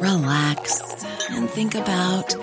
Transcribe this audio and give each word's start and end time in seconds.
relax, 0.00 1.04
and 1.30 1.48
think 1.48 1.74
about 1.74 2.34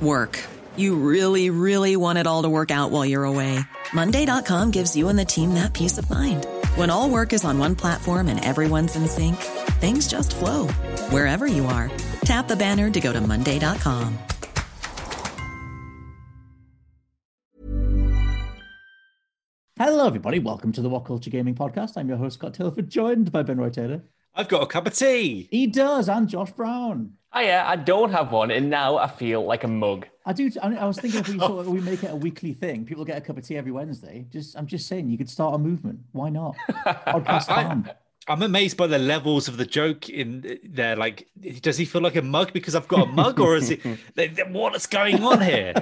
work. 0.00 0.42
You 0.76 0.96
really, 0.96 1.50
really 1.50 1.96
want 1.96 2.18
it 2.18 2.26
all 2.26 2.42
to 2.42 2.48
work 2.48 2.70
out 2.70 2.90
while 2.90 3.04
you're 3.04 3.24
away. 3.24 3.58
Monday.com 3.92 4.70
gives 4.70 4.94
you 4.96 5.08
and 5.08 5.18
the 5.18 5.24
team 5.24 5.54
that 5.54 5.72
peace 5.72 5.98
of 5.98 6.08
mind. 6.10 6.46
When 6.74 6.90
all 6.90 7.08
work 7.08 7.32
is 7.32 7.44
on 7.44 7.58
one 7.58 7.76
platform 7.76 8.28
and 8.28 8.44
everyone's 8.44 8.96
in 8.96 9.06
sync, 9.08 9.36
things 9.80 10.08
just 10.08 10.34
flow 10.34 10.68
wherever 11.10 11.46
you 11.46 11.66
are. 11.66 11.90
Tap 12.22 12.48
the 12.48 12.56
banner 12.56 12.90
to 12.90 13.00
go 13.00 13.12
to 13.12 13.20
Monday.com. 13.20 14.18
Hello, 19.78 20.06
everybody. 20.06 20.38
Welcome 20.38 20.72
to 20.72 20.80
the 20.80 20.88
What 20.88 21.04
Culture 21.04 21.28
Gaming 21.28 21.54
Podcast. 21.54 21.98
I'm 21.98 22.08
your 22.08 22.16
host, 22.16 22.38
Scott 22.38 22.54
Tilford, 22.54 22.88
joined 22.88 23.30
by 23.30 23.42
Ben 23.42 23.58
Roy 23.58 23.68
Taylor. 23.68 24.02
I've 24.36 24.48
got 24.48 24.62
a 24.62 24.66
cup 24.66 24.86
of 24.86 24.94
tea. 24.94 25.48
He 25.50 25.66
does, 25.66 26.08
and 26.08 26.28
Josh 26.28 26.50
Brown. 26.52 27.14
Oh 27.32 27.40
yeah, 27.40 27.64
I 27.66 27.76
don't 27.76 28.12
have 28.12 28.32
one, 28.32 28.50
and 28.50 28.70
now 28.70 28.96
I 28.96 29.08
feel 29.08 29.44
like 29.44 29.64
a 29.64 29.68
mug. 29.68 30.06
I 30.24 30.32
do. 30.32 30.50
I, 30.62 30.76
I 30.76 30.86
was 30.86 30.98
thinking 30.98 31.20
if 31.20 31.28
we 31.28 31.38
sort 31.40 31.66
of, 31.66 31.68
we 31.68 31.80
make 31.80 32.02
it 32.02 32.10
a 32.10 32.16
weekly 32.16 32.52
thing, 32.52 32.84
people 32.84 33.04
get 33.04 33.16
a 33.16 33.20
cup 33.20 33.38
of 33.38 33.46
tea 33.46 33.56
every 33.56 33.72
Wednesday. 33.72 34.26
Just, 34.30 34.56
I'm 34.56 34.66
just 34.66 34.86
saying, 34.88 35.08
you 35.08 35.18
could 35.18 35.30
start 35.30 35.54
a 35.54 35.58
movement. 35.58 36.00
Why 36.12 36.28
not? 36.30 36.56
Podcast 36.68 37.50
I- 37.50 37.62
fan. 37.62 37.90
I'm 38.28 38.42
amazed 38.42 38.76
by 38.76 38.88
the 38.88 38.98
levels 38.98 39.46
of 39.46 39.56
the 39.56 39.64
joke 39.64 40.08
in 40.08 40.58
there. 40.64 40.96
Like, 40.96 41.28
does 41.60 41.78
he 41.78 41.84
feel 41.84 42.00
like 42.02 42.16
a 42.16 42.22
mug 42.22 42.52
because 42.52 42.74
I've 42.74 42.88
got 42.88 43.08
a 43.08 43.12
mug, 43.12 43.38
or 43.38 43.54
is 43.54 43.70
it 43.70 43.80
what's 44.50 44.86
going 44.88 45.22
on 45.22 45.40
here? 45.40 45.72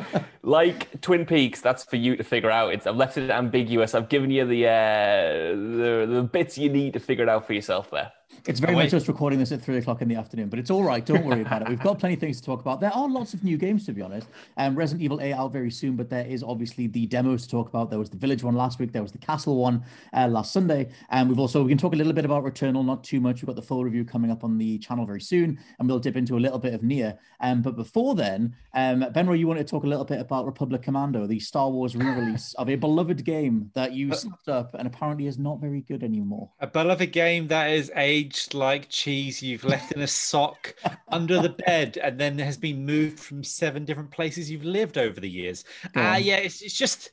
Like 0.42 1.00
Twin 1.00 1.24
Peaks, 1.24 1.62
that's 1.62 1.84
for 1.84 1.96
you 1.96 2.16
to 2.16 2.22
figure 2.22 2.50
out. 2.50 2.74
It's 2.74 2.86
I've 2.86 2.96
left 2.96 3.16
it 3.16 3.30
ambiguous. 3.30 3.94
I've 3.94 4.10
given 4.10 4.30
you 4.30 4.44
the 4.44 4.66
uh, 4.66 5.54
the 5.56 6.06
the 6.16 6.22
bits 6.22 6.58
you 6.58 6.68
need 6.68 6.92
to 6.92 7.00
figure 7.00 7.22
it 7.22 7.30
out 7.30 7.46
for 7.46 7.54
yourself 7.54 7.90
there. 7.90 8.12
It's 8.46 8.60
very 8.60 8.74
Oh, 8.74 8.76
much 8.76 8.92
wait. 8.92 8.94
us 8.94 9.08
recording 9.08 9.38
this 9.38 9.52
at 9.52 9.62
three 9.62 9.78
o'clock 9.78 10.02
in 10.02 10.08
the 10.08 10.16
afternoon, 10.16 10.50
but 10.50 10.58
it's 10.58 10.70
all 10.70 10.82
right. 10.84 11.04
Don't 11.04 11.24
worry 11.24 11.40
about 11.40 11.62
it. 11.62 11.68
We've 11.70 11.80
got 11.80 11.98
plenty 11.98 12.14
of 12.14 12.20
things 12.20 12.40
to 12.40 12.44
talk 12.46 12.60
about. 12.60 12.78
There 12.78 12.92
are 12.94 13.08
lots 13.08 13.32
of 13.32 13.42
new 13.42 13.56
games, 13.56 13.86
to 13.86 13.92
be 13.92 14.02
honest. 14.02 14.28
Um, 14.58 14.74
Resident 14.74 15.02
Evil 15.02 15.18
8 15.22 15.32
out 15.32 15.50
very 15.50 15.70
soon, 15.70 15.96
but 15.96 16.10
there 16.10 16.26
is 16.26 16.42
obviously 16.42 16.86
the 16.86 17.06
demos 17.06 17.44
to 17.44 17.48
talk 17.48 17.70
about. 17.70 17.88
There 17.88 17.98
was 17.98 18.10
the 18.10 18.18
Village 18.18 18.42
one 18.44 18.54
last 18.54 18.78
week. 18.78 18.92
There 18.92 19.02
was 19.02 19.12
the 19.12 19.18
Castle 19.18 19.56
one 19.56 19.82
uh, 20.12 20.28
last 20.28 20.52
Sunday. 20.52 20.90
And 21.08 21.30
we've 21.30 21.38
also, 21.38 21.62
we 21.62 21.70
can 21.70 21.78
talk 21.78 21.94
a 21.94 21.96
little 21.96 22.12
bit 22.12 22.26
about 22.26 22.44
Returnal, 22.44 22.84
not 22.84 23.02
too 23.02 23.18
much. 23.18 23.40
We've 23.40 23.46
got 23.46 23.56
the 23.56 23.62
full 23.62 23.82
review 23.82 24.04
coming 24.04 24.30
up 24.30 24.44
on 24.44 24.58
the 24.58 24.76
channel 24.76 25.06
very 25.06 25.22
soon, 25.22 25.58
and 25.78 25.88
we'll 25.88 25.98
dip 25.98 26.14
into 26.16 26.36
a 26.36 26.40
little 26.40 26.58
bit 26.58 26.74
of 26.74 26.82
Nier. 26.82 27.18
Um, 27.40 27.62
but 27.62 27.76
before 27.76 28.14
then, 28.14 28.54
um, 28.74 29.00
Benro, 29.14 29.38
you 29.38 29.46
wanted 29.46 29.66
to 29.66 29.70
talk 29.70 29.84
a 29.84 29.88
little 29.88 30.04
bit 30.04 30.20
about 30.20 30.44
Republic 30.44 30.82
Commando, 30.82 31.26
the 31.26 31.40
Star 31.40 31.70
Wars 31.70 31.96
re-release 31.96 32.52
of 32.58 32.68
a 32.68 32.74
beloved 32.74 33.24
game 33.24 33.70
that 33.74 33.92
you 33.92 34.12
snapped 34.14 34.48
up 34.50 34.74
and 34.74 34.86
apparently 34.86 35.28
is 35.28 35.38
not 35.38 35.60
very 35.60 35.80
good 35.80 36.02
anymore. 36.02 36.50
A 36.60 36.66
beloved 36.66 37.10
game 37.10 37.48
that 37.48 37.70
is 37.70 37.90
aged 38.34 38.54
like 38.54 38.88
cheese 38.88 39.42
you've 39.42 39.64
left 39.64 39.92
in 39.92 40.00
a 40.02 40.06
sock 40.06 40.74
under 41.08 41.40
the 41.40 41.50
bed 41.50 41.98
and 42.02 42.18
then 42.18 42.38
has 42.38 42.56
been 42.56 42.84
moved 42.84 43.18
from 43.20 43.44
seven 43.44 43.84
different 43.84 44.10
places 44.10 44.50
you've 44.50 44.64
lived 44.64 44.98
over 44.98 45.20
the 45.20 45.28
years. 45.28 45.64
Ah, 45.94 46.16
yeah, 46.16 46.36
it's, 46.36 46.62
it's 46.62 46.74
just, 46.74 47.10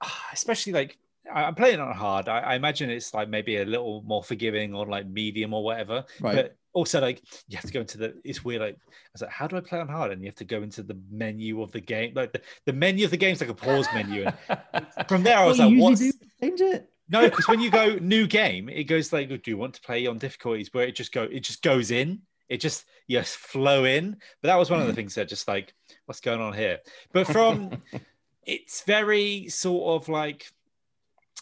ah, 0.00 0.26
especially 0.32 0.72
like, 0.72 0.98
I'm 1.32 1.54
playing 1.54 1.80
on 1.80 1.94
hard. 1.94 2.28
I, 2.28 2.40
I 2.40 2.54
imagine 2.54 2.90
it's 2.90 3.14
like 3.14 3.28
maybe 3.28 3.56
a 3.56 3.64
little 3.64 4.02
more 4.06 4.22
forgiving 4.22 4.74
or 4.74 4.86
like 4.86 5.06
medium 5.06 5.54
or 5.54 5.64
whatever. 5.64 6.04
Right. 6.20 6.34
But 6.36 6.56
also, 6.74 7.00
like, 7.00 7.22
you 7.48 7.56
have 7.56 7.64
to 7.66 7.72
go 7.72 7.80
into 7.80 7.98
the, 7.98 8.14
it's 8.24 8.44
weird. 8.44 8.60
Like, 8.60 8.74
I 8.76 8.90
was 9.14 9.22
like, 9.22 9.30
how 9.30 9.46
do 9.46 9.56
I 9.56 9.60
play 9.60 9.80
on 9.80 9.88
hard? 9.88 10.12
And 10.12 10.20
you 10.22 10.28
have 10.28 10.34
to 10.36 10.44
go 10.44 10.62
into 10.62 10.82
the 10.82 10.98
menu 11.10 11.62
of 11.62 11.72
the 11.72 11.80
game. 11.80 12.12
Like, 12.14 12.32
the, 12.32 12.42
the 12.66 12.72
menu 12.72 13.04
of 13.04 13.10
the 13.10 13.16
game's 13.16 13.40
like 13.40 13.50
a 13.50 13.54
pause 13.54 13.86
menu. 13.94 14.26
And 14.72 14.86
from 15.08 15.22
there, 15.22 15.38
I 15.38 15.46
was 15.46 15.58
Well, 15.58 15.70
like, 15.70 15.78
what's. 15.78 16.00
usually 16.00 16.18
change 16.40 16.60
it. 16.60 16.90
No, 17.08 17.28
because 17.28 17.48
when 17.48 17.60
you 17.60 17.70
go 17.70 17.96
new 17.96 18.26
game, 18.26 18.68
it 18.68 18.84
goes 18.84 19.12
like, 19.12 19.28
do 19.28 19.50
you 19.50 19.58
want 19.58 19.74
to 19.74 19.82
play 19.82 20.06
on 20.06 20.18
difficulties 20.18 20.72
where 20.72 20.86
it 20.86 20.96
just 20.96 21.12
go, 21.12 21.24
it 21.24 21.40
just 21.40 21.62
goes 21.62 21.90
in, 21.90 22.20
it 22.48 22.58
just 22.58 22.84
yes 23.06 23.34
flow 23.34 23.84
in. 23.84 24.16
But 24.40 24.48
that 24.48 24.58
was 24.58 24.70
one 24.70 24.80
of 24.80 24.86
the 24.86 24.92
mm. 24.92 24.96
things 24.96 25.14
that 25.16 25.28
just 25.28 25.46
like, 25.46 25.74
what's 26.06 26.20
going 26.20 26.40
on 26.40 26.54
here? 26.54 26.78
But 27.12 27.26
from, 27.26 27.82
it's 28.46 28.82
very 28.82 29.48
sort 29.48 30.02
of 30.02 30.08
like 30.08 30.50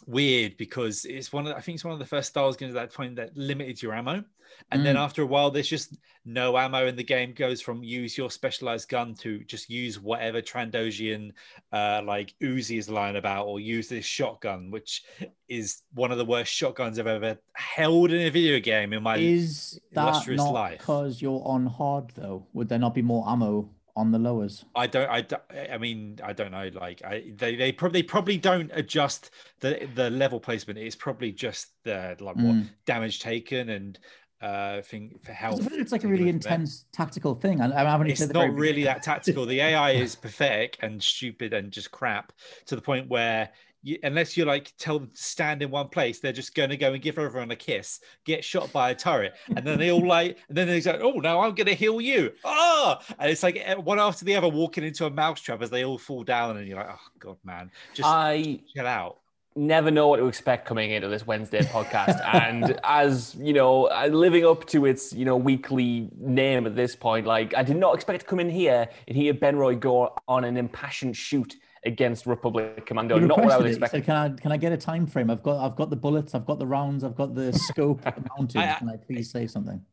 weird 0.07 0.57
because 0.57 1.05
it's 1.05 1.33
one 1.33 1.47
of, 1.47 1.57
I 1.57 1.61
think 1.61 1.77
it's 1.77 1.85
one 1.85 1.93
of 1.93 1.99
the 1.99 2.07
first 2.07 2.29
Star 2.31 2.45
Wars 2.45 2.57
games 2.57 2.75
at 2.75 2.81
that 2.91 2.95
point 2.95 3.17
that 3.17 3.37
limited 3.37 3.81
your 3.83 3.95
ammo, 3.95 4.25
and 4.71 4.85
then 4.85 4.97
Mm. 4.97 5.01
after 5.01 5.23
a 5.23 5.27
while, 5.27 5.51
there's 5.51 5.69
just 5.69 5.97
no 6.25 6.57
ammo 6.59 6.87
in 6.87 6.95
the 6.95 7.03
game. 7.03 7.33
Goes 7.33 7.61
from 7.61 7.83
use 7.83 8.17
your 8.19 8.31
specialized 8.31 8.89
gun 8.89 9.15
to 9.17 9.43
just 9.45 9.71
use 9.71 9.99
whatever 9.99 10.43
Trandoshan 10.43 11.33
uh, 11.73 12.03
like 12.05 12.35
Uzi 12.43 12.79
is 12.79 12.89
lying 12.89 13.17
about, 13.17 13.47
or 13.47 13.61
use 13.61 13.89
this 13.89 14.05
shotgun, 14.05 14.71
which 14.71 15.05
is 15.49 15.83
one 15.95 16.13
of 16.13 16.19
the 16.19 16.25
worst 16.25 16.53
shotguns 16.53 16.99
I've 16.99 17.07
ever 17.07 17.39
held 17.55 18.13
in 18.13 18.27
a 18.27 18.31
video 18.31 18.61
game 18.61 18.93
in 18.93 19.03
my. 19.03 19.17
Is 19.17 19.81
that 19.93 20.03
illustrious 20.09 20.39
not 20.39 20.53
life. 20.53 20.79
because 20.79 21.23
you're 21.23 21.43
on 21.47 21.67
hard 21.67 22.11
though? 22.15 22.47
Would 22.53 22.69
there 22.69 22.79
not 22.79 22.95
be 22.95 23.03
more 23.03 23.25
ammo 23.29 23.71
on 23.97 24.11
the 24.11 24.19
lowers? 24.19 24.65
I 24.75 24.87
don't. 24.87 25.09
I. 25.11 25.21
don't- 25.23 25.43
I 25.71 25.79
mean, 25.79 26.19
I 26.25 26.33
don't 26.33 26.51
know. 26.51 26.71
Like, 26.73 27.03
I 27.05 27.33
they 27.37 27.57
they 27.57 27.73
probably 27.73 28.03
probably 28.03 28.37
don't 28.39 28.71
adjust 28.75 29.31
the 29.61 29.89
the 29.95 30.11
level 30.11 30.41
placement. 30.41 30.79
It's 30.79 30.97
probably 30.97 31.33
just 31.33 31.73
the 31.85 32.17
like 32.21 32.37
what 32.37 32.45
Mm. 32.55 32.69
damage 32.87 33.21
taken 33.21 33.69
and 33.71 33.99
uh 34.41 34.83
thing 34.83 35.19
for 35.25 35.33
health. 35.33 35.69
It's 35.73 35.93
like 35.93 36.05
a 36.05 36.09
really 36.09 36.29
intense 36.29 36.87
tactical 36.93 37.35
thing. 37.35 37.61
And 37.61 37.73
I 37.73 37.85
haven't 37.89 38.09
It's 38.11 38.27
not 38.29 38.53
really 38.55 38.83
that 38.85 39.03
tactical. 39.03 39.47
The 39.47 39.61
AI 39.61 39.93
is 39.93 40.17
pathetic 40.17 40.79
and 40.83 41.01
stupid 41.03 41.53
and 41.53 41.71
just 41.71 41.91
crap 41.91 42.33
to 42.67 42.75
the 42.77 42.83
point 42.83 43.09
where. 43.09 43.51
You, 43.83 43.99
unless 44.03 44.37
you 44.37 44.45
like 44.45 44.73
tell 44.79 44.99
them 44.99 45.09
to 45.09 45.23
stand 45.23 45.63
in 45.63 45.71
one 45.71 45.89
place, 45.89 46.21
they're 46.21 46.33
just 46.33 46.55
going 46.55 46.71
to 46.71 46.77
go 46.77 46.93
and 46.93 47.03
give 47.03 47.19
everyone 47.19 47.51
a 47.51 47.57
kiss, 47.57 48.01
get 48.25 48.45
shot 48.45 48.73
by 48.73 48.91
a 48.91 48.95
turret, 48.95 49.35
and 49.57 49.67
then 49.67 49.79
they 49.79 49.91
all 49.91 50.07
like, 50.07 50.39
and 50.49 50.57
then 50.57 50.69
they're 50.69 50.93
like, 50.93 51.03
"Oh, 51.03 51.19
now 51.19 51.41
I'm 51.41 51.55
going 51.55 51.67
to 51.67 51.75
heal 51.75 52.01
you!" 52.01 52.33
Oh, 52.45 52.97
and 53.19 53.31
it's 53.31 53.43
like 53.43 53.61
eh, 53.63 53.75
one 53.75 53.99
after 53.99 54.25
the 54.25 54.37
other 54.37 54.49
walking 54.49 54.85
into 54.85 55.07
a 55.07 55.11
mousetrap 55.11 55.63
as 55.63 55.71
they 55.71 55.85
all 55.85 55.99
fall 55.99 56.25
down, 56.25 56.57
and 56.57 56.67
you're 56.67 56.77
like, 56.77 56.91
"Oh 56.91 57.11
God, 57.19 57.37
man, 57.45 57.71
just 57.95 58.09
I 58.09 58.61
chill 58.75 58.87
out." 58.87 59.19
never 59.55 59.91
know 59.91 60.09
what 60.09 60.17
to 60.17 60.27
expect 60.27 60.67
coming 60.67 60.91
into 60.91 61.09
this 61.09 61.27
Wednesday 61.27 61.61
podcast, 61.61 62.21
and 62.35 62.79
as 62.85 63.35
you 63.37 63.53
know, 63.53 63.87
uh, 63.87 64.09
living 64.11 64.47
up 64.47 64.67
to 64.67 64.87
its 64.87 65.13
you 65.13 65.25
know 65.25 65.37
weekly 65.37 66.09
name 66.19 66.67
at 66.67 66.77
this 66.77 66.97
point, 66.97 67.27
like 67.27 67.55
I 67.55 67.63
did 67.63 67.77
not 67.77 67.95
expect 67.95 68.21
to 68.21 68.27
come 68.27 68.41
in 68.41 68.51
here 68.51 68.89
and 69.09 69.17
hear 69.17 69.35
Ben 69.35 69.57
Roy 69.57 69.75
go 69.75 70.15
on 70.29 70.45
an 70.45 70.57
impassioned 70.57 71.17
shoot 71.17 71.57
against 71.85 72.27
Republic 72.27 72.87
Commando. 72.87 73.19
You 73.19 73.27
Not 73.27 73.39
what 73.39 73.53
I 73.53 73.57
requested 73.57 73.65
would 73.65 73.67
it. 73.67 73.93
You 73.93 73.99
expect. 73.99 74.07
can 74.07 74.17
I 74.17 74.29
can 74.41 74.53
I 74.53 74.57
get 74.57 74.73
a 74.73 74.77
time 74.77 75.07
frame? 75.07 75.31
I've 75.31 75.43
got 75.43 75.65
I've 75.65 75.77
got 75.77 75.91
the 75.91 75.97
bullets, 75.97 76.35
I've 76.35 76.47
got 76.47 76.59
the 76.59 76.67
rounds, 76.67 77.05
I've 77.05 77.17
got 77.17 77.35
the 77.35 77.53
scope 77.53 78.05
mounted. 78.37 78.59
I- 78.61 78.75
can 78.79 78.89
I 78.89 78.97
please 78.97 79.31
say 79.31 79.47
something? 79.47 79.85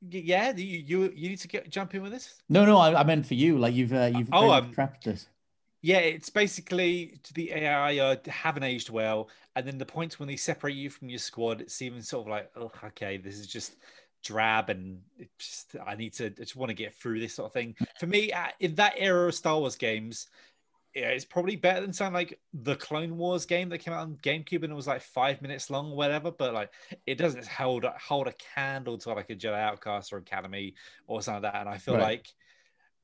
Yeah, 0.00 0.52
you 0.54 0.78
you, 0.78 1.12
you 1.14 1.28
need 1.30 1.40
to 1.40 1.48
get 1.48 1.68
jump 1.70 1.94
in 1.94 2.02
with 2.02 2.12
this. 2.12 2.34
No, 2.48 2.64
no, 2.64 2.78
I, 2.78 3.00
I 3.00 3.04
meant 3.04 3.26
for 3.26 3.34
you. 3.34 3.58
Like 3.58 3.74
you've 3.74 3.92
uh, 3.92 4.10
you've 4.14 4.28
Oh, 4.32 4.40
very 4.42 4.52
um, 4.52 4.66
much 4.68 4.76
prepped 4.76 5.02
this. 5.02 5.26
Yeah, 5.80 5.98
it's 5.98 6.28
basically 6.30 7.18
to 7.22 7.34
the 7.34 7.52
AI 7.52 7.98
uh, 7.98 8.16
haven't 8.26 8.64
aged 8.64 8.90
well, 8.90 9.28
and 9.56 9.66
then 9.66 9.78
the 9.78 9.86
points 9.86 10.18
when 10.18 10.28
they 10.28 10.36
separate 10.36 10.74
you 10.76 10.90
from 10.90 11.08
your 11.08 11.18
squad, 11.18 11.60
it's 11.60 11.80
even 11.82 12.02
sort 12.02 12.26
of 12.26 12.30
like, 12.30 12.50
oh, 12.56 12.70
okay, 12.86 13.16
this 13.16 13.38
is 13.38 13.46
just 13.46 13.76
drab, 14.24 14.70
and 14.70 15.00
it 15.18 15.30
just 15.38 15.76
I 15.84 15.94
need 15.94 16.12
to, 16.14 16.26
I 16.26 16.28
just 16.30 16.56
want 16.56 16.70
to 16.70 16.74
get 16.74 16.94
through 16.94 17.20
this 17.20 17.34
sort 17.34 17.46
of 17.46 17.52
thing. 17.52 17.74
For 17.98 18.06
me, 18.06 18.32
uh, 18.32 18.48
in 18.60 18.74
that 18.76 18.94
era 18.96 19.28
of 19.28 19.34
Star 19.34 19.58
Wars 19.58 19.76
games, 19.76 20.28
yeah, 20.98 21.10
it's 21.10 21.24
probably 21.24 21.54
better 21.56 21.80
than 21.80 21.92
something 21.92 22.14
like 22.14 22.40
the 22.52 22.74
Clone 22.76 23.16
Wars 23.16 23.46
game 23.46 23.68
that 23.68 23.78
came 23.78 23.94
out 23.94 24.00
on 24.00 24.16
GameCube 24.22 24.64
and 24.64 24.72
it 24.72 24.76
was 24.76 24.86
like 24.88 25.00
five 25.02 25.40
minutes 25.40 25.70
long 25.70 25.92
or 25.92 25.96
whatever. 25.96 26.30
But 26.32 26.54
like, 26.54 26.70
it 27.06 27.16
doesn't 27.18 27.46
hold 27.46 27.84
hold 27.84 28.26
a 28.26 28.34
candle 28.54 28.98
to 28.98 29.10
like 29.14 29.30
a 29.30 29.36
Jedi 29.36 29.58
Outcast 29.58 30.12
or 30.12 30.16
Academy 30.18 30.74
or 31.06 31.22
something 31.22 31.42
like 31.44 31.52
that. 31.52 31.60
And 31.60 31.68
I 31.68 31.78
feel 31.78 31.94
Right. 31.94 32.02
like 32.02 32.26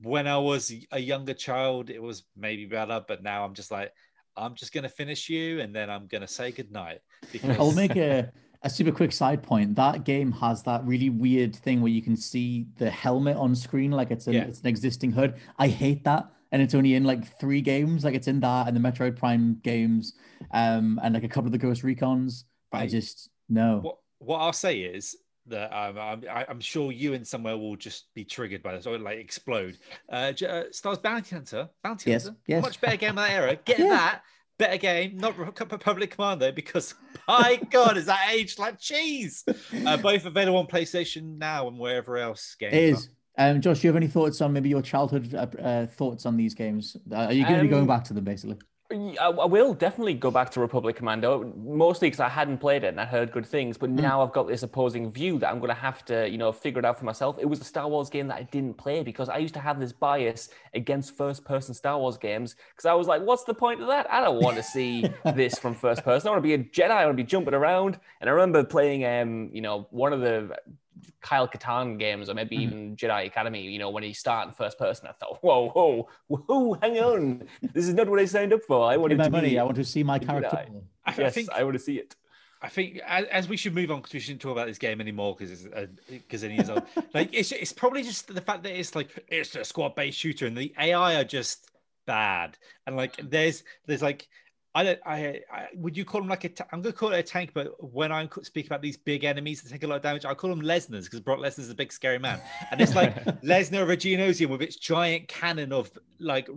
when 0.01 0.27
I 0.27 0.39
was 0.39 0.73
a 0.91 0.99
younger 0.99 1.35
child, 1.35 1.89
it 1.89 2.03
was 2.03 2.25
maybe 2.37 2.67
better, 2.67 3.05
but 3.07 3.23
now 3.23 3.45
I'm 3.45 3.55
just 3.55 3.71
like, 3.71 3.93
I'm 4.37 4.57
just 4.57 4.73
gonna 4.73 4.89
finish 4.89 5.29
you, 5.29 5.61
and 5.61 5.75
then 5.75 5.89
I'm 5.89 6.09
gonna 6.09 6.27
say 6.27 6.51
goodnight. 6.51 6.99
Because 7.31 7.57
I'll 7.57 7.73
make 7.73 7.95
a, 7.95 8.33
a 8.63 8.69
super 8.69 8.91
quick 8.91 9.13
side 9.13 9.43
point. 9.45 9.77
That 9.77 10.05
game 10.05 10.33
has 10.33 10.65
that 10.65 10.85
really 10.85 11.11
weird 11.11 11.55
thing 11.55 11.81
where 11.81 11.93
you 11.93 12.03
can 12.03 12.17
see 12.17 12.67
the 12.77 12.91
helmet 12.91 13.37
on 13.37 13.55
screen 13.55 13.93
like 13.93 14.11
it's, 14.11 14.27
a, 14.27 14.33
Yeah. 14.33 14.43
it's 14.43 14.61
an 14.61 14.67
existing 14.67 15.13
hood. 15.13 15.37
I 15.59 15.69
hate 15.69 16.03
that. 16.05 16.29
And 16.55 16.63
it's 16.63 16.73
only 16.73 16.95
in 16.95 17.03
like 17.03 17.39
three 17.41 17.61
games. 17.61 18.05
Like 18.05 18.15
it's 18.15 18.29
in 18.29 18.39
that 18.41 18.69
and 18.69 18.77
the 18.77 18.81
Metroid 18.81 19.17
Prime 19.17 19.59
games, 19.65 20.15
um, 20.53 21.01
and 21.03 21.13
like 21.13 21.25
a 21.25 21.29
couple 21.29 21.47
of 21.47 21.53
the 21.53 21.59
Ghost 21.59 21.83
Recons. 21.83 22.45
But 22.71 22.83
I 22.83 22.87
just 22.87 23.29
no. 23.49 23.81
What 23.83 23.97
what 24.21 24.39
I'll 24.39 24.53
say 24.53 24.79
is 24.79 25.17
that 25.49 25.77
um, 25.77 25.99
I'm, 25.99 26.23
I'm 26.49 26.61
sure 26.61 26.93
you 26.93 27.13
in 27.15 27.25
somewhere 27.25 27.59
will 27.59 27.75
just 27.75 28.07
be 28.15 28.25
triggered 28.25 28.63
by 28.63 28.77
this 28.77 28.87
or 28.87 28.97
like 28.99 29.19
explode. 29.19 29.79
Uh, 30.09 30.33
uh, 30.49 30.63
Star 30.71 30.91
Wars 30.93 30.99
Bounty 31.01 31.35
Hunter, 31.35 31.69
Bounty 31.83 32.11
Yes, 32.13 32.25
Hunter, 32.27 32.39
yes. 32.47 32.63
much 32.63 32.81
better 32.81 32.97
game 32.99 33.11
of 33.11 33.17
that 33.17 33.31
era. 33.33 33.57
Get 33.65 33.81
Yeah. 33.81 33.89
that. 33.89 34.23
Better 34.57 34.77
game, 34.79 35.17
not 35.17 35.37
Republic 35.37 36.13
Commando, 36.13 36.53
because 36.53 36.95
my 37.29 37.61
God, 37.73 37.97
is 37.97 38.07
that 38.07 38.31
aged 38.33 38.61
like 38.61 38.79
cheese? 38.79 39.43
Uh, 39.85 39.97
both 39.97 40.25
available 40.25 40.61
on 40.61 40.69
PlayStation 40.69 41.37
now 41.39 41.67
and 41.67 41.77
wherever 41.77 42.17
else 42.17 42.55
games 42.61 42.73
It 42.75 42.83
is. 42.85 43.09
Um, 43.37 43.61
Josh, 43.61 43.81
do 43.81 43.87
you 43.87 43.93
have 43.93 43.97
any 43.97 44.07
thoughts 44.07 44.41
on 44.41 44.53
maybe 44.53 44.69
your 44.69 44.83
childhood 44.83 45.35
uh, 45.35 45.47
uh, 45.61 45.87
thoughts 45.87 46.25
on 46.25 46.37
these 46.37 46.55
games? 46.55 46.97
Uh, 47.11 47.17
Are 47.17 47.33
you 47.33 47.45
going 47.45 47.57
to 47.57 47.63
be 47.63 47.69
going 47.69 47.83
Um, 47.83 47.89
back 47.89 48.05
to 48.05 48.15
them 48.15 48.25
basically? 48.25 48.59
I, 48.93 49.27
I 49.27 49.47
will 49.47 49.75
definitely 49.75 50.15
go 50.15 50.31
back 50.31 50.51
to 50.51 50.61
Republic 50.61 50.95
Commando, 50.95 51.53
mostly 51.57 52.09
because 52.09 52.21
I 52.21 52.29
hadn't 52.29 52.59
played 52.59 52.85
it 52.85 52.89
and 52.89 53.01
I 53.01 53.07
heard 53.07 53.33
good 53.33 53.47
things. 53.47 53.77
But 53.79 53.91
now 53.91 54.23
I've 54.23 54.33
got 54.33 54.47
this 54.47 54.63
opposing 54.63 55.11
view 55.11 55.39
that 55.39 55.51
I'm 55.51 55.59
going 55.59 55.71
to 55.75 55.81
have 55.81 56.05
to, 56.05 56.29
you 56.29 56.39
know, 56.39 56.53
figure 56.53 56.79
it 56.81 56.85
out 56.85 56.99
for 56.99 57.07
myself. 57.07 57.37
It 57.41 57.47
was 57.47 57.61
a 57.61 57.65
Star 57.65 57.89
Wars 57.89 58.11
game 58.11 58.29
that 58.29 58.37
I 58.37 58.43
didn't 58.43 58.75
play 58.75 59.03
because 59.03 59.29
I 59.29 59.39
used 59.39 59.55
to 59.55 59.61
have 59.61 59.81
this 59.81 59.91
bias 59.91 60.51
against 60.75 61.17
first-person 61.17 61.75
Star 61.75 61.99
Wars 61.99 62.19
games 62.19 62.57
because 62.71 62.85
I 62.85 62.93
was 62.93 63.09
like, 63.09 63.23
"What's 63.23 63.45
the 63.45 63.55
point 63.55 63.81
of 63.81 63.89
that? 63.89 64.07
I 64.13 64.21
don't 64.21 64.41
want 64.41 64.57
to 64.59 64.63
see 64.63 65.07
this 65.35 65.59
from 65.59 65.75
first 65.75 66.05
person. 66.05 66.29
I 66.29 66.33
want 66.33 66.45
to 66.45 66.47
be 66.47 66.55
a 66.55 66.59
Jedi. 66.59 66.91
I 66.91 67.07
want 67.07 67.17
to 67.17 67.23
be 67.23 67.27
jumping 67.27 67.55
around." 67.55 67.99
And 68.21 68.29
I 68.29 68.33
remember 68.35 68.63
playing, 68.63 69.05
um, 69.07 69.51
you 69.53 69.63
know, 69.63 69.89
one 69.91 70.13
of 70.13 70.21
the 70.21 70.57
Kyle 71.21 71.49
Katarn 71.49 71.99
games, 71.99 72.29
or 72.29 72.35
maybe 72.35 72.57
mm-hmm. 72.57 72.65
even 72.65 72.97
Jedi 72.97 73.27
Academy, 73.27 73.63
you 73.63 73.79
know, 73.79 73.91
when 73.91 74.03
he 74.03 74.13
started 74.13 74.51
in 74.51 74.55
first 74.55 74.79
person, 74.79 75.09
I 75.09 75.13
thought, 75.13 75.39
whoa, 75.43 75.69
whoa, 75.71 76.09
whoa, 76.29 76.75
hang 76.75 76.99
on. 76.99 77.49
This 77.73 77.89
is 77.89 77.95
not 77.95 78.09
what 78.09 78.21
I 78.21 78.25
signed 78.25 78.53
up 78.53 78.63
for. 78.63 78.85
I 78.85 78.97
want 78.97 79.03
wanted 79.03 79.19
my 79.19 79.25
to 79.25 79.31
money. 79.31 79.51
be, 79.51 79.59
I 79.59 79.65
want 79.65 79.77
to 79.77 79.85
see 79.85 80.03
my 80.03 80.19
character. 80.19 80.57
I? 80.57 81.11
I, 81.11 81.13
I 81.13 81.15
yes, 81.19 81.35
think 81.35 81.51
I 81.51 81.65
want 81.65 81.75
to 81.75 81.83
see 81.83 81.97
it. 81.97 82.15
I 82.65 82.69
think 82.69 82.99
as, 83.07 83.27
as 83.27 83.49
we 83.49 83.59
should 83.59 83.75
move 83.75 83.91
on 83.91 83.99
because 83.99 84.15
we 84.15 84.21
shouldn't 84.21 84.41
talk 84.41 84.53
about 84.53 84.67
this 84.67 84.79
game 84.79 84.99
anymore 84.99 85.33
uh, 85.33 85.35
because 85.39 85.51
it's 85.51 85.91
because 86.09 86.43
it 86.45 86.53
is 86.53 86.71
old. 86.71 86.83
like 87.13 87.29
it's 87.35 87.53
it's 87.53 87.75
probably 87.75 88.03
just 88.03 88.35
the 88.35 88.41
fact 88.41 88.63
that 88.63 88.79
it's 88.79 88.95
like 88.95 89.11
it's 89.29 89.55
a 89.55 89.65
squad 89.65 89.95
based 89.95 90.19
shooter 90.19 90.47
and 90.47 90.57
the 90.57 90.73
AI 90.79 91.17
are 91.17 91.25
just 91.25 91.71
bad 92.07 92.57
and 92.87 92.97
like 92.97 93.17
there's 93.23 93.65
there's 93.87 94.01
like 94.01 94.29
I 94.77 94.83
don't 94.83 95.01
I, 95.07 95.41
I 95.53 95.69
would 95.75 95.97
you 95.97 96.05
call 96.05 96.21
them 96.21 96.29
like 96.29 96.45
a 96.45 96.51
I'm 96.73 96.83
gonna 96.83 96.93
call 96.93 97.13
it 97.13 97.19
a 97.19 97.23
tank 97.23 97.51
but 97.55 97.75
when 97.93 98.11
I 98.11 98.29
speak 98.43 98.67
about 98.67 98.83
these 98.83 98.97
big 98.97 99.23
enemies 99.25 99.63
that 99.63 99.71
take 99.71 99.85
a 99.85 99.87
lot 99.87 99.97
of 99.97 100.03
damage 100.03 100.25
I 100.25 100.35
call 100.35 100.51
them 100.51 100.63
Lesnar's 100.63 101.05
because 101.05 101.21
Brock 101.21 101.39
Lesnar's 101.39 101.71
a 101.71 101.75
big 101.75 101.93
scary 101.93 102.19
man. 102.19 102.41
And 102.71 102.81
it's 102.81 102.95
like 102.95 103.15
Lesnar 103.43 103.87
Reginosium 103.87 104.49
with 104.49 104.63
its 104.63 104.77
giant 104.77 105.29
cannon 105.29 105.73
of 105.73 105.91
like 106.19 106.49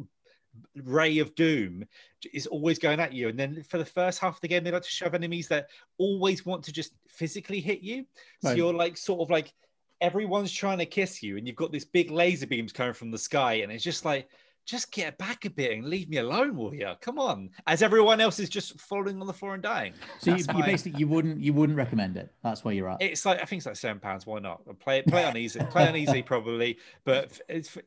ray 0.84 1.19
of 1.19 1.36
doom 1.36 1.86
is 2.34 2.48
always 2.48 2.80
going 2.80 3.00
at 3.00 3.14
you. 3.14 3.28
And 3.30 3.38
then 3.40 3.64
for 3.69 3.78
the 3.78 3.86
first 3.86 4.20
half 4.20 4.36
of 4.36 4.42
the 4.42 4.48
game 4.48 4.63
they 4.63 4.72
like 4.72 4.81
to 4.81 4.90
shove 4.90 5.13
enemies 5.13 5.48
that 5.50 5.68
always 6.00 6.46
want 6.46 6.63
to 6.63 6.72
just 6.72 6.94
physically 7.08 7.60
hit 7.60 7.81
you. 7.81 8.06
So 8.42 8.50
Right. 8.50 8.58
you're 8.58 8.74
like 8.74 8.98
sort 8.98 9.22
of 9.22 9.30
like 9.30 9.54
everyone's 10.02 10.52
trying 10.52 10.80
to 10.80 10.86
kiss 10.86 11.22
you 11.22 11.38
and 11.38 11.46
you've 11.48 11.56
got 11.56 11.72
this 11.72 11.86
big 11.86 12.10
laser 12.12 12.48
beams 12.48 12.72
coming 12.72 12.94
from 12.94 13.12
the 13.12 13.18
sky 13.18 13.56
and 13.56 13.72
it's 13.72 13.84
just 13.84 14.06
like 14.06 14.30
just 14.68 14.92
get 14.92 15.18
back 15.18 15.46
a 15.46 15.50
bit 15.50 15.72
and 15.72 15.86
leave 15.88 16.10
me 16.10 16.18
alone 16.18 16.56
warrior 16.56 16.96
come 17.02 17.18
on 17.18 17.50
as 17.66 17.81
everyone 17.81 18.19
else 18.22 18.38
is 18.38 18.50
just 18.50 18.80
falling 18.80 19.19
on 19.22 19.25
the 19.25 19.34
floor 19.34 19.54
and 19.54 19.64
dying 19.64 19.94
So 20.19 20.31
you, 20.31 20.44
That's 20.44 20.58
you 20.58 20.64
basically 20.64 21.00
you 21.00 21.08
wouldn't 21.08 21.40
you 21.40 21.54
wouldn't 21.54 21.78
recommend 21.78 22.18
it. 22.18 22.31
That's 22.44 22.64
where 22.64 22.74
you're 22.74 22.90
at. 22.90 23.02
it's 23.02 23.25
like 23.25 23.42
I 23.42 23.46
think 23.46 23.62
it's 23.62 23.66
like 23.66 23.78
seven 23.78 24.00
pounds. 24.00 24.28
Why 24.28 24.40
not? 24.40 24.62
Play 24.80 25.02
play 25.02 25.24
on 25.24 25.36
easy, 25.38 25.60
play 25.72 25.88
on 25.88 25.96
easy 25.96 26.22
probably, 26.22 26.78
but 27.06 27.40
it's 27.50 27.78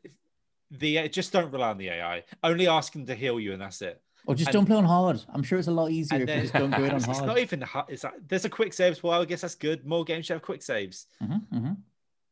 the 0.70 1.00
uh, 1.00 1.08
just 1.08 1.32
don't 1.32 1.50
rely 1.52 1.70
on 1.70 1.78
the 1.78 1.88
AI. 1.90 2.24
Only 2.42 2.66
ask 2.66 2.92
them 2.94 3.04
to 3.06 3.14
heal 3.14 3.38
you, 3.38 3.52
and 3.52 3.60
that's 3.60 3.82
it. 3.82 4.00
or 4.26 4.34
just 4.34 4.48
and- 4.48 4.54
don't 4.54 4.66
play 4.66 4.76
on 4.76 4.84
hard. 4.84 5.20
I'm 5.34 5.42
sure 5.42 5.58
it's 5.58 5.68
a 5.68 5.72
lot 5.72 5.90
easier 5.90 6.14
And 6.20 6.22
if 6.22 6.26
then 6.28 6.36
you 6.38 6.42
just 6.44 6.54
don't 6.54 6.70
go 6.70 6.84
in 6.84 6.90
on 6.90 6.96
it's, 6.96 7.08
it's 7.08 7.20
not 7.20 7.38
even 7.38 7.60
hard. 7.60 7.86
It's 7.88 8.04
like, 8.04 8.14
there's 8.28 8.44
a 8.44 8.48
quick 8.50 8.72
saves. 8.72 9.02
Well, 9.02 9.20
I 9.20 9.24
guess 9.24 9.40
that's 9.42 9.54
good. 9.54 9.84
More 9.86 10.04
games 10.04 10.26
should 10.26 10.34
have 10.34 10.42
quick 10.42 10.62
saves. 10.62 11.06
Mhm, 11.22 11.42
mhm. 11.52 11.76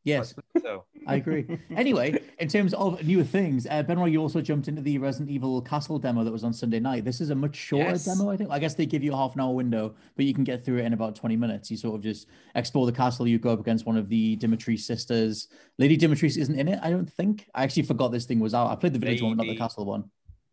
Yes, 0.05 0.33
So 0.61 0.83
I 1.07 1.15
agree. 1.15 1.45
Anyway, 1.75 2.19
in 2.39 2.47
terms 2.47 2.73
of 2.73 3.03
newer 3.05 3.23
things, 3.23 3.65
uh, 3.67 3.83
Benroy, 3.83 4.11
you 4.11 4.21
also 4.21 4.41
jumped 4.41 4.67
into 4.67 4.81
the 4.81 4.97
Resident 4.97 5.29
Evil 5.29 5.61
Castle 5.61 5.99
demo 5.99 6.23
that 6.23 6.31
was 6.31 6.43
on 6.43 6.53
Sunday 6.53 6.79
night. 6.79 7.05
This 7.05 7.21
is 7.21 7.29
a 7.29 7.35
much 7.35 7.55
shorter 7.55 7.89
Yes. 7.91 8.05
demo, 8.05 8.29
I 8.29 8.37
think. 8.37 8.49
I 8.51 8.59
guess 8.59 8.75
they 8.75 8.85
give 8.85 9.03
you 9.03 9.13
a 9.13 9.15
half 9.15 9.35
an 9.35 9.41
hour 9.41 9.53
window, 9.53 9.95
but 10.15 10.25
you 10.25 10.33
can 10.33 10.43
get 10.43 10.63
through 10.65 10.77
it 10.79 10.85
in 10.85 10.93
about 10.93 11.15
20 11.15 11.35
minutes. 11.37 11.71
You 11.71 11.77
sort 11.77 11.95
of 11.95 12.01
just 12.01 12.27
explore 12.55 12.85
the 12.85 12.91
castle. 12.91 13.27
You 13.27 13.39
go 13.39 13.51
up 13.51 13.59
against 13.59 13.85
one 13.85 13.97
of 13.97 14.09
the 14.09 14.35
Dimitri 14.37 14.77
sisters. 14.77 15.47
Lady 15.77 15.97
Dimitris 15.97 16.37
isn't 16.37 16.59
in 16.59 16.67
it, 16.67 16.79
I 16.81 16.89
don't 16.89 17.11
think. 17.11 17.47
I 17.55 17.63
actually 17.63 17.83
forgot 17.83 18.11
this 18.11 18.25
thing 18.25 18.39
was 18.39 18.53
out. 18.53 18.69
I 18.69 18.75
played 18.75 18.93
the 18.93 18.99
village 18.99 19.21
one, 19.21 19.37
not 19.37 19.45
the 19.47 19.55
castle 19.55 19.85
one. 19.85 20.05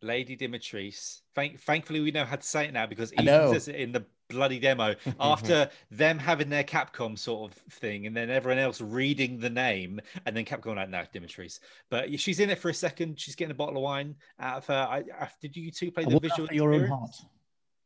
Lady 0.07 0.37
Dimitris. 0.37 1.21
Thank, 1.35 1.61
thankfully, 1.61 2.01
we 2.01 2.11
know 2.11 2.25
how 2.25 2.37
to 2.37 2.47
say 2.47 2.67
it 2.67 2.73
now 2.73 2.87
because 2.87 3.13
Ethan 3.13 3.53
says 3.53 3.69
it 3.69 3.77
in 3.77 3.93
the 3.93 4.05
bloody 4.29 4.59
demo 4.59 4.95
after 5.21 5.71
them 5.91 6.19
having 6.19 6.49
their 6.49 6.65
Capcom 6.65 7.19
sort 7.19 7.51
of 7.51 7.59
thing, 7.73 8.07
and 8.07 8.17
then 8.17 8.31
everyone 8.31 8.59
else 8.59 8.81
reading 8.81 9.39
the 9.39 9.51
name, 9.51 10.01
and 10.25 10.37
then 10.37 10.45
Capcom 10.45 10.77
like, 10.77 10.89
no, 10.89 11.05
Dimitris. 11.15 11.61
But 11.91 12.19
she's 12.19 12.41
in 12.41 12.51
it 12.51 12.59
for 12.59 12.69
a 12.69 12.75
second. 12.75 13.21
She's 13.21 13.35
getting 13.35 13.53
a 13.53 13.55
bottle 13.55 13.77
of 13.77 13.83
wine 13.83 14.15
out 14.41 14.59
of 14.59 14.67
her. 14.67 14.87
I, 14.89 15.05
I, 15.21 15.29
did 15.41 15.57
you 15.57 15.71
two 15.71 15.91
play 15.91 16.05
the 16.05 16.19
visual 16.19 16.49
your 16.53 16.73
own 16.73 16.87
heart. 16.87 17.11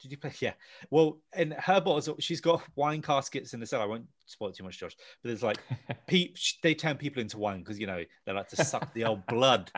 Did 0.00 0.10
you 0.10 0.16
play? 0.16 0.32
Yeah. 0.40 0.54
Well, 0.90 1.20
in 1.36 1.50
her 1.52 1.80
bottles, 1.80 2.08
she's 2.18 2.40
got 2.40 2.62
wine 2.76 3.02
caskets 3.02 3.52
in 3.54 3.60
the 3.60 3.66
cellar. 3.66 3.84
I 3.84 3.86
won't 3.86 4.06
spoil 4.26 4.48
it 4.48 4.56
too 4.56 4.64
much, 4.64 4.78
Josh. 4.78 4.96
But 5.22 5.28
there's 5.28 5.42
like, 5.42 5.58
pe- 6.06 6.32
they 6.62 6.74
turn 6.74 6.96
people 6.96 7.20
into 7.20 7.38
wine 7.38 7.58
because 7.60 7.78
you 7.78 7.86
know 7.86 8.02
they 8.24 8.32
like 8.32 8.48
to 8.48 8.64
suck 8.64 8.92
the 8.94 9.04
old 9.04 9.26
blood. 9.28 9.70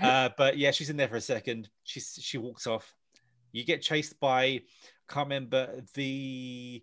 Uh, 0.00 0.30
but 0.36 0.56
yeah, 0.58 0.70
she's 0.70 0.90
in 0.90 0.96
there 0.96 1.08
for 1.08 1.16
a 1.16 1.20
second. 1.20 1.68
She's 1.82 2.18
she 2.20 2.38
walks 2.38 2.66
off. 2.66 2.94
You 3.52 3.64
get 3.64 3.82
chased 3.82 4.18
by, 4.20 4.62
can't 5.08 5.26
remember 5.26 5.82
the 5.94 6.82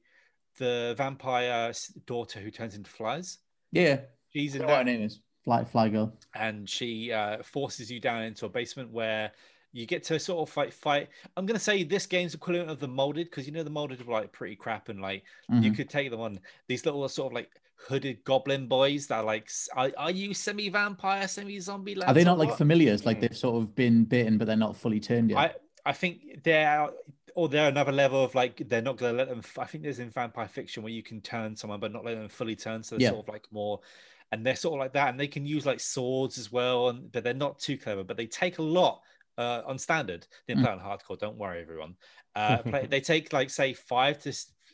the 0.58 0.94
vampire 0.98 1.72
daughter 2.06 2.40
who 2.40 2.52
turns 2.52 2.76
into 2.76 2.90
flies. 2.90 3.40
Yeah. 3.72 4.02
She's 4.34 4.56
in 4.56 4.62
know 4.62 4.68
what 4.68 4.78
her 4.78 4.84
name 4.84 5.02
is. 5.02 5.20
Fly, 5.44 5.64
Fly 5.66 5.90
Girl. 5.90 6.14
and 6.36 6.70
she 6.70 7.12
uh, 7.12 7.42
forces 7.42 7.92
you 7.92 8.00
down 8.00 8.22
into 8.24 8.46
a 8.46 8.50
basement 8.50 8.92
where 8.92 9.32
you 9.74 9.86
get 9.86 10.04
to 10.04 10.20
sort 10.20 10.48
of 10.48 10.54
fight 10.54 10.74
fight 10.74 11.10
i'm 11.38 11.46
going 11.46 11.58
to 11.58 11.64
say 11.64 11.84
this 11.84 12.06
game's 12.06 12.34
equivalent 12.34 12.70
of 12.70 12.80
the 12.80 12.88
molded 12.88 13.30
because 13.30 13.46
you 13.48 13.54
know 13.54 13.64
the 13.64 13.70
molded 13.70 14.06
were 14.06 14.14
like 14.14 14.32
pretty 14.32 14.56
crap 14.56 14.90
and 14.90 15.02
like 15.02 15.24
you 15.50 15.72
Mhm. 15.72 15.76
could 15.76 15.90
take 15.90 16.12
them 16.12 16.20
on 16.20 16.40
these 16.68 16.86
little 16.86 17.08
sort 17.08 17.32
of 17.32 17.36
like 17.36 17.50
hooded 17.88 18.24
goblin 18.24 18.68
boys 18.68 19.08
that 19.08 19.20
are 19.20 19.24
like 19.24 19.50
are, 19.76 19.92
are 19.98 20.12
you 20.12 20.34
semi-vampire 20.34 21.28
semi-zombie 21.28 21.98
Are 22.04 22.14
they 22.14 22.24
not 22.24 22.38
like 22.38 22.50
what? 22.50 22.58
familiars? 22.58 23.06
Like 23.06 23.22
they've 23.22 23.36
sort 23.36 23.56
of 23.62 23.74
been 23.76 24.04
bitten, 24.06 24.38
but 24.38 24.46
they're 24.46 24.56
not 24.56 24.76
fully 24.76 25.00
turned 25.00 25.30
yet. 25.32 25.40
I 25.40 25.90
I 25.90 25.94
think 25.94 26.44
they're 26.44 26.90
or 27.34 27.50
they're 27.50 27.70
another 27.70 27.92
level 27.92 28.24
of 28.24 28.36
like 28.36 28.68
they're 28.68 28.84
not 28.84 28.98
going 28.98 29.14
to 29.14 29.18
let 29.18 29.30
them. 29.30 29.42
I 29.58 29.66
think 29.66 29.84
there's 29.84 29.98
in 30.00 30.12
vampire 30.12 30.48
fiction 30.48 30.84
where 30.84 30.92
you 30.92 31.02
can 31.02 31.22
turn 31.22 31.56
someone 31.56 31.80
but 31.80 31.92
not 31.92 32.06
let 32.06 32.16
them 32.16 32.30
fully 32.30 32.56
turn, 32.56 32.84
so 32.84 32.96
they're 32.98 33.04
Yeah. 33.06 33.10
sort 33.12 33.28
of 33.28 33.34
like 33.34 33.48
more, 33.52 33.80
and 34.32 34.46
they're 34.46 34.56
sort 34.56 34.76
of 34.76 34.80
like 34.80 34.94
that, 34.94 35.10
and 35.10 35.20
they 35.20 35.28
can 35.28 35.46
use 35.46 35.66
like 35.66 35.80
swords 35.80 36.38
as 36.38 36.52
well, 36.52 36.90
and 36.90 37.12
but 37.12 37.24
they're 37.24 37.34
not 37.34 37.58
too 37.58 37.78
clever, 37.80 38.04
but 38.04 38.16
they 38.18 38.28
take 38.28 38.60
a 38.60 38.62
lot. 38.64 39.02
Uh, 39.42 39.64
on 39.66 39.80
standard, 39.80 40.28
didn't 40.48 40.62
play 40.62 40.72
on 40.72 40.80
hardcore. 40.80 41.18
Don't 41.18 41.36
worry, 41.36 41.62
everyone. 41.64 41.96
Uh, 42.36 42.58
play, 42.62 42.86
they 42.86 43.02
take 43.02 43.34
like 43.34 43.50
say 43.50 43.74
five 43.74 44.22
to 44.22 44.32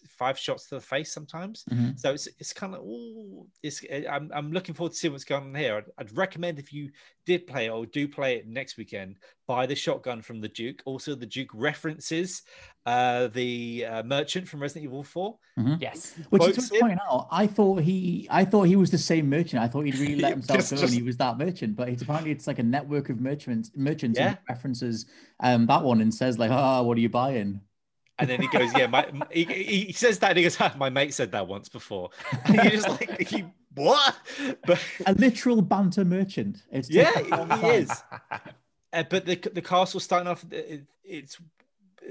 five 0.09 0.37
shots 0.37 0.67
to 0.69 0.75
the 0.75 0.81
face 0.81 1.11
sometimes. 1.13 1.63
Mhm. 1.71 1.99
So 1.99 2.11
it's 2.13 2.27
it's 2.39 2.53
kind 2.53 2.73
of 2.75 2.81
oh, 2.83 3.47
it's 3.63 3.83
I'm 4.09 4.31
I'm 4.33 4.51
looking 4.51 4.75
forward 4.75 4.93
to 4.93 4.97
see 4.97 5.09
what's 5.09 5.23
going 5.23 5.43
on 5.43 5.55
here. 5.55 5.77
I'd, 5.77 5.85
I'd 5.97 6.17
recommend 6.17 6.59
if 6.59 6.71
you 6.73 6.89
did 7.25 7.45
play 7.47 7.65
it 7.65 7.69
or 7.69 7.85
do 7.85 8.07
play 8.07 8.37
it 8.37 8.47
next 8.47 8.77
weekend, 8.77 9.17
buy 9.47 9.65
the 9.65 9.75
shotgun 9.75 10.21
from 10.21 10.39
the 10.39 10.47
Duke. 10.47 10.81
Also, 10.85 11.13
the 11.13 11.25
Duke 11.25 11.49
references 11.53 12.43
uh, 12.85 13.27
the 13.27 13.85
uh, 13.85 14.03
merchant 14.03 14.47
from 14.47 14.61
Resident 14.61 14.85
Evil 14.85 15.03
Four. 15.03 15.37
Yes. 15.79 16.13
Which 16.29 16.41
is 16.43 16.55
quotes 16.55 16.69
to 16.69 16.79
point 16.79 16.99
out, 17.11 17.27
I 17.31 17.45
thought 17.47 17.81
he, 17.81 18.27
I 18.29 18.45
thought 18.45 18.63
he 18.63 18.77
was 18.77 18.91
the 18.91 18.97
same 18.97 19.29
merchant. 19.29 19.61
I 19.61 19.67
thought 19.67 19.85
he'd 19.85 19.97
really 19.97 20.15
let 20.21 20.31
himself 20.33 20.59
Just- 20.59 20.71
go, 20.71 20.77
just- 20.77 20.93
and 20.93 20.93
he 20.93 21.01
was 21.05 21.17
that 21.17 21.37
merchant. 21.37 21.75
But 21.75 21.89
it's 21.89 22.01
apparently 22.01 22.31
it's 22.31 22.47
like 22.47 22.59
a 22.59 22.63
network 22.63 23.09
of 23.09 23.19
merchants, 23.19 23.71
merchants, 23.75 24.17
Yeah. 24.19 24.29
and 24.29 24.37
references 24.47 25.05
um 25.41 25.65
that 25.67 25.83
one 25.83 25.99
and 26.01 26.13
says 26.13 26.39
like, 26.39 26.51
"Ah, 26.51 26.81
what 26.81 26.97
are 26.97 27.01
you 27.01 27.09
buying?" 27.09 27.59
And 28.19 28.29
then 28.29 28.41
he 28.41 28.47
goes, 28.47 28.71
"Yeah, 28.75 28.87
my 28.87 29.07
he, 29.31 29.43
he 29.45 29.93
says 29.93 30.19
that 30.19 30.29
and 30.31 30.37
he 30.37 30.43
goes, 30.43 30.57
"Ah, 30.59 30.73
my 30.77 30.89
mate 30.89 31.13
said 31.13 31.31
that 31.33 31.47
once 31.47 31.69
before." 31.69 32.09
And 32.45 32.55
you're 32.55 32.71
just 32.71 32.89
like, 32.89 33.31
"You 33.31 33.51
what?" 33.75 34.15
But 34.65 34.79
A 35.05 35.13
literal 35.13 35.61
banter 35.61 36.03
merchant. 36.03 36.63
It's 36.71 36.89
yeah, 36.89 37.11
taken 37.11 37.33
a 37.33 37.43
long 37.43 37.59
he 37.61 37.67
is. 37.69 37.91
Uh, 38.91 39.03
but 39.09 39.25
the 39.25 39.35
the 39.53 39.61
castle 39.61 39.99
starting 39.99 40.27
off, 40.27 40.43
it, 40.51 40.83
it's 41.03 41.37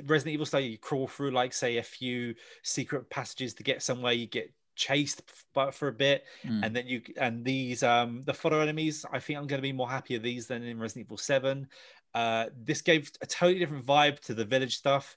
Resident 0.04 0.34
Evil 0.34 0.46
style. 0.46 0.60
You 0.60 0.78
crawl 0.78 1.08
through 1.08 1.32
like 1.32 1.52
say 1.52 1.78
a 1.78 1.82
few 1.82 2.34
secret 2.62 3.08
passages 3.10 3.54
to 3.54 3.62
get 3.62 3.82
somewhere. 3.82 4.12
You 4.12 4.26
get 4.26 4.52
chased 4.76 5.22
but 5.54 5.74
for 5.74 5.88
a 5.88 5.92
bit, 5.92 6.24
Mm. 6.44 6.64
and 6.64 6.76
then 6.76 6.86
you 6.86 7.00
and 7.16 7.44
these 7.44 7.82
um 7.82 8.22
the 8.26 8.34
fodder 8.34 8.60
enemies. 8.60 9.04
I 9.10 9.18
think 9.18 9.38
I'm 9.38 9.46
going 9.46 9.58
to 9.58 9.62
be 9.62 9.72
more 9.72 9.88
happy 9.88 10.14
of 10.14 10.22
these 10.22 10.46
than 10.46 10.62
in 10.62 10.78
Resident 10.78 11.06
Evil 11.06 11.16
Seven. 11.16 11.66
Uh, 12.14 12.46
this 12.64 12.80
gave 12.80 13.10
a 13.22 13.26
totally 13.26 13.58
different 13.58 13.84
vibe 13.84 14.20
to 14.20 14.34
the 14.34 14.44
village 14.44 14.76
stuff. 14.76 15.16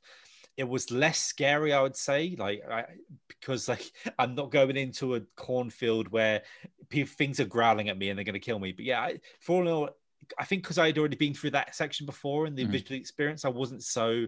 It 0.60 0.68
was 0.68 0.92
less 0.92 1.20
scary, 1.20 1.72
I 1.72 1.82
would 1.82 1.96
say, 1.96 2.36
like 2.38 2.62
I, 2.70 2.84
because 3.30 3.70
like 3.70 3.90
I'm 4.20 4.36
not 4.36 4.52
going 4.52 4.76
into 4.76 5.16
a 5.16 5.22
cornfield 5.38 6.10
where 6.10 6.42
people, 6.90 7.14
things 7.18 7.40
are 7.40 7.46
growling 7.46 7.88
at 7.88 7.98
me 7.98 8.10
and 8.10 8.18
they're 8.20 8.26
going 8.26 8.34
to 8.34 8.40
kill 8.42 8.60
me. 8.60 8.74
But 8.74 8.84
yeah, 8.84 9.00
I, 9.00 9.20
for 9.40 9.56
all 9.56 9.62
in 9.62 9.74
all, 9.74 9.90
I 10.38 10.44
think 10.44 10.64
because 10.64 10.78
I 10.78 10.88
had 10.88 10.98
already 10.98 11.16
been 11.16 11.34
through 11.34 11.52
that 11.52 11.76
section 11.76 12.06
before 12.06 12.46
in 12.46 12.56
the 12.56 12.66
Mhm. 12.66 12.72
visual 12.72 13.00
experience, 13.00 13.46
I 13.46 13.50
wasn't 13.50 13.84
so 13.84 14.26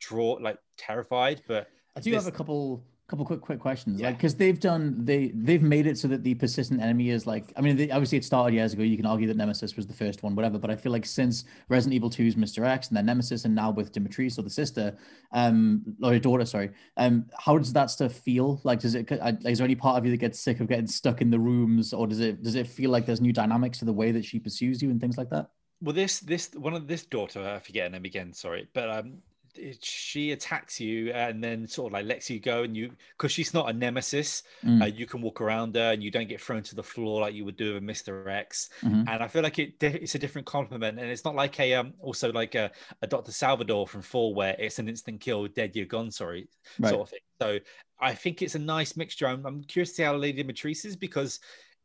draw 0.00 0.32
like 0.32 0.58
terrified. 0.76 1.42
But 1.48 1.68
I 1.96 2.00
do 2.00 2.10
This- 2.10 2.24
have 2.24 2.32
a 2.32 2.36
couple 2.36 2.84
couple 3.10 3.24
quick 3.26 3.40
quick 3.40 3.58
questions 3.58 4.00
Yeah. 4.00 4.06
like 4.08 4.18
because 4.18 4.36
they've 4.36 4.60
done 4.60 5.04
they 5.04 5.32
they've 5.34 5.62
made 5.62 5.86
it 5.88 5.98
so 5.98 6.06
that 6.08 6.22
the 6.22 6.34
persistent 6.34 6.80
enemy 6.80 7.10
is 7.10 7.26
like 7.26 7.52
i 7.56 7.60
mean 7.60 7.76
they, 7.76 7.90
obviously 7.90 8.18
it 8.18 8.24
started 8.24 8.54
years 8.54 8.72
ago 8.72 8.84
you 8.84 8.96
can 8.96 9.04
argue 9.04 9.26
that 9.26 9.36
nemesis 9.36 9.74
was 9.74 9.86
the 9.88 9.92
first 9.92 10.22
one 10.22 10.36
whatever 10.36 10.58
but 10.58 10.70
i 10.70 10.76
feel 10.76 10.92
like 10.92 11.04
since 11.04 11.44
resident 11.68 11.94
evil 11.94 12.08
2's 12.08 12.36
mr 12.36 12.64
x 12.64 12.86
and 12.88 12.96
then 12.96 13.06
nemesis 13.06 13.44
and 13.46 13.54
now 13.54 13.70
with 13.72 13.90
dimitri 13.90 14.30
so 14.30 14.42
the 14.42 14.48
sister 14.48 14.96
um 15.32 15.82
or 16.04 16.16
daughter 16.20 16.44
sorry 16.44 16.70
um 16.98 17.26
how 17.36 17.58
does 17.58 17.72
that 17.72 17.90
stuff 17.90 18.12
feel 18.12 18.60
like 18.62 18.78
does 18.78 18.94
it 18.94 19.10
is 19.44 19.58
there 19.58 19.64
any 19.64 19.74
part 19.74 19.98
of 19.98 20.04
you 20.04 20.12
that 20.12 20.18
gets 20.18 20.38
sick 20.38 20.60
of 20.60 20.68
getting 20.68 20.86
stuck 20.86 21.20
in 21.20 21.30
the 21.30 21.38
rooms 21.38 21.92
or 21.92 22.06
does 22.06 22.20
it 22.20 22.42
does 22.44 22.54
it 22.54 22.66
feel 22.68 22.90
like 22.90 23.06
there's 23.06 23.20
new 23.20 23.32
dynamics 23.32 23.78
to 23.80 23.84
the 23.84 23.92
way 23.92 24.12
that 24.12 24.24
she 24.24 24.38
pursues 24.38 24.80
you 24.80 24.88
and 24.90 25.00
things 25.00 25.18
like 25.18 25.30
that 25.30 25.50
well, 25.82 25.94
this 25.94 26.20
this 26.20 26.50
one 26.54 26.74
of 26.74 26.86
this 26.86 27.06
daughter, 27.06 27.42
I 27.42 27.58
forget 27.58 27.84
her 27.84 27.88
name 27.88 28.04
again. 28.04 28.34
Sorry, 28.34 28.68
but 28.74 28.90
um, 28.90 29.22
it, 29.58 29.84
she 29.84 30.32
attacks 30.32 30.80
you 30.80 31.12
and 31.12 31.42
then 31.42 31.66
sort 31.66 31.88
of 31.88 31.92
like 31.94 32.06
lets 32.06 32.30
you 32.30 32.40
go, 32.40 32.62
and 32.62 32.76
you 32.76 32.92
because 33.16 33.32
she's 33.32 33.54
not 33.54 33.70
a 33.70 33.72
nemesis, 33.72 34.42
Mm. 34.64 34.82
uh, 34.82 34.86
you 34.86 35.06
can 35.06 35.22
walk 35.22 35.40
around 35.40 35.74
her 35.76 35.92
and 35.92 36.02
you 36.02 36.10
don't 36.10 36.28
get 36.28 36.40
thrown 36.40 36.62
to 36.64 36.74
the 36.74 36.82
floor 36.82 37.20
like 37.20 37.34
you 37.34 37.44
would 37.44 37.56
do 37.56 37.74
with 37.74 37.82
Mister 37.82 38.28
X. 38.28 38.70
Mhm. 38.82 39.08
And 39.08 39.22
I 39.22 39.28
feel 39.28 39.42
like 39.42 39.58
it 39.58 39.82
it's 39.82 40.14
a 40.14 40.18
different 40.18 40.46
compliment, 40.46 40.98
and 40.98 41.08
it's 41.10 41.24
not 41.24 41.34
like 41.34 41.58
a 41.60 41.74
um 41.74 41.94
also 42.00 42.32
like 42.32 42.54
a, 42.54 42.70
a 43.02 43.06
Doctor 43.06 43.32
Salvador 43.32 43.86
from 43.86 44.02
Four 44.02 44.34
where 44.34 44.56
it's 44.58 44.78
an 44.78 44.88
instant 44.88 45.20
kill, 45.20 45.46
dead 45.48 45.74
you're 45.74 45.86
gone. 45.86 46.10
Sorry, 46.10 46.48
Right. 46.78 46.90
sort 46.90 47.02
of 47.02 47.08
thing. 47.10 47.20
So 47.40 47.58
I 47.98 48.14
think 48.14 48.42
it's 48.42 48.54
a 48.54 48.58
nice 48.58 48.96
mixture. 48.96 49.26
I'm, 49.26 49.44
I'm 49.46 49.62
curious 49.64 49.90
to 49.90 49.94
see 49.96 50.02
how 50.02 50.16
Lady 50.16 50.42
Matrice 50.42 50.84
is 50.84 50.96
because 50.96 51.40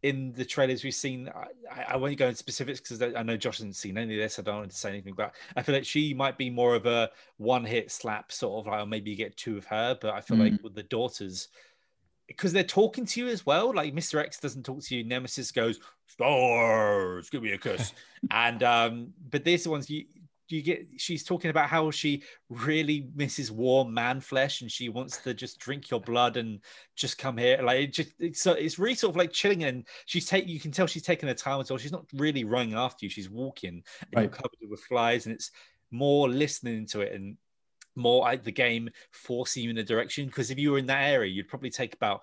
in 0.05 0.31
the 0.33 0.45
trailers 0.45 0.83
we've 0.83 0.93
seen, 0.93 1.29
I, 1.73 1.93
I- 1.93 1.97
won't 1.97 2.17
go 2.17 2.27
into 2.27 2.37
specifics 2.37 2.79
because 2.79 3.01
I 3.15 3.23
know 3.23 3.35
Josh 3.35 3.57
hasn't 3.57 3.75
seen 3.75 3.97
any 3.97 4.13
of 4.13 4.19
this. 4.19 4.37
I 4.37 4.43
don't 4.43 4.57
want 4.57 4.69
to 4.69 4.77
say 4.77 4.89
anything, 4.89 5.15
but 5.15 5.33
I 5.55 5.63
feel 5.63 5.73
like 5.73 5.83
she 5.83 6.13
might 6.13 6.37
be 6.37 6.51
more 6.51 6.75
of 6.75 6.85
a 6.85 7.09
one-hit 7.37 7.91
slap 7.91 8.31
sort 8.31 8.59
of 8.59 8.71
like, 8.71 8.83
or 8.83 8.85
maybe 8.85 9.09
you 9.09 9.17
get 9.17 9.35
two 9.35 9.57
of 9.57 9.65
her. 9.65 9.97
But 9.99 10.13
I 10.13 10.21
feel 10.21 10.37
like 10.37 10.61
with 10.61 10.75
the 10.75 10.83
daughters, 10.83 11.47
because 12.27 12.53
they're 12.53 12.63
talking 12.63 13.05
to 13.07 13.19
you 13.19 13.29
as 13.29 13.47
well. 13.47 13.73
Like 13.73 13.95
Mr. 13.95 14.19
X 14.19 14.39
doesn't 14.39 14.63
talk 14.63 14.83
to 14.83 14.95
you. 14.95 15.03
Nemesis 15.03 15.51
goes, 15.51 15.79
Stars, 16.05 17.29
give 17.31 17.41
me 17.41 17.53
a 17.53 17.57
kiss. 17.57 17.91
and 18.31 18.61
um, 18.61 19.13
but 19.31 19.43
these 19.43 19.63
the 19.63 19.71
ones 19.71 19.89
you 19.89 20.05
you 20.47 20.61
get 20.61 20.87
she's 20.97 21.23
talking 21.23 21.49
about 21.49 21.69
how 21.69 21.89
she 21.91 22.23
really 22.49 23.07
misses 23.15 23.51
warm 23.51 23.93
man 23.93 24.19
flesh 24.21 24.61
and 24.61 24.71
she 24.71 24.89
wants 24.89 25.17
to 25.17 25.33
just 25.33 25.59
drink 25.59 25.89
your 25.89 25.99
blood 25.99 26.37
and 26.37 26.59
just 26.95 27.17
come 27.17 27.37
here. 27.37 27.59
Like 27.63 27.79
it 27.79 27.93
just 27.93 28.13
it's 28.19 28.41
so 28.41 28.53
it's 28.53 28.77
really 28.77 28.95
sort 28.95 29.11
of 29.11 29.17
like 29.17 29.31
chilling 29.31 29.63
and 29.63 29.85
she's 30.05 30.25
take 30.25 30.47
you 30.47 30.59
can 30.59 30.71
tell 30.71 30.87
she's 30.87 31.03
taking 31.03 31.27
her 31.27 31.35
time 31.35 31.61
as 31.61 31.69
well. 31.69 31.77
She's 31.77 31.91
not 31.91 32.05
really 32.13 32.43
running 32.43 32.75
after 32.75 33.05
you. 33.05 33.09
She's 33.09 33.29
walking 33.29 33.83
and 34.13 34.21
you're 34.21 34.29
covered 34.29 34.51
with 34.69 34.81
flies 34.81 35.25
and 35.25 35.33
it's 35.33 35.51
more 35.91 36.29
listening 36.29 36.85
to 36.87 37.01
it 37.01 37.13
and 37.13 37.37
more 37.95 38.21
like 38.21 38.43
the 38.43 38.51
game 38.51 38.89
forcing 39.11 39.63
you 39.63 39.69
in 39.69 39.77
a 39.77 39.83
direction. 39.83 40.27
Because 40.27 40.51
if 40.51 40.59
you 40.59 40.71
were 40.71 40.77
in 40.77 40.87
that 40.87 41.03
area 41.03 41.31
you'd 41.31 41.47
probably 41.47 41.69
take 41.69 41.93
about 41.93 42.21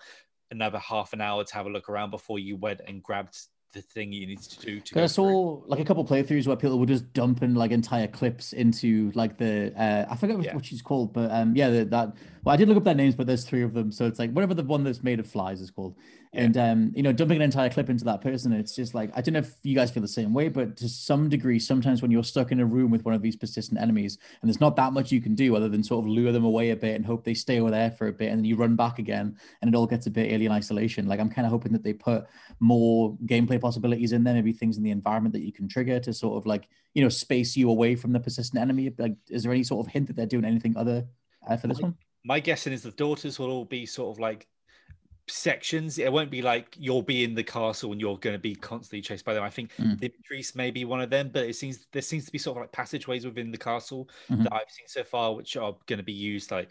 another 0.50 0.78
half 0.78 1.12
an 1.12 1.20
hour 1.20 1.42
to 1.42 1.54
have 1.54 1.66
a 1.66 1.70
look 1.70 1.88
around 1.88 2.10
before 2.10 2.38
you 2.38 2.56
went 2.56 2.82
and 2.86 3.02
grabbed 3.02 3.38
the 3.72 3.80
thing 3.82 4.12
you 4.12 4.26
needed 4.26 4.42
to 4.44 4.60
do 4.60 4.80
to 4.80 4.94
I 4.94 5.02
go 5.02 5.08
through. 5.08 5.08
saw 5.08 5.60
like 5.66 5.80
a 5.80 5.84
couple 5.84 6.04
playthroughs 6.04 6.46
where 6.46 6.56
people 6.56 6.78
were 6.78 6.86
just 6.86 7.10
dumping 7.14 7.54
like 7.54 7.70
entire 7.70 8.06
clips 8.06 8.52
into 8.52 9.10
like 9.14 9.38
the 9.38 9.72
uh, 9.80 10.06
I 10.10 10.16
forget 10.16 10.36
what- 10.36 10.44
Yeah. 10.46 10.54
what 10.54 10.64
she's 10.66 10.82
called, 10.82 11.12
but 11.12 11.30
um 11.30 11.56
yeah 11.56 11.70
the, 11.70 11.84
that 11.86 12.14
well 12.44 12.52
I 12.54 12.56
did 12.56 12.68
look 12.68 12.76
up 12.76 12.84
their 12.84 12.94
names, 12.94 13.14
but 13.14 13.26
there's 13.26 13.44
three 13.44 13.62
of 13.62 13.72
them, 13.74 13.90
so 13.90 14.06
it's 14.06 14.18
like 14.18 14.30
whatever 14.32 14.54
the 14.54 14.62
one 14.62 14.84
that's 14.84 15.02
made 15.02 15.20
of 15.20 15.26
flies 15.26 15.60
is 15.60 15.70
called, 15.70 15.94
and 16.34 16.56
um 16.56 16.92
you 16.94 17.02
know 17.02 17.12
dumping 17.12 17.36
an 17.36 17.42
entire 17.42 17.68
clip 17.68 17.90
into 17.90 18.04
that 18.04 18.20
person, 18.20 18.52
it's 18.52 18.74
just 18.74 18.94
like 18.94 19.10
I 19.14 19.20
don't 19.20 19.34
know 19.34 19.40
if 19.40 19.54
you 19.62 19.74
guys 19.74 19.90
feel 19.90 20.00
the 20.00 20.08
same 20.08 20.32
way, 20.32 20.48
but 20.48 20.76
to 20.78 20.88
some 20.88 21.28
degree, 21.28 21.58
sometimes 21.58 22.02
when 22.02 22.10
you're 22.10 22.24
stuck 22.24 22.52
in 22.52 22.60
a 22.60 22.64
room 22.64 22.90
with 22.90 23.04
one 23.04 23.14
of 23.14 23.22
these 23.22 23.36
persistent 23.36 23.80
enemies 23.80 24.18
and 24.40 24.48
there's 24.48 24.60
not 24.60 24.76
that 24.76 24.92
much 24.92 25.12
you 25.12 25.20
can 25.20 25.34
do 25.34 25.54
other 25.56 25.68
than 25.68 25.82
sort 25.82 26.04
of 26.04 26.10
lure 26.10 26.32
them 26.32 26.44
away 26.44 26.70
a 26.70 26.76
bit 26.76 26.96
and 26.96 27.04
hope 27.04 27.24
they 27.24 27.34
stay 27.34 27.60
over 27.60 27.70
there 27.70 27.90
for 27.90 28.08
a 28.08 28.12
bit, 28.12 28.30
and 28.30 28.38
then 28.38 28.44
you 28.44 28.56
run 28.56 28.76
back 28.76 28.98
again, 28.98 29.36
and 29.60 29.68
it 29.68 29.76
all 29.76 29.86
gets 29.86 30.06
a 30.06 30.10
bit 30.10 30.32
alien 30.32 30.52
isolation. 30.52 31.06
Like 31.06 31.20
I'm 31.20 31.30
kind 31.30 31.46
of 31.46 31.50
hoping 31.50 31.72
that 31.72 31.82
they 31.82 31.92
put 31.92 32.24
more 32.60 33.16
gameplay 33.26 33.60
possibilities 33.60 34.12
in 34.12 34.24
there, 34.24 34.34
maybe 34.34 34.52
things 34.52 34.76
in 34.76 34.82
the 34.82 34.90
environment 34.90 35.32
that 35.34 35.42
you 35.42 35.52
can 35.52 35.68
trigger 35.68 36.00
to 36.00 36.12
sort 36.12 36.36
of 36.36 36.46
like, 36.46 36.68
you 36.94 37.02
know, 37.02 37.08
space 37.08 37.56
you 37.56 37.70
away 37.70 37.94
from 37.96 38.12
the 38.12 38.20
persistent 38.20 38.60
enemy. 38.60 38.92
Like, 38.98 39.14
is 39.28 39.42
there 39.42 39.52
any 39.52 39.64
sort 39.64 39.86
of 39.86 39.92
hint 39.92 40.06
that 40.06 40.16
they're 40.16 40.26
doing 40.26 40.44
anything 40.44 40.76
other 40.76 41.06
uh, 41.48 41.56
for 41.56 41.66
this 41.66 41.80
one? 41.80 41.96
my 42.24 42.40
guessing 42.40 42.72
is 42.72 42.82
the 42.82 42.90
daughters 42.92 43.38
will 43.38 43.50
all 43.50 43.64
be 43.64 43.86
sort 43.86 44.14
of 44.14 44.20
like 44.20 44.46
sections. 45.32 45.98
It 45.98 46.12
won't 46.12 46.30
be 46.30 46.42
like 46.42 46.76
you'll 46.78 47.02
be 47.02 47.24
in 47.24 47.34
the 47.34 47.42
castle 47.42 47.92
and 47.92 48.00
you're 48.00 48.18
going 48.18 48.34
to 48.34 48.38
be 48.40 48.54
constantly 48.54 49.00
chased 49.00 49.24
by 49.24 49.34
them. 49.34 49.42
I 49.42 49.50
think 49.50 49.72
Mm. 49.76 49.98
Dimitris 49.98 50.54
may 50.54 50.70
be 50.70 50.84
one 50.84 51.00
of 51.00 51.10
them, 51.10 51.30
but 51.32 51.46
it 51.46 51.56
seems 51.56 51.86
there 51.92 52.02
seems 52.02 52.26
to 52.26 52.32
be 52.32 52.38
sort 52.38 52.58
of 52.58 52.62
like 52.62 52.72
passageways 52.72 53.24
within 53.24 53.50
the 53.50 53.58
castle 53.58 54.08
Mhm. 54.28 54.44
that 54.44 54.52
I've 54.52 54.70
seen 54.70 54.86
so 54.86 55.02
far, 55.04 55.34
which 55.34 55.56
are 55.56 55.76
going 55.86 55.98
to 55.98 56.02
be 56.04 56.12
used 56.12 56.50
like 56.50 56.68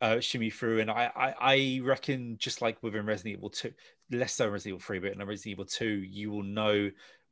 uh, 0.00 0.20
shimmy 0.20 0.50
through. 0.50 0.80
And 0.80 0.90
I, 0.90 1.10
I 1.16 1.34
I 1.40 1.80
reckon 1.82 2.36
just 2.38 2.60
like 2.60 2.82
within 2.82 3.06
Resident 3.06 3.38
Evil 3.38 3.50
Two, 3.50 3.72
less 4.10 4.34
so 4.34 4.48
Resident 4.48 4.74
Evil 4.76 4.80
Three, 4.86 4.98
but 4.98 5.12
in 5.12 5.18
Resident 5.18 5.52
Evil 5.52 5.64
Two, 5.64 6.02
you 6.02 6.30
will 6.30 6.42
know 6.42 6.90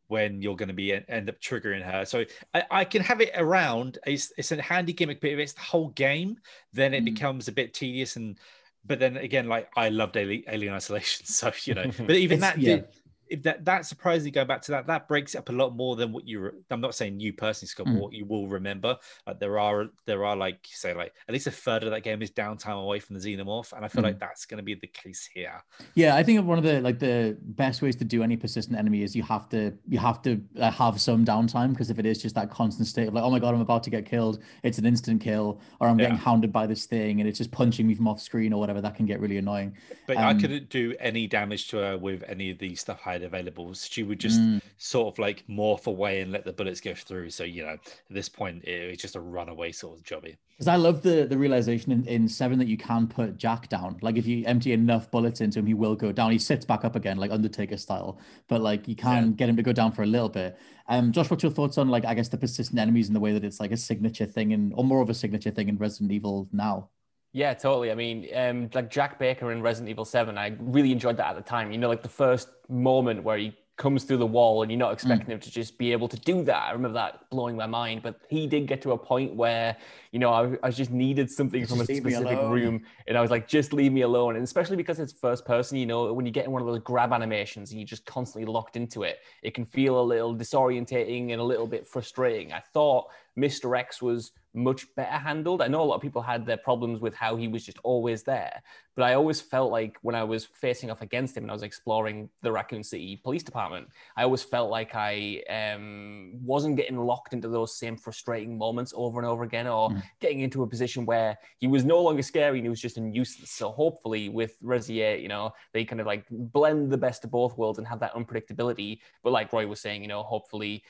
when 0.09 0.43
you're 0.43 0.57
going 0.57 0.69
to 0.69 0.75
be 0.75 0.93
end 0.93 1.29
up 1.29 1.41
triggering 1.41 1.83
her. 1.83 2.05
So 2.05 2.25
I, 2.55 2.64
I 2.71 2.85
can 2.85 3.02
have 3.02 3.21
it 3.21 3.31
around. 3.35 3.99
It's 4.07 4.33
it's 4.38 4.52
a 4.52 4.61
handy 4.62 4.93
gimmick, 4.93 5.21
but 5.21 5.31
if 5.31 5.38
it's 5.38 5.52
the 5.55 5.61
whole 5.61 5.88
game, 5.91 6.38
then 6.73 6.95
it 6.95 7.02
Mm. 7.02 7.07
becomes 7.07 7.49
a 7.49 7.52
bit 7.52 7.75
tedious 7.75 8.17
and. 8.17 8.38
But 8.85 8.99
then 8.99 9.17
again, 9.17 9.49
like 9.49 9.71
I 9.77 9.89
loved 9.91 10.17
Alien, 10.17 10.45
Alien 10.49 10.75
Isolation, 10.75 11.27
so 11.39 11.53
you 11.65 11.75
know. 11.75 11.91
But 11.99 12.17
even 12.17 12.41
that, 12.41 12.59
yeah. 12.59 12.77
did, 12.77 12.89
if 13.33 13.43
that 13.43 13.65
that 13.65 13.87
surprisingly 13.87 14.31
going 14.31 14.47
back 14.47 14.62
to 14.62 14.73
that, 14.73 14.87
that 14.87 15.09
breaks 15.09 15.35
it 15.35 15.39
up 15.39 15.49
a 15.49 15.53
lot 15.53 15.75
more 15.75 15.97
than 15.97 16.12
what 16.12 16.27
you. 16.29 16.41
Re- 16.41 16.51
I'm 16.71 16.81
not 16.81 16.95
saying 16.95 17.19
you 17.21 17.33
personally, 17.33 17.69
Scott, 17.69 17.87
but 17.87 17.95
Mm. 17.95 18.01
what 18.01 18.12
you 18.12 18.25
will 18.27 18.47
remember. 18.47 18.97
There 19.41 19.59
are 19.59 19.87
there 20.07 20.25
are 20.25 20.37
like 20.37 20.59
say 20.71 20.95
like 20.95 21.12
at 21.27 21.33
least 21.33 21.47
a 21.47 21.51
third 21.51 21.83
of 21.83 21.91
that 21.91 22.03
game 22.03 22.21
is 22.23 22.31
downtime 22.31 22.81
away 22.83 22.99
from 23.01 23.19
the 23.19 23.21
xenomorph, 23.21 23.73
and 23.73 23.85
I 23.85 23.89
feel 23.89 24.03
Mm. 24.03 24.07
like 24.07 24.19
that's 24.19 24.45
going 24.45 24.59
to 24.59 24.62
be 24.62 24.75
the 24.75 24.87
case 24.87 25.29
here. 25.33 25.62
Yeah, 25.95 26.15
I 26.17 26.23
think 26.23 26.45
one 26.47 26.59
of 26.59 26.65
the 26.65 26.81
like 26.81 26.99
the 26.99 27.37
best 27.41 27.83
ways 27.83 27.97
to 27.97 28.05
do 28.05 28.23
any 28.23 28.37
persistent 28.37 28.79
enemy 28.79 29.03
is 29.03 29.17
you 29.17 29.23
have 29.23 29.49
to 29.51 29.73
you 29.89 29.99
have 29.99 30.21
to 30.23 30.41
uh, 30.61 30.71
have 30.71 31.01
some 31.01 31.25
downtime 31.25 31.71
because 31.71 31.91
if 31.91 31.99
it 31.99 32.07
is 32.07 32.21
just 32.23 32.35
that 32.35 32.51
constant 32.51 32.87
state 32.87 33.09
of 33.09 33.15
like 33.15 33.25
oh 33.25 33.31
my 33.31 33.39
god 33.39 33.55
I'm 33.55 33.61
about 33.61 33.83
to 33.85 33.91
get 33.91 34.05
killed, 34.07 34.41
it's 34.62 34.79
an 34.79 34.87
instant 34.87 35.21
kill, 35.23 35.61
or 35.81 35.89
I'm 35.89 35.97
getting 35.97 36.17
hounded 36.17 36.53
by 36.53 36.67
this 36.67 36.87
thing 36.87 37.21
and 37.21 37.29
it's 37.29 37.39
just 37.39 37.51
punching 37.51 37.87
me 37.87 37.95
from 37.95 38.09
off 38.09 38.21
screen 38.21 38.53
or 38.53 38.61
whatever, 38.61 38.81
that 38.81 38.95
can 38.95 39.07
get 39.07 39.21
really 39.21 39.39
annoying. 39.39 39.75
But 40.07 40.19
I 40.19 40.31
Um, 40.31 40.41
couldn't 40.41 40.69
do 40.69 40.95
any 41.01 41.27
damage 41.27 41.69
to 41.69 41.77
her 41.79 41.97
with 41.99 42.23
any 42.29 42.51
of 42.51 42.59
the 42.59 42.75
stuff 42.75 43.01
I 43.07 43.12
had 43.23 43.33
available. 43.33 43.73
She 43.75 44.02
would 44.02 44.19
just 44.21 44.41
Mm. 44.41 44.61
sort 44.76 45.14
of 45.14 45.19
like 45.19 45.45
morph 45.49 45.87
away 45.87 46.21
and 46.21 46.33
let 46.33 46.45
the 46.45 46.52
bullets 46.52 46.81
go 46.81 46.95
through. 46.95 47.31
So 47.31 47.45
you 47.45 47.62
know, 47.62 47.71
at 47.71 47.81
this 48.11 48.29
point, 48.29 48.64
it 48.64 48.91
was 48.91 48.99
just 48.99 49.17
a 49.17 49.21
runaway 49.21 49.73
sort 49.73 49.99
of 49.99 50.05
jobby. 50.05 50.37
Because 50.50 50.69
I 50.69 50.76
love 50.76 51.02
the 51.02 51.26
the 51.26 51.38
realization 51.38 51.93
in, 51.93 52.05
in 52.07 52.29
seven 52.29 52.59
that 52.59 52.69
you 52.69 52.76
can 52.76 53.07
put 53.07 53.37
Jack 53.37 53.69
down. 53.69 53.99
Like 54.02 54.17
if 54.17 54.26
you 54.26 54.45
empty 54.47 54.73
enough 54.73 55.11
bullets 55.11 55.41
into 55.41 55.59
him, 55.61 55.67
he 55.67 55.75
will 55.75 55.95
go 55.97 56.12
down. 56.12 56.33
He 56.33 56.38
sits 56.38 56.64
back 56.64 56.85
up 56.85 56.97
again, 56.97 57.17
like 57.17 57.31
Undertaker 57.31 57.76
style. 57.76 58.19
But 58.49 58.61
like 58.61 58.88
you 58.88 58.97
can 58.97 59.33
get 59.35 59.49
him 59.49 59.57
to 59.57 59.62
go 59.62 59.73
down 59.73 59.93
for 59.93 60.02
a 60.02 60.07
little 60.07 60.29
bit. 60.29 60.59
Um, 60.88 61.12
Josh, 61.12 61.31
what's 61.31 61.43
your 61.43 61.52
thoughts 61.52 61.79
on 61.79 61.88
like 61.88 62.05
I 62.05 62.14
guess 62.14 62.29
the 62.29 62.38
persistent 62.38 62.79
enemies 62.79 63.07
and 63.09 63.17
the 63.17 63.21
way 63.21 63.33
that 63.33 63.45
it's 63.45 63.61
like 63.61 63.73
a 63.73 63.76
signature 63.76 64.26
thing 64.26 64.52
and 64.52 64.73
or 64.76 64.85
more 64.85 65.00
of 65.00 65.11
a 65.11 65.14
signature 65.14 65.50
thing 65.50 65.69
in 65.69 65.79
Resident 65.79 66.12
Evil 66.12 66.49
now? 66.52 66.88
Yeah, 67.33 67.55
totally. 67.55 67.91
I 67.91 67.95
mean, 67.95 68.29
um, 68.35 68.69
like 68.75 68.91
Jack 68.91 69.19
Baker 69.19 69.53
in 69.53 69.62
Resident 69.62 69.89
Evil 69.89 70.05
7, 70.05 70.37
I 70.37 70.55
really 70.61 70.93
enjoyed 70.93 71.17
that 71.17 71.31
at 71.31 71.37
the 71.37 71.43
time. 71.43 71.73
You 71.73 71.79
know, 71.79 71.89
like 71.89 72.03
the 72.03 72.09
first 72.09 72.49
moment 72.69 73.23
where 73.23 73.39
he 73.39 73.57
comes 73.79 74.05
through 74.05 74.19
the 74.19 74.27
wall 74.27 74.62
and 74.62 74.71
you're 74.71 74.79
not 74.79 74.93
expecting 74.93 75.29
him 75.29 75.41
to 75.41 75.51
just 75.51 75.79
be 75.79 75.93
able 75.93 76.07
to 76.07 76.17
do 76.19 76.45
that. 76.45 76.69
I 76.69 76.73
remember 76.73 76.95
that 76.95 77.29
blowing 77.31 77.57
my 77.57 77.67
mind, 77.67 78.03
but 78.03 78.21
he 78.29 78.47
did 78.47 78.67
get 78.67 78.83
to 78.83 78.93
a 78.93 78.99
point 78.99 79.35
where, 79.35 79.77
you 80.12 80.19
know, 80.19 80.31
I, 80.31 80.57
I 80.62 80.71
just 80.71 80.91
needed 80.91 81.31
something 81.31 81.67
from 81.67 81.79
a 81.79 81.81
Just 81.81 81.89
leave 81.89 82.05
me 82.05 82.12
specific 82.12 82.39
room. 82.43 82.83
And 83.09 83.17
I 83.17 83.23
was 83.23 83.31
like, 83.31 83.49
just 83.49 83.73
leave 83.73 83.93
me 83.93 84.03
alone. 84.03 84.37
And 84.37 84.45
especially 84.45 84.77
because 84.77 85.01
it's 85.01 85.12
first 85.12 85.47
person, 85.47 85.79
you 85.79 85.87
know, 85.87 86.12
when 86.12 86.27
you 86.27 86.33
get 86.33 86.45
in 86.45 86.53
one 86.53 86.61
of 86.61 86.69
those 86.69 86.81
grab 86.81 87.15
animations 87.15 87.71
and 87.71 87.81
you're 87.81 87.87
just 87.87 88.05
constantly 88.05 88.51
locked 88.51 88.77
into 88.77 89.05
it, 89.05 89.21
it 89.43 89.55
can 89.55 89.65
feel 89.65 89.99
a 90.01 90.05
little 90.05 90.37
disorientating 90.37 91.33
and 91.33 91.41
a 91.41 91.45
little 91.45 91.67
bit 91.67 91.87
frustrating. 91.87 92.53
I 92.53 92.61
thought 92.61 93.09
Mr. 93.39 93.77
X 93.77 94.03
was 94.03 94.33
much 94.54 94.87
better 94.94 95.11
handled. 95.11 95.62
I 95.62 95.68
know 95.68 95.82
a 95.82 95.85
lot 95.85 95.97
of 95.97 96.02
people 96.02 96.23
had 96.23 96.44
their 96.44 96.56
problems 96.56 97.00
with 97.00 97.14
how 97.14 97.37
he 97.37 97.49
was 97.49 97.64
just 97.64 97.78
always 97.82 98.23
there, 98.23 98.62
but 98.94 99.04
I 99.04 99.14
always 99.14 99.40
felt 99.40 99.71
like 99.73 99.97
when 100.02 100.14
I 100.14 100.25
was 100.25 100.44
facing 100.44 100.90
off 100.90 101.00
against 101.00 101.37
him 101.37 101.44
and 101.44 101.50
I 101.50 101.54
was 101.54 101.62
exploring 101.62 102.28
the 102.42 102.52
Raccoon 102.52 102.82
City 102.82 103.21
Police 103.23 103.42
Department, 103.42 103.88
I 104.16 104.25
always 104.25 104.42
felt 104.42 104.71
like 104.71 104.94
I 104.94 105.42
um, 105.49 106.32
wasn't 106.44 106.76
getting 106.76 106.99
locked 106.99 107.32
into 107.32 107.49
those 107.49 107.78
same 107.78 107.97
frustrating 107.97 108.59
moments 108.59 108.92
over 108.97 109.18
and 109.18 109.26
over 109.28 109.44
again, 109.44 109.66
or 109.66 109.90
Mm. 109.90 110.02
getting 110.21 110.40
into 110.40 110.62
a 110.62 110.66
position 110.66 111.04
where 111.06 111.37
he 111.59 111.66
was 111.66 111.85
no 111.85 112.00
longer 112.00 112.23
scary 112.23 112.59
and 112.59 112.64
he 112.64 112.71
was 112.71 112.80
just 112.80 112.99
a 112.99 113.00
nuisance. 113.00 113.50
So 113.50 113.71
hopefully 113.71 114.28
with 114.28 114.61
Resi 114.62 115.02
8, 115.02 115.21
you 115.21 115.28
know, 115.28 115.52
they 115.73 115.85
kind 115.85 116.00
of 116.00 116.06
like 116.06 116.25
blend 116.30 116.90
the 116.90 116.99
best 116.99 117.25
of 117.25 117.30
both 117.30 117.56
worlds 117.59 117.78
and 117.78 117.87
have 117.88 118.00
that 118.00 118.14
unpredictability. 118.14 119.00
But 119.23 119.32
like 119.32 119.52
Roy 119.52 119.66
was 119.66 119.80
saying, 119.80 120.02
you 120.02 120.09
know, 120.09 120.23
hopefully 120.23 120.85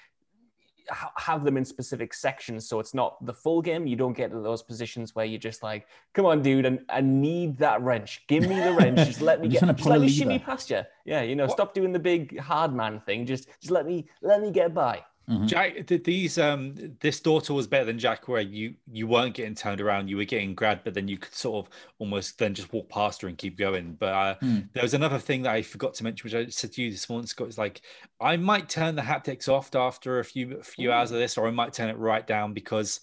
have 1.17 1.45
them 1.45 1.57
in 1.57 1.65
specific 1.65 2.15
sections 2.15 2.69
so 2.69 2.81
it's 2.81 2.95
not 2.95 3.25
the 3.25 3.33
full 3.33 3.63
game. 3.63 3.87
You 3.87 3.97
don't 3.97 4.17
get 4.17 4.31
to 4.31 4.41
those 4.41 4.63
positions 4.63 5.15
where 5.15 5.25
you're 5.25 5.39
just 5.39 5.63
like 5.63 5.87
come 6.13 6.27
on 6.27 6.43
dude 6.43 6.67
and 6.67 6.81
I, 6.89 7.01
need 7.01 7.59
that 7.59 7.81
wrench. 7.83 8.25
Give 8.29 8.49
me 8.49 8.61
the 8.61 8.73
wrench. 8.79 8.99
Just 8.99 9.21
let 9.21 9.41
me 9.41 9.47
I'm 9.47 9.53
get 9.53 9.61
just 9.61 9.61
trying 9.61 9.75
to 9.75 9.75
just 9.75 9.85
pull 9.89 9.93
let 9.93 10.01
me 10.01 10.09
shimmy 10.09 10.39
past 10.39 10.71
you 10.71 10.83
yeah 11.05 11.23
you 11.23 11.37
know 11.37 11.45
What- 11.47 11.53
stop 11.53 11.75
doing 11.75 11.93
the 11.93 11.99
big 11.99 12.39
hard 12.39 12.75
man 12.75 13.01
thing. 13.01 13.27
Just 13.27 13.49
just 13.61 13.71
let 13.71 13.87
me 13.87 14.07
let 14.23 14.41
me 14.41 14.51
get 14.51 14.75
by 14.75 15.03
Mhm. 15.29 15.47
Jack, 15.47 15.87
these 15.87 16.37
um, 16.39 16.75
this 17.01 17.21
daughter 17.21 17.55
was 17.55 17.67
better 17.67 17.85
than 17.85 17.99
Jack, 17.99 18.29
where 18.29 18.41
you 18.43 18.75
you 18.91 19.07
weren't 19.07 19.35
getting 19.35 19.55
turned 19.55 19.81
around, 19.81 20.09
you 20.09 20.17
were 20.17 20.25
getting 20.25 20.55
grabbed, 20.55 20.85
but 20.85 20.95
then 20.95 21.09
you 21.09 21.17
could 21.19 21.33
sort 21.35 21.67
of 21.67 21.73
almost 21.99 22.39
then 22.39 22.55
just 22.55 22.73
walk 22.73 22.89
past 22.89 23.23
her 23.23 23.29
and 23.29 23.39
keep 23.39 23.57
going. 23.57 23.95
But 23.95 24.13
uh, 24.15 24.35
Hmm. 24.41 24.61
there 24.75 24.83
was 24.83 24.95
another 24.95 25.19
thing 25.19 25.43
that 25.43 25.55
I 25.55 25.63
forgot 25.63 25.95
to 25.95 26.05
mention, 26.05 26.25
which 26.25 26.35
I 26.35 26.51
said 26.51 26.73
to 26.73 26.83
you 26.83 26.91
this 26.91 27.09
morning, 27.09 27.27
Scott. 27.27 27.49
Is 27.49 27.59
like 27.59 27.83
I 28.21 28.37
might 28.37 28.69
turn 28.69 28.95
the 28.97 29.03
haptics 29.03 29.49
off 29.49 29.75
after 29.75 30.19
a 30.19 30.25
few 30.25 30.59
a 30.59 30.63
few 30.65 30.91
hours 30.93 31.13
of 31.13 31.19
this, 31.19 31.39
or 31.39 31.47
I 31.47 31.51
might 31.53 31.73
turn 31.73 31.89
it 31.89 31.99
right 31.99 32.27
down 32.27 32.53
because 32.53 33.01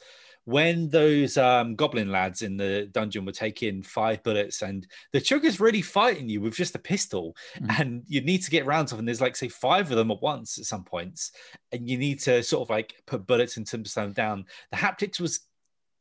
when 0.49 0.89
those 0.89 1.37
um, 1.37 1.75
goblin 1.75 2.11
lads 2.11 2.41
in 2.41 2.57
the 2.57 2.89
dungeon 2.91 3.23
were 3.25 3.31
taking 3.31 3.83
five 3.83 4.23
bullets 4.23 4.61
and 4.63 4.87
the 5.13 5.21
trigger's 5.21 5.59
really 5.59 5.81
fighting 5.81 6.27
you 6.27 6.41
with 6.41 6.55
just 6.55 6.73
a 6.75 6.79
pistol 6.79 7.35
Mhm. 7.59 7.79
and 7.79 8.03
you 8.07 8.21
need 8.21 8.41
to 8.43 8.49
get 8.49 8.65
rounds 8.65 8.91
of 8.91 8.97
and 8.99 9.07
there's 9.07 9.21
like 9.21 9.35
say 9.35 9.47
five 9.47 9.91
of 9.91 9.97
them 9.97 10.09
at 10.11 10.21
once 10.21 10.57
at 10.57 10.65
some 10.65 10.83
points 10.83 11.31
and 11.71 11.87
you 11.89 11.97
need 11.97 12.19
to 12.21 12.41
sort 12.41 12.63
of 12.65 12.69
like 12.69 12.95
put 13.05 13.27
bullets 13.27 13.57
and 13.57 13.67
some 13.67 13.83
them 13.83 14.11
down 14.13 14.45
the 14.71 14.77
haptics 14.77 15.19
was 15.19 15.41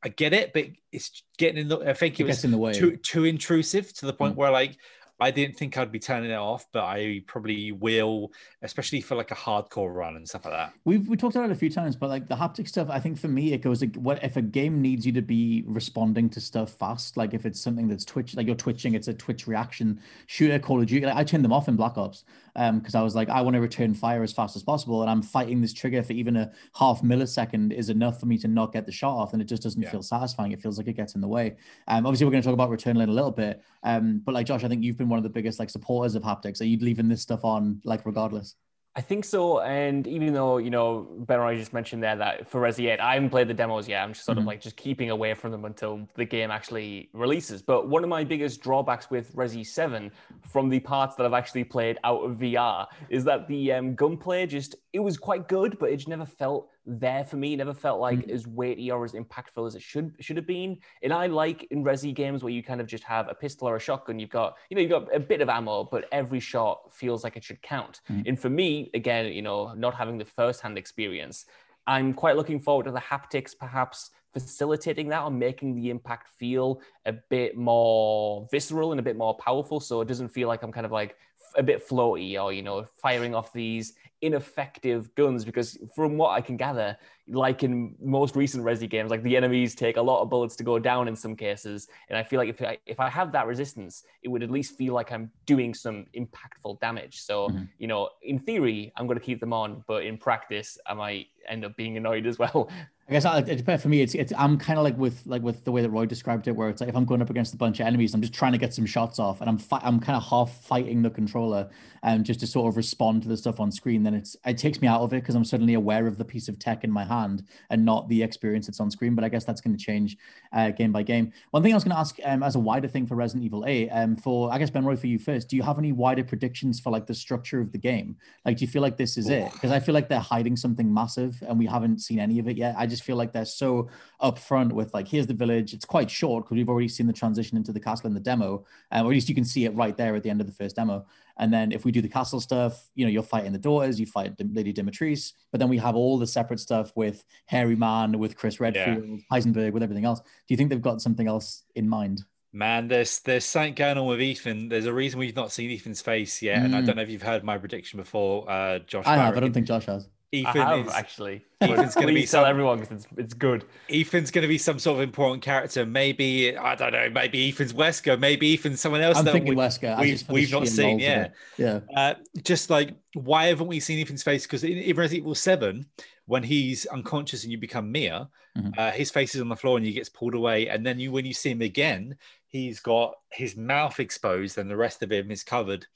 i 0.04 0.08
get 0.08 0.32
it 0.32 0.52
but 0.54 0.64
it's 0.92 1.22
getting 1.36 1.60
in 1.62 1.68
the 1.68 1.78
i 1.80 1.92
think 1.92 2.18
It 2.18 2.22
it, 2.24 2.26
was 2.28 2.44
in 2.44 2.50
the 2.50 2.58
way. 2.58 2.72
too 2.72 2.96
too 2.96 3.24
intrusive 3.24 3.92
to 3.94 4.06
the 4.06 4.12
point 4.12 4.34
Mm. 4.34 4.38
where 4.38 4.50
like 4.50 4.78
I 5.20 5.32
didn't 5.32 5.56
think 5.56 5.76
I'd 5.76 5.90
be 5.90 5.98
turning 5.98 6.30
it 6.30 6.36
off, 6.36 6.66
but 6.72 6.84
I 6.84 7.22
probably 7.26 7.72
will, 7.72 8.32
especially 8.62 9.00
for 9.00 9.16
like 9.16 9.32
a 9.32 9.34
hardcore 9.34 9.92
run 9.92 10.14
and 10.16 10.28
stuff 10.28 10.44
like 10.44 10.54
that. 10.54 10.72
We've 10.84 11.08
we 11.08 11.16
talked 11.16 11.34
about 11.34 11.50
it 11.50 11.52
a 11.52 11.56
few 11.56 11.70
times, 11.70 11.96
but 11.96 12.08
like 12.08 12.28
the 12.28 12.36
haptic 12.36 12.68
stuff, 12.68 12.88
I 12.88 13.00
think 13.00 13.18
for 13.18 13.28
me 13.28 13.52
it 13.52 13.58
goes 13.58 13.80
like 13.80 13.96
what 13.96 14.22
if 14.22 14.36
a 14.36 14.42
game 14.42 14.80
needs 14.80 15.04
you 15.04 15.12
to 15.12 15.22
be 15.22 15.64
responding 15.66 16.30
to 16.30 16.40
stuff 16.40 16.72
fast, 16.74 17.16
like 17.16 17.34
if 17.34 17.46
it's 17.46 17.60
something 17.60 17.88
that's 17.88 18.04
twitch, 18.04 18.36
like 18.36 18.46
you're 18.46 18.54
twitching, 18.54 18.94
it's 18.94 19.08
a 19.08 19.14
twitch 19.14 19.48
reaction 19.48 20.00
shooter, 20.26 20.58
Call 20.58 20.80
of 20.80 20.86
Duty. 20.86 21.06
Like 21.06 21.16
I 21.16 21.24
turned 21.24 21.44
them 21.44 21.52
off 21.52 21.66
in 21.66 21.74
Black 21.74 21.98
Ops, 21.98 22.24
um, 22.58 22.80
because 22.80 22.94
I 22.96 23.02
was 23.02 23.14
like, 23.14 23.28
I 23.28 23.40
want 23.40 23.54
to 23.54 23.60
Returnal 23.62 23.96
fire 23.96 24.22
as 24.22 24.32
fast 24.32 24.56
as 24.56 24.62
possible, 24.64 25.00
and 25.02 25.10
I'm 25.10 25.22
fighting 25.22 25.60
this 25.60 25.72
trigger 25.72 26.02
for 26.02 26.12
even 26.12 26.36
a 26.36 26.50
half 26.74 27.00
millisecond 27.02 27.72
is 27.72 27.88
enough 27.88 28.18
for 28.18 28.26
me 28.26 28.36
to 28.38 28.48
not 28.48 28.72
get 28.72 28.84
the 28.84 28.92
shot 28.92 29.16
off, 29.16 29.32
and 29.32 29.40
it 29.40 29.46
just 29.46 29.62
doesn't 29.62 29.80
Yeah. 29.80 29.90
feel 29.90 30.02
satisfying. 30.02 30.50
It 30.52 30.60
feels 30.60 30.76
like 30.76 30.88
it 30.88 30.94
gets 30.94 31.14
in 31.14 31.20
the 31.20 31.28
way. 31.28 31.56
Um, 31.86 32.04
obviously 32.04 32.26
we're 32.26 32.32
going 32.32 32.42
to 32.42 32.46
talk 32.46 32.54
about 32.54 32.68
return 32.70 32.96
in 32.96 33.08
a 33.08 33.12
little 33.12 33.30
bit, 33.30 33.62
um, 33.84 34.20
but 34.24 34.34
like 34.34 34.46
Josh, 34.46 34.64
I 34.64 34.68
think 34.68 34.82
you've 34.82 34.98
been 34.98 35.08
one 35.08 35.18
of 35.18 35.22
the 35.22 35.30
biggest 35.30 35.60
like 35.60 35.70
supporters 35.70 36.16
of 36.16 36.24
haptics. 36.24 36.60
Are 36.60 36.64
you 36.64 36.78
leaving 36.78 37.08
this 37.08 37.22
stuff 37.22 37.44
on 37.44 37.80
like 37.84 38.04
regardless? 38.04 38.56
I 38.96 39.00
think 39.00 39.24
so. 39.24 39.60
And 39.60 40.08
even 40.08 40.32
though, 40.32 40.56
you 40.58 40.70
know, 40.70 41.06
Ben 41.20 41.38
I 41.38 41.54
just 41.54 41.72
mentioned 41.72 42.02
there 42.02 42.16
that 42.16 42.48
for 42.50 42.60
Resi 42.60 42.90
8, 42.90 42.98
I 42.98 43.14
haven't 43.14 43.30
played 43.30 43.46
the 43.46 43.54
demos 43.54 43.86
yet. 43.86 44.02
I'm 44.02 44.12
just 44.12 44.24
sort 44.24 44.38
of 44.38 44.44
Mhm. 44.44 44.48
like 44.48 44.60
just 44.60 44.76
keeping 44.76 45.10
away 45.10 45.34
from 45.34 45.52
them 45.52 45.64
until 45.66 46.08
the 46.16 46.24
game 46.24 46.50
actually 46.50 47.08
releases. 47.12 47.62
But 47.62 47.88
one 47.88 48.02
of 48.02 48.08
my 48.10 48.24
biggest 48.24 48.60
drawbacks 48.60 49.08
with 49.08 49.36
Resi 49.36 49.64
7 49.64 50.10
from 50.42 50.68
the 50.68 50.80
parts 50.80 51.14
that 51.16 51.26
I've 51.26 51.32
actually 51.32 51.62
played 51.64 51.98
out 52.02 52.24
of 52.24 52.38
VR 52.38 52.88
is 53.08 53.22
that 53.24 53.46
the 53.46 53.72
um, 53.72 53.94
gunplay 53.94 54.46
just, 54.46 54.74
it 54.92 55.00
was 55.00 55.18
quite 55.18 55.48
good, 55.48 55.78
but 55.78 55.90
it 55.90 55.96
just 55.96 56.08
never 56.08 56.24
felt 56.26 56.70
there 56.86 57.24
for 57.24 57.36
me. 57.36 57.52
It 57.54 57.58
never 57.58 57.74
felt 57.74 58.00
like 58.00 58.24
Mhm. 58.24 58.30
as 58.30 58.46
weighty 58.46 58.90
or 58.90 59.04
as 59.04 59.12
impactful 59.12 59.66
as 59.66 59.74
it 59.74 59.82
should 59.82 60.16
should 60.20 60.36
have 60.38 60.46
been. 60.46 60.78
And 61.02 61.12
I 61.12 61.26
like 61.26 61.64
in 61.70 61.84
Resi 61.84 62.14
games 62.14 62.42
where 62.42 62.52
you 62.52 62.62
kind 62.62 62.80
of 62.80 62.86
just 62.86 63.04
have 63.04 63.28
a 63.28 63.34
pistol 63.34 63.68
or 63.68 63.76
a 63.76 63.80
shotgun. 63.80 64.18
You've 64.18 64.30
got, 64.30 64.56
you 64.70 64.74
know, 64.76 64.80
you've 64.80 64.90
got 64.90 65.14
a 65.14 65.20
bit 65.20 65.40
of 65.42 65.48
ammo, 65.48 65.84
but 65.84 66.06
every 66.12 66.40
shot 66.40 66.94
feels 66.94 67.22
like 67.24 67.36
it 67.36 67.44
should 67.44 67.60
count. 67.62 68.00
Mhm. 68.08 68.24
And 68.24 68.40
for 68.40 68.48
me, 68.48 68.90
again, 68.94 69.32
you 69.32 69.42
know, 69.42 69.74
not 69.74 69.94
having 69.94 70.18
the 70.18 70.24
first-hand 70.24 70.78
experience, 70.78 71.44
I'm 71.86 72.12
quite 72.12 72.36
looking 72.36 72.60
forward 72.60 72.84
to 72.84 72.90
the 72.92 73.00
haptics 73.00 73.56
perhaps 73.58 74.10
facilitating 74.32 75.08
that 75.08 75.22
or 75.22 75.30
making 75.30 75.74
the 75.74 75.88
impact 75.90 76.28
feel 76.28 76.80
a 77.06 77.12
bit 77.12 77.56
more 77.56 78.46
visceral 78.50 78.90
and 78.92 79.00
a 79.00 79.02
bit 79.02 79.16
more 79.16 79.34
powerful. 79.38 79.80
So 79.80 80.00
it 80.02 80.08
doesn't 80.08 80.28
feel 80.28 80.48
like 80.48 80.62
I'm 80.62 80.72
kind 80.72 80.84
of 80.86 80.92
like 80.92 81.16
a 81.56 81.62
bit 81.62 81.86
floaty 81.86 82.40
or, 82.42 82.52
you 82.52 82.62
know, 82.62 82.84
firing 82.84 83.34
off 83.34 83.52
these 83.54 83.94
ineffective 84.22 85.14
guns 85.14 85.44
because 85.44 85.78
from 85.94 86.16
what 86.16 86.30
I 86.30 86.40
can 86.40 86.56
gather, 86.56 86.96
like 87.28 87.62
in 87.62 87.94
most 88.00 88.36
recent 88.36 88.64
Resi 88.64 88.88
games, 88.88 89.10
like 89.10 89.22
the 89.22 89.36
enemies 89.36 89.74
take 89.74 89.96
a 89.96 90.02
lot 90.02 90.22
of 90.22 90.30
bullets 90.30 90.56
to 90.56 90.64
go 90.64 90.78
down 90.78 91.08
in 91.08 91.16
some 91.16 91.36
cases. 91.36 91.88
And 92.08 92.16
I 92.18 92.22
feel 92.22 92.38
like 92.38 92.48
if 92.48 92.62
I, 92.62 92.78
if 92.86 93.00
I 93.00 93.08
have 93.10 93.32
that 93.32 93.46
resistance, 93.46 94.04
it 94.22 94.28
would 94.28 94.42
at 94.42 94.50
least 94.50 94.76
feel 94.76 94.94
like 94.94 95.12
I'm 95.12 95.30
doing 95.46 95.74
some 95.74 96.06
impactful 96.16 96.80
damage. 96.80 97.20
So, 97.22 97.48
Mhm. 97.48 97.68
you 97.78 97.86
know, 97.86 98.08
in 98.22 98.38
theory, 98.38 98.92
I'm 98.96 99.06
going 99.06 99.18
to 99.18 99.24
keep 99.24 99.40
them 99.40 99.52
on, 99.52 99.84
but 99.86 100.04
in 100.04 100.16
practice, 100.16 100.78
I 100.86 100.94
might 100.94 101.26
end 101.48 101.64
up 101.64 101.76
being 101.76 101.96
annoyed 101.96 102.26
as 102.26 102.38
well. 102.38 102.68
I 103.08 103.12
guess 103.12 103.24
I, 103.24 103.38
it, 103.38 103.80
for 103.80 103.88
me, 103.88 104.02
it's 104.02 104.14
it's 104.14 104.34
I'm 104.36 104.58
kind 104.58 104.78
of 104.78 104.84
like 104.84 104.98
with 104.98 105.22
like 105.24 105.40
with 105.40 105.64
the 105.64 105.72
way 105.72 105.80
that 105.80 105.88
Roy 105.88 106.04
described 106.04 106.46
it, 106.46 106.52
where 106.54 106.68
it's 106.68 106.82
like 106.82 106.90
if 106.90 106.94
I'm 106.96 107.06
going 107.06 107.22
up 107.22 107.30
against 107.30 107.54
a 107.54 107.56
bunch 107.56 107.80
of 107.80 107.86
enemies, 107.86 108.12
I'm 108.12 108.20
just 108.20 108.34
trying 108.34 108.52
to 108.52 108.58
get 108.58 108.74
some 108.74 108.84
shots 108.84 109.18
off, 109.18 109.40
and 109.40 109.48
I'm 109.48 109.56
fi- 109.56 109.80
I'm 109.82 109.98
kind 109.98 110.14
of 110.14 110.24
half 110.24 110.52
fighting 110.64 111.00
the 111.00 111.08
controller, 111.08 111.70
um, 112.02 112.22
just 112.22 112.40
to 112.40 112.46
sort 112.46 112.68
of 112.68 112.76
respond 112.76 113.22
to 113.22 113.28
the 113.28 113.36
stuff 113.38 113.60
on 113.60 113.72
screen. 113.72 114.02
Then 114.08 114.18
it's 114.18 114.36
it 114.46 114.56
takes 114.56 114.80
me 114.80 114.88
out 114.88 115.02
of 115.02 115.12
it 115.12 115.20
because 115.20 115.34
I'm 115.34 115.44
suddenly 115.44 115.74
aware 115.74 116.06
of 116.06 116.16
the 116.16 116.24
piece 116.24 116.48
of 116.48 116.58
tech 116.58 116.82
in 116.82 116.90
my 116.90 117.04
hand 117.04 117.42
and 117.68 117.84
not 117.84 118.08
the 118.08 118.22
experience 118.22 118.66
that's 118.66 118.80
on 118.80 118.90
screen. 118.90 119.14
But 119.14 119.22
I 119.22 119.28
guess 119.28 119.44
that's 119.44 119.60
going 119.60 119.76
to 119.76 119.84
change 119.84 120.16
uh, 120.54 120.70
game 120.70 120.92
by 120.92 121.02
game. 121.02 121.30
One 121.50 121.62
thing 121.62 121.72
I 121.72 121.76
was 121.76 121.84
going 121.84 121.94
to 121.94 122.00
ask, 122.00 122.16
um, 122.24 122.42
as 122.42 122.56
a 122.56 122.58
wider 122.58 122.88
thing 122.88 123.06
for 123.06 123.16
Resident 123.16 123.44
Evil 123.44 123.66
8, 123.66 123.90
um, 123.90 124.16
for 124.16 124.50
I 124.50 124.56
guess 124.56 124.70
Ben 124.70 124.86
Roy 124.86 124.96
for 124.96 125.08
you 125.08 125.18
first, 125.18 125.50
do 125.50 125.56
you 125.56 125.62
have 125.62 125.78
any 125.78 125.92
wider 125.92 126.24
predictions 126.24 126.80
for 126.80 126.90
like 126.90 127.06
the 127.06 127.14
structure 127.14 127.60
of 127.60 127.70
the 127.70 127.78
game? 127.78 128.16
Like, 128.46 128.56
do 128.56 128.64
you 128.64 128.70
feel 128.70 128.80
like 128.80 128.96
this 128.96 129.18
is 129.18 129.28
it? 129.28 129.52
Because 129.52 129.72
I 129.72 129.78
feel 129.78 129.94
like 129.94 130.08
they're 130.08 130.20
hiding 130.20 130.56
something 130.56 130.92
massive, 130.92 131.42
and 131.46 131.58
we 131.58 131.66
haven't 131.66 132.00
seen 132.00 132.18
any 132.18 132.38
of 132.38 132.48
it 132.48 132.56
yet. 132.56 132.76
I 132.78 132.86
just 132.86 133.04
feel 133.04 133.16
like 133.16 133.34
they're 133.34 133.44
so 133.44 133.90
upfront 134.22 134.72
with 134.72 134.94
like, 134.94 135.06
here's 135.06 135.26
the 135.26 135.34
village. 135.34 135.74
It's 135.74 135.84
quite 135.84 136.10
short 136.10 136.44
because 136.44 136.56
we've 136.56 136.68
already 136.70 136.88
seen 136.88 137.06
the 137.06 137.12
transition 137.12 137.58
into 137.58 137.72
the 137.72 137.80
castle 137.80 138.06
in 138.06 138.14
the 138.14 138.20
demo, 138.20 138.64
um, 138.90 139.04
or 139.04 139.10
at 139.10 139.14
least 139.14 139.28
you 139.28 139.34
can 139.34 139.44
see 139.44 139.66
it 139.66 139.74
right 139.74 139.98
there 139.98 140.16
at 140.16 140.22
the 140.22 140.30
end 140.30 140.40
of 140.40 140.46
the 140.46 140.52
first 140.54 140.76
demo. 140.76 141.04
And 141.38 141.52
then 141.52 141.72
if 141.72 141.84
we 141.84 141.92
do 141.92 142.02
the 142.02 142.08
castle 142.08 142.40
stuff, 142.40 142.90
you 142.94 143.04
know, 143.04 143.10
you're 143.10 143.22
fighting 143.22 143.52
the 143.52 143.58
daughters, 143.58 144.00
you 144.00 144.06
fight 144.06 144.34
Lady 144.52 144.72
Dimitris, 144.72 145.32
but 145.52 145.60
then 145.60 145.68
we 145.68 145.78
have 145.78 145.94
all 145.94 146.18
the 146.18 146.26
separate 146.26 146.60
stuff 146.60 146.92
with 146.96 147.24
Harry 147.46 147.76
Man, 147.76 148.18
with 148.18 148.36
Chris 148.36 148.58
Redfield, 148.60 149.20
Heisenberg, 149.32 149.72
with 149.72 149.82
everything 149.82 150.04
else. 150.04 150.20
Do 150.20 150.26
you 150.48 150.56
think 150.56 150.70
they've 150.70 150.82
got 150.82 151.00
something 151.00 151.28
else 151.28 151.62
in 151.76 151.88
mind? 151.88 152.22
Man, 152.52 152.88
there's 152.88 153.20
there's 153.20 153.44
something 153.44 153.74
going 153.74 153.98
on 153.98 154.06
with 154.06 154.22
Ethan. 154.22 154.68
There's 154.70 154.86
a 154.86 154.92
reason 154.92 155.20
we've 155.20 155.36
not 155.36 155.52
seen 155.52 155.70
Ethan's 155.70 156.00
face 156.00 156.40
yet, 156.40 156.64
and 156.64 156.74
I 156.74 156.80
Mm. 156.80 156.86
don't 156.86 156.96
know 156.96 157.02
if 157.02 157.10
you've 157.10 157.22
heard 157.22 157.44
my 157.44 157.58
prediction 157.58 157.98
before, 157.98 158.50
uh, 158.50 158.78
Josh. 158.80 159.04
I 159.06 159.16
have. 159.16 159.36
I 159.36 159.40
don't 159.40 159.52
think 159.52 159.66
Josh 159.66 159.84
has. 159.86 160.08
Ethan 160.30 160.60
I 160.60 160.76
have 160.76 160.86
is 160.86 160.92
actually. 160.92 161.44
Ethan's 161.60 161.94
gonna 161.94 162.08
be 162.08 162.12
Please 162.14 162.30
tell 162.30 162.42
some- 162.44 162.50
everyone 162.50 162.80
because 162.80 163.04
it's, 163.04 163.18
it's 163.18 163.34
good. 163.34 163.64
Ethan's 163.90 164.30
going 164.30 164.42
to 164.42 164.48
be 164.48 164.58
some 164.58 164.78
sort 164.78 164.98
of 164.98 165.02
important 165.02 165.42
character. 165.42 165.86
Maybe 165.86 166.56
I 166.56 166.74
don't 166.74 166.92
know. 166.92 167.08
Maybe 167.10 167.48
Ethan's 167.48 167.72
Wesker. 167.72 168.18
Maybe 168.18 168.52
Ethan's 168.54 168.80
someone 168.80 169.00
else. 169.00 169.16
I'm 169.18 169.24
that 169.24 169.32
thinking 169.32 169.54
we, 169.54 169.56
Wesker. 169.56 169.98
We, 170.00 170.10
have 170.10 170.18
just 170.18 170.30
we've 170.30 170.52
not 170.52 170.68
seen, 170.68 170.98
yeah. 170.98 171.28
Yeah. 171.56 171.80
Uh, 171.96 172.14
just 172.44 172.68
like 172.70 172.94
why 173.14 173.46
haven't 173.46 173.66
we 173.68 173.80
seen 173.80 173.98
Ethan's 174.00 174.22
face? 174.22 174.44
Because 174.46 174.64
in, 174.64 174.76
in 174.78 174.96
Resident 174.96 175.24
Evil 175.24 175.34
Seven, 175.34 175.86
when 176.26 176.42
he's 176.42 176.84
unconscious 176.86 177.42
and 177.44 177.50
you 177.52 177.58
become 177.58 177.90
Mia, 177.90 178.28
Mhm. 178.56 178.76
uh, 178.78 178.90
his 178.90 179.10
face 179.10 179.34
is 179.34 179.40
on 179.40 179.48
the 179.48 179.56
floor 179.56 179.76
and 179.76 179.86
he 179.86 179.92
gets 179.92 180.08
pulled 180.08 180.34
away. 180.34 180.68
And 180.68 180.84
then 180.84 180.98
you, 180.98 181.12
when 181.12 181.24
you 181.24 181.32
see 181.34 181.50
him 181.50 181.62
again, 181.62 182.16
he's 182.48 182.80
got 182.80 183.14
his 183.30 183.56
mouth 183.56 184.00
exposed 184.00 184.58
and 184.58 184.68
the 184.70 184.76
rest 184.76 185.02
of 185.02 185.12
him 185.12 185.30
is 185.30 185.44
covered. 185.44 185.86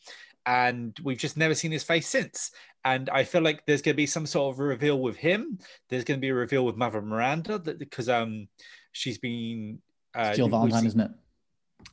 And 0.46 0.96
we've 1.02 1.18
just 1.18 1.36
never 1.36 1.54
seen 1.54 1.70
his 1.72 1.82
face 1.84 2.08
since. 2.08 2.50
And 2.84 3.08
I 3.10 3.24
feel 3.24 3.42
like 3.42 3.64
there's 3.66 3.82
going 3.82 3.94
to 3.94 3.96
be 3.96 4.06
some 4.06 4.26
sort 4.26 4.52
of 4.54 4.58
reveal 4.58 5.00
with 5.00 5.16
him. 5.16 5.58
There's 5.88 6.04
going 6.04 6.18
to 6.18 6.20
be 6.20 6.30
a 6.30 6.34
reveal 6.34 6.64
with 6.64 6.76
Mother 6.76 7.00
Miranda 7.00 7.58
that 7.58 7.78
because 7.78 8.08
um 8.08 8.48
she's 8.92 9.18
been 9.18 9.78
uh, 10.14 10.34
Jill 10.34 10.48
Valentine, 10.48 10.86
isn't 10.86 11.00
it? 11.00 11.10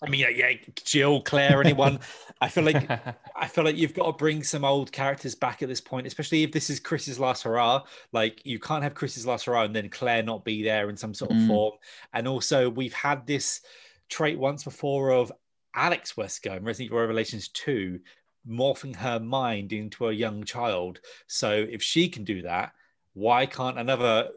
I 0.01 0.09
mean, 0.09 0.21
yeah, 0.21 0.29
yeah, 0.29 0.53
Jill, 0.83 1.21
Claire, 1.21 1.61
anyone. 1.61 1.99
I 2.41 2.47
feel 2.47 2.63
like 2.63 2.89
I 3.35 3.47
feel 3.47 3.63
like 3.63 3.75
you've 3.75 3.93
got 3.93 4.05
to 4.05 4.13
bring 4.13 4.43
some 4.43 4.63
old 4.63 4.91
characters 4.91 5.35
back 5.35 5.61
at 5.61 5.69
this 5.69 5.81
point, 5.81 6.07
especially 6.07 6.43
if 6.43 6.51
this 6.51 6.69
is 6.69 6.79
Chris's 6.79 7.19
last 7.19 7.43
hurrah. 7.43 7.83
Like 8.11 8.41
you 8.45 8.59
can't 8.59 8.83
have 8.83 8.93
Chris's 8.93 9.25
last 9.25 9.45
hurrah 9.45 9.63
and 9.63 9.75
then 9.75 9.89
Claire 9.89 10.23
not 10.23 10.45
be 10.45 10.63
there 10.63 10.89
in 10.89 10.97
some 10.97 11.13
sort 11.13 11.31
of 11.31 11.37
Mm. 11.37 11.47
form. 11.47 11.73
And 12.13 12.27
also, 12.27 12.69
we've 12.69 12.93
had 12.93 13.25
this 13.27 13.61
trait 14.09 14.39
once 14.39 14.63
before 14.63 15.11
of 15.11 15.31
Alex 15.75 16.13
Wesker 16.13 16.57
in 16.57 16.63
Resident 16.63 16.87
Evil 16.87 16.99
Revelations 16.99 17.49
2 17.49 17.99
morphing 18.49 18.95
her 18.95 19.19
mind 19.19 19.71
into 19.73 20.07
a 20.07 20.13
young 20.13 20.43
child. 20.43 20.99
So 21.27 21.51
if 21.51 21.81
she 21.83 22.09
can 22.09 22.23
do 22.23 22.41
that, 22.43 22.71
why 23.13 23.45
can't 23.45 23.79
another 23.79 24.29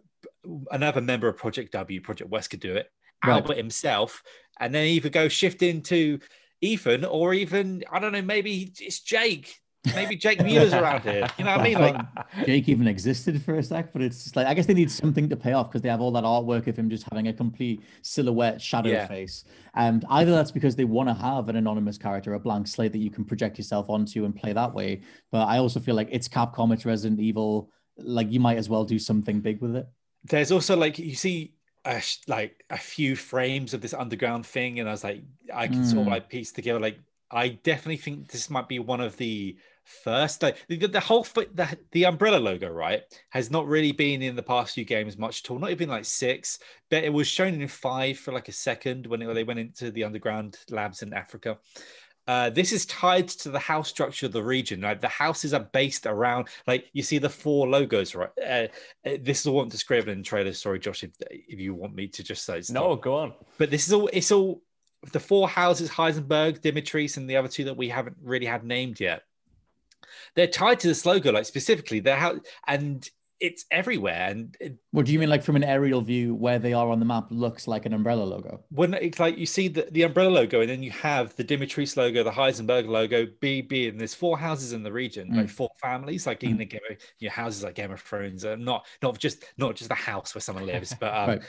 another 0.70 1.01
member 1.01 1.29
of 1.29 1.37
Project 1.37 1.72
W, 1.72 2.01
Project 2.01 2.31
West, 2.31 2.51
could 2.51 2.61
do 2.61 2.75
it? 2.75 2.90
Right. 3.25 3.35
Albert 3.35 3.57
himself, 3.57 4.22
and 4.59 4.75
then 4.75 4.87
either 4.87 5.09
go 5.09 5.29
shift 5.29 5.62
into 5.62 6.18
Ethan 6.61 7.05
or 7.05 7.35
even 7.35 7.85
I 7.90 7.98
don't 7.98 8.12
know, 8.12 8.22
maybe 8.22 8.72
it's 8.81 9.01
Jake. 9.01 9.62
Maybe 9.95 10.14
Jake 10.16 10.40
Muller's 10.40 10.73
around 10.73 11.03
here. 11.03 11.27
You 11.38 11.45
know 11.45 11.51
what 11.57 11.61
I 11.61 11.64
mean? 11.64 11.79
Like 11.81 12.47
Jake 12.47 12.68
even 12.68 12.87
existed 12.87 13.42
for 13.42 13.57
a 13.57 13.62
sec, 13.62 13.92
but 13.92 14.01
it's 14.01 14.23
just 14.23 14.37
like 14.37 14.47
I 14.47 14.55
guess 14.55 14.66
they 14.66 14.75
need 14.75 14.90
something 14.90 15.29
to 15.29 15.37
pay 15.37 15.55
off 15.55 15.68
because 15.71 15.83
they 15.83 15.88
have 15.88 16.01
all 16.01 16.12
that 16.12 16.23
artwork 16.25 16.68
of 16.68 16.77
him 16.77 16.88
just 16.88 17.05
having 17.11 17.27
a 17.29 17.33
complete 17.33 17.83
silhouette 18.03 18.61
shadow 18.61 18.90
Yeah. 18.90 19.07
face. 19.09 19.45
And 19.75 20.05
either 20.11 20.31
that's 20.31 20.53
because 20.53 20.77
they 20.77 20.85
want 20.85 21.09
to 21.09 21.14
have 21.14 21.49
an 21.49 21.57
anonymous 21.57 21.99
character, 21.99 22.35
a 22.35 22.38
blank 22.38 22.68
slate 22.68 22.92
that 22.92 22.99
you 22.99 23.11
can 23.11 23.25
project 23.25 23.59
yourself 23.59 23.90
onto 23.90 24.25
and 24.25 24.37
play 24.37 24.53
that 24.53 24.73
way. 24.73 25.01
But 25.33 25.47
I 25.49 25.59
also 25.59 25.81
feel 25.81 25.97
like 25.97 26.09
it's 26.12 26.29
Capcom, 26.29 26.73
it's 26.73 26.85
Resident 26.87 27.18
Evil. 27.21 27.68
Like 27.99 28.31
you 28.31 28.38
might 28.38 28.59
as 28.59 28.68
well 28.68 28.85
do 28.85 28.99
something 28.99 29.40
big 29.40 29.61
with 29.61 29.75
it. 29.77 29.87
there's 30.25 30.53
also 30.53 30.77
like 30.77 30.99
you 31.01 31.16
see 31.16 31.55
a, 31.85 32.01
like 32.29 32.62
a 32.71 32.79
few 32.79 33.16
frames 33.16 33.75
of 33.75 33.81
this 33.81 33.92
underground 33.95 34.47
thing, 34.47 34.79
and 34.79 34.88
I 34.88 34.92
was 34.92 35.03
like, 35.03 35.23
I 35.53 35.66
can 35.66 35.85
sort 35.85 36.03
of 36.03 36.07
Mm. 36.07 36.11
like 36.11 36.29
piece 36.29 36.53
together 36.53 36.79
like 36.79 36.99
I 37.33 37.49
definitely 37.64 37.97
think 37.97 38.31
this 38.31 38.49
might 38.51 38.68
be 38.68 38.79
one 38.79 39.01
of 39.01 39.16
the 39.16 39.57
first. 39.85 40.42
Like 40.42 40.64
the, 40.68 40.87
the 40.87 41.01
whole 41.01 41.23
the 41.23 41.79
the 41.92 42.05
umbrella 42.05 42.38
logo, 42.38 42.71
right, 42.71 43.03
has 43.31 43.51
not 43.51 43.66
really 43.66 43.92
been 43.92 44.23
in 44.23 44.37
the 44.37 44.42
past 44.42 44.75
few 44.75 44.85
games 44.85 45.18
much 45.18 45.45
at 45.45 45.51
all. 45.51 45.59
Not 45.59 45.71
even 45.71 45.88
like 45.88 46.05
six, 46.05 46.59
but 46.90 47.05
it 47.05 47.12
was 47.12 47.29
shown 47.29 47.61
in 47.61 47.68
five 47.68 48.18
for 48.18 48.33
like 48.33 48.49
a 48.49 48.53
second 48.53 49.07
when, 49.07 49.23
it, 49.23 49.35
they 49.35 49.45
went 49.45 49.61
into 49.61 49.90
the 49.90 50.05
underground 50.05 50.59
labs 50.71 51.03
in 51.03 51.12
Africa. 51.12 51.59
Uh, 52.29 52.51
this 52.51 52.71
is 52.71 52.87
tied 52.87 53.27
to 53.27 53.51
the 53.51 53.59
house 53.59 53.88
structure 53.88 54.27
of 54.27 54.33
the 54.33 54.42
region. 54.42 54.81
Like 54.81 55.01
the 55.01 55.09
houses 55.09 55.53
are 55.53 55.68
based 55.73 56.07
around, 56.07 56.49
like 56.66 56.87
you 56.92 57.03
see 57.03 57.18
the 57.18 57.29
four 57.29 57.68
logos, 57.68 58.14
right? 58.14 58.31
Uh, 58.40 58.68
uh 59.05 59.16
this 59.21 59.40
is 59.40 59.47
all 59.47 59.61
I'm 59.61 59.68
describing 59.68 60.12
in 60.12 60.18
the 60.18 60.25
trailer. 60.25 60.53
Sorry, 60.53 60.79
Josh, 60.79 61.03
if, 61.03 61.11
if 61.31 61.59
you 61.59 61.75
want 61.75 61.95
me 61.95 62.07
to 62.09 62.23
just 62.23 62.45
say 62.45 62.61
stop. 62.61 62.75
no, 62.75 62.97
go 62.97 63.16
on. 63.16 63.35
But 63.59 63.71
this 63.71 63.87
is 63.87 63.92
all. 63.92 64.09
It's 64.12 64.31
all 64.31 64.62
the 65.12 65.18
four 65.18 65.49
houses: 65.49 65.90
Heisenberg, 65.90 66.61
Dimitris, 66.61 67.16
and 67.16 67.29
the 67.29 67.37
other 67.37 67.49
two 67.49 67.64
that 67.64 67.77
we 67.77 67.88
haven't 67.88 68.16
really 68.23 68.47
had 68.47 68.64
named 68.64 69.01
yet. 69.01 69.23
They're 70.35 70.47
tied 70.47 70.81
to 70.81 70.88
this 70.88 71.07
logo, 71.07 71.33
like 71.33 71.47
specifically. 71.47 72.01
They're 72.01 72.17
how 72.17 72.41
and 72.67 73.09
it's 73.43 73.65
everywhere. 73.73 74.29
And 74.29 74.57
it, 74.61 74.77
what 74.93 75.05
do 75.05 75.12
you 75.12 75.19
mean, 75.19 75.29
like 75.29 75.43
from 75.43 75.57
an 75.57 75.65
aerial 75.65 76.01
view, 76.01 76.33
where 76.35 76.61
they 76.61 76.73
are 76.73 76.88
on 76.88 77.01
the 77.01 77.05
map 77.05 77.27
looks 77.31 77.67
like 77.67 77.85
an 77.85 77.93
umbrella 77.93 78.23
logo? 78.23 78.62
When 78.71 78.95
it's 78.95 79.19
like 79.19 79.37
you 79.37 79.47
see 79.47 79.67
the, 79.67 79.88
the 79.91 80.03
umbrella 80.05 80.31
logo, 80.31 80.61
and 80.61 80.71
then 80.71 80.83
you 80.83 80.93
have 80.93 81.35
the 81.35 81.45
Dimitris 81.45 81.97
logo, 81.97 82.23
the 82.23 82.31
Heisenberg 82.31 82.87
logo, 82.87 83.27
BB, 83.27 83.88
and 83.88 83.99
there's 83.99 84.15
four 84.15 84.38
houses 84.38 84.73
in 84.73 84.85
the 84.85 84.93
region, 84.93 85.29
mm. 85.29 85.37
like 85.38 85.51
four 85.51 85.71
families, 85.81 86.27
like 86.27 86.41
mm. 86.41 86.51
in 86.51 86.57
the 86.57 86.65
Game 86.65 86.81
your 87.19 87.33
houses 87.33 87.65
like 87.65 87.75
Game 87.75 87.91
of 87.91 88.01
Thrones, 88.01 88.45
uh, 88.45 88.55
not 88.57 88.87
not 89.03 89.19
just 89.19 89.45
not 89.59 89.75
just 89.75 89.88
the 89.88 89.95
house 89.97 90.35
where 90.35 90.43
someone 90.43 90.65
lives, 90.65 90.95
but 90.99 91.12
um, 91.12 91.29
right. 91.29 91.43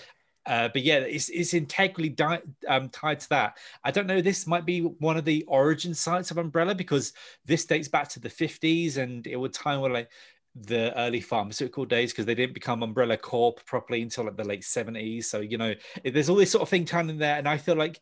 Uh, 0.45 0.69
but 0.73 0.81
yeah, 0.81 0.99
it's, 0.99 1.29
it's 1.29 1.53
integrally 1.53 2.09
di- 2.09 2.41
um, 2.67 2.89
tied 2.89 3.19
to 3.21 3.29
that. 3.29 3.57
I 3.83 3.91
don't 3.91 4.07
know. 4.07 4.21
This 4.21 4.45
might 4.45 4.65
be 4.65 4.81
one 4.81 5.17
of 5.17 5.25
the 5.25 5.43
origin 5.47 5.93
sites 5.93 6.31
of 6.31 6.37
Umbrella 6.37 6.75
because 6.75 7.13
this 7.45 7.65
dates 7.65 7.87
back 7.87 8.09
to 8.09 8.19
the 8.19 8.29
50s 8.29 8.97
and 8.97 9.25
it 9.25 9.37
would 9.37 9.53
time 9.53 9.79
where 9.79 9.91
like 9.91 10.09
the 10.55 10.95
early 10.99 11.21
pharmaceutical 11.21 11.85
days 11.85 12.11
because 12.11 12.25
they 12.25 12.35
didn't 12.35 12.53
become 12.53 12.83
Umbrella 12.83 13.17
Corp 13.17 13.65
properly 13.65 14.01
until 14.01 14.25
like 14.25 14.37
the 14.37 14.43
late 14.43 14.61
70s. 14.61 15.25
So, 15.25 15.39
you 15.39 15.57
know, 15.57 15.73
there's 16.03 16.29
all 16.29 16.35
this 16.35 16.51
sort 16.51 16.61
of 16.61 16.69
thing 16.69 16.85
tied 16.85 17.09
in 17.09 17.17
there. 17.17 17.37
And 17.37 17.47
I 17.47 17.57
feel 17.57 17.75
like 17.75 17.99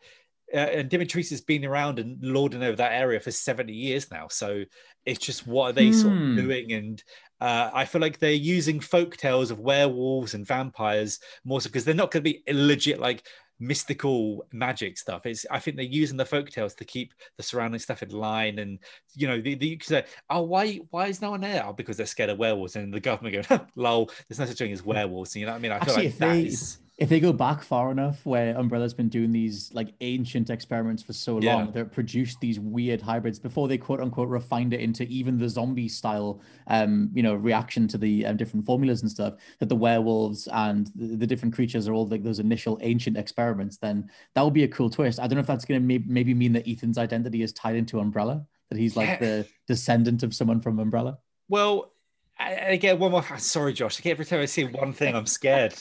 uh, 0.53 0.57
and 0.57 0.89
Dimitris 0.89 1.29
has 1.29 1.41
been 1.41 1.65
around 1.65 1.99
and 1.99 2.21
lording 2.21 2.63
over 2.63 2.75
that 2.75 2.91
area 2.91 3.19
for 3.19 3.31
70 3.31 3.71
years 3.71 4.11
now. 4.11 4.27
So 4.29 4.65
it's 5.05 5.19
just 5.19 5.47
what 5.47 5.69
are 5.69 5.73
they 5.73 5.87
hmm. 5.87 5.93
sort 5.93 6.13
of 6.13 6.19
hmm. 6.19 6.35
doing? 6.35 6.73
And 6.73 7.03
uh, 7.41 7.71
I 7.73 7.85
feel 7.85 8.01
like 8.01 8.19
they're 8.19 8.31
using 8.31 8.79
folk 8.79 9.17
tales 9.17 9.49
of 9.49 9.59
werewolves 9.59 10.35
and 10.35 10.45
vampires 10.45 11.19
more 11.43 11.59
so 11.59 11.69
because 11.69 11.83
they're 11.83 11.95
not 11.95 12.11
going 12.11 12.23
to 12.23 12.31
be 12.31 12.43
legit 12.53 12.99
like 12.99 13.27
mystical 13.59 14.45
magic 14.53 14.97
stuff. 14.97 15.25
It's 15.25 15.45
I 15.49 15.57
think 15.57 15.75
they're 15.75 15.85
using 15.85 16.17
the 16.17 16.25
folk 16.25 16.49
tales 16.49 16.75
to 16.75 16.85
keep 16.85 17.15
the 17.37 17.43
surrounding 17.43 17.79
stuff 17.79 18.03
in 18.03 18.09
line, 18.09 18.59
and 18.59 18.77
you 19.15 19.27
know, 19.27 19.41
the, 19.41 19.55
the 19.55 19.67
you 19.67 19.77
can 19.77 19.87
say, 19.87 20.05
oh, 20.29 20.43
why 20.43 20.81
why 20.91 21.07
is 21.07 21.21
no 21.21 21.31
one 21.31 21.41
there? 21.41 21.65
Oh, 21.65 21.73
because 21.73 21.97
they're 21.97 22.05
scared 22.05 22.29
of 22.29 22.37
werewolves, 22.37 22.75
and 22.75 22.93
the 22.93 22.99
government 22.99 23.47
going, 23.47 23.61
lol, 23.75 24.11
there's 24.27 24.39
no 24.39 24.45
such 24.45 24.59
thing 24.59 24.71
as 24.71 24.83
werewolves. 24.83 25.35
You 25.35 25.47
know 25.47 25.53
what 25.53 25.57
I 25.57 25.61
mean? 25.61 25.71
I 25.71 25.79
feel 25.79 25.93
Actually, 25.95 26.09
like 26.09 26.17
that 26.19 26.33
they, 26.33 26.43
is 26.43 26.77
if 27.01 27.09
they 27.09 27.19
go 27.19 27.33
back 27.33 27.63
far 27.63 27.89
enough 27.89 28.23
where 28.27 28.55
umbrella's 28.55 28.93
been 28.93 29.09
doing 29.09 29.31
these 29.31 29.73
like 29.73 29.91
ancient 30.01 30.51
experiments 30.51 31.01
for 31.01 31.13
so 31.13 31.33
long 31.33 31.65
yeah. 31.65 31.67
they've 31.73 31.91
produced 31.91 32.39
these 32.39 32.59
weird 32.59 33.01
hybrids 33.01 33.39
before 33.39 33.67
they 33.67 33.77
quote 33.77 33.99
unquote 33.99 34.29
refined 34.29 34.71
it 34.71 34.79
into 34.79 35.03
even 35.05 35.35
the 35.35 35.49
zombie 35.49 35.89
style 35.89 36.39
um 36.67 37.09
you 37.11 37.23
know 37.23 37.33
reaction 37.33 37.87
to 37.87 37.97
the 37.97 38.23
um, 38.27 38.37
different 38.37 38.63
formulas 38.63 39.01
and 39.01 39.09
stuff 39.09 39.33
that 39.57 39.67
the 39.67 39.75
werewolves 39.75 40.47
and 40.53 40.91
the, 40.95 41.17
the, 41.17 41.27
different 41.27 41.55
creatures 41.55 41.87
are 41.87 41.93
all 41.93 42.05
like 42.05 42.23
those 42.23 42.39
initial 42.39 42.77
ancient 42.83 43.17
experiments 43.17 43.77
then 43.77 44.07
that 44.35 44.43
would 44.43 44.53
be 44.53 44.63
a 44.63 44.67
cool 44.67 44.89
twist 44.89 45.19
i 45.19 45.23
don't 45.23 45.33
know 45.33 45.41
if 45.41 45.47
that's 45.47 45.65
going 45.65 45.81
to 45.81 45.85
may- 45.85 46.05
maybe 46.05 46.35
mean 46.35 46.53
that 46.53 46.67
ethan's 46.69 46.99
identity 46.99 47.41
is 47.41 47.51
tied 47.51 47.75
into 47.75 47.99
umbrella 47.99 48.45
that 48.69 48.77
he's 48.77 48.95
like 48.95 49.09
yeah. 49.09 49.17
the 49.17 49.47
descendant 49.67 50.21
of 50.21 50.35
someone 50.35 50.61
from 50.61 50.77
umbrella 50.77 51.17
well 51.49 51.91
again, 52.39 52.97
one 52.97 53.11
more. 53.11 53.23
Sorry, 53.37 53.73
Josh. 53.73 54.03
Every 54.03 54.25
time 54.25 54.39
I 54.39 54.45
see 54.45 54.63
one 54.63 54.93
thing, 54.93 55.15
I'm 55.15 55.27
scared. 55.27 55.75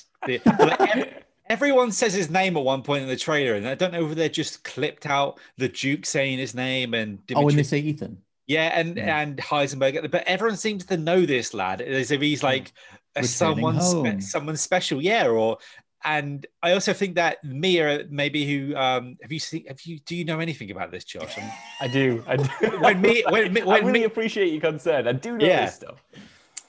Everyone 1.51 1.91
says 1.93 2.15
his 2.15 2.31
name 2.31 2.57
at 2.57 2.63
one 2.63 2.83
point 2.83 3.03
in 3.03 3.09
the 3.09 3.17
trailer, 3.17 3.57
and 3.57 3.69
I 3.69 3.75
don't 3.75 3.93
know 3.93 4.09
if 4.09 4.15
they're 4.15 4.29
just 4.29 4.65
clipped 4.65 5.05
out 5.05 5.39
the 5.59 5.69
Duke 5.69 6.07
saying 6.07 6.39
his 6.39 6.55
name 6.55 6.95
and 6.95 7.25
Dimitri- 7.27 7.43
oh, 7.43 7.47
when 7.47 7.57
they 7.57 7.63
say 7.63 7.79
Ethan. 7.79 8.23
Yeah, 8.47 8.71
and 8.75 8.97
yeah. 8.97 9.21
and 9.21 9.37
Heisenberg, 9.37 10.11
but 10.11 10.25
everyone 10.27 10.57
seems 10.57 10.85
to 10.87 10.97
know 10.97 11.27
this 11.27 11.55
lad 11.55 11.81
as 11.81 12.11
if 12.11 12.21
he's 12.21 12.43
like 12.43 12.73
someone 13.23 13.81
spe- 13.81 14.23
someone 14.23 14.57
special, 14.57 15.01
yeah. 15.01 15.29
Or 15.29 15.59
and 16.05 16.47
I 16.63 16.73
also 16.73 16.93
think 16.93 17.15
that 17.17 17.45
Mia, 17.45 18.07
maybe 18.11 18.45
who 18.47 18.75
um, 18.75 19.19
have 19.23 19.31
you 19.31 19.39
seen? 19.39 19.67
Have 19.67 19.81
you 19.83 20.01
do 20.01 20.17
you 20.17 20.25
know 20.25 20.41
anything 20.41 20.71
about 20.73 20.91
this, 20.91 21.05
Josh? 21.05 21.39
I'm, 21.39 21.51
i 21.81 21.87
do. 21.87 22.25
I 22.27 22.37
do. 22.37 22.79
when 22.81 23.01
me, 23.01 23.23
when, 23.29 23.55
when 23.67 23.69
I 23.69 23.79
really 23.79 24.01
me, 24.01 24.05
appreciate 24.05 24.53
your 24.53 24.61
concern. 24.61 25.07
I 25.07 25.13
do 25.13 25.37
know 25.37 25.45
yeah. 25.45 25.67
this 25.67 25.77
stuff 25.77 26.03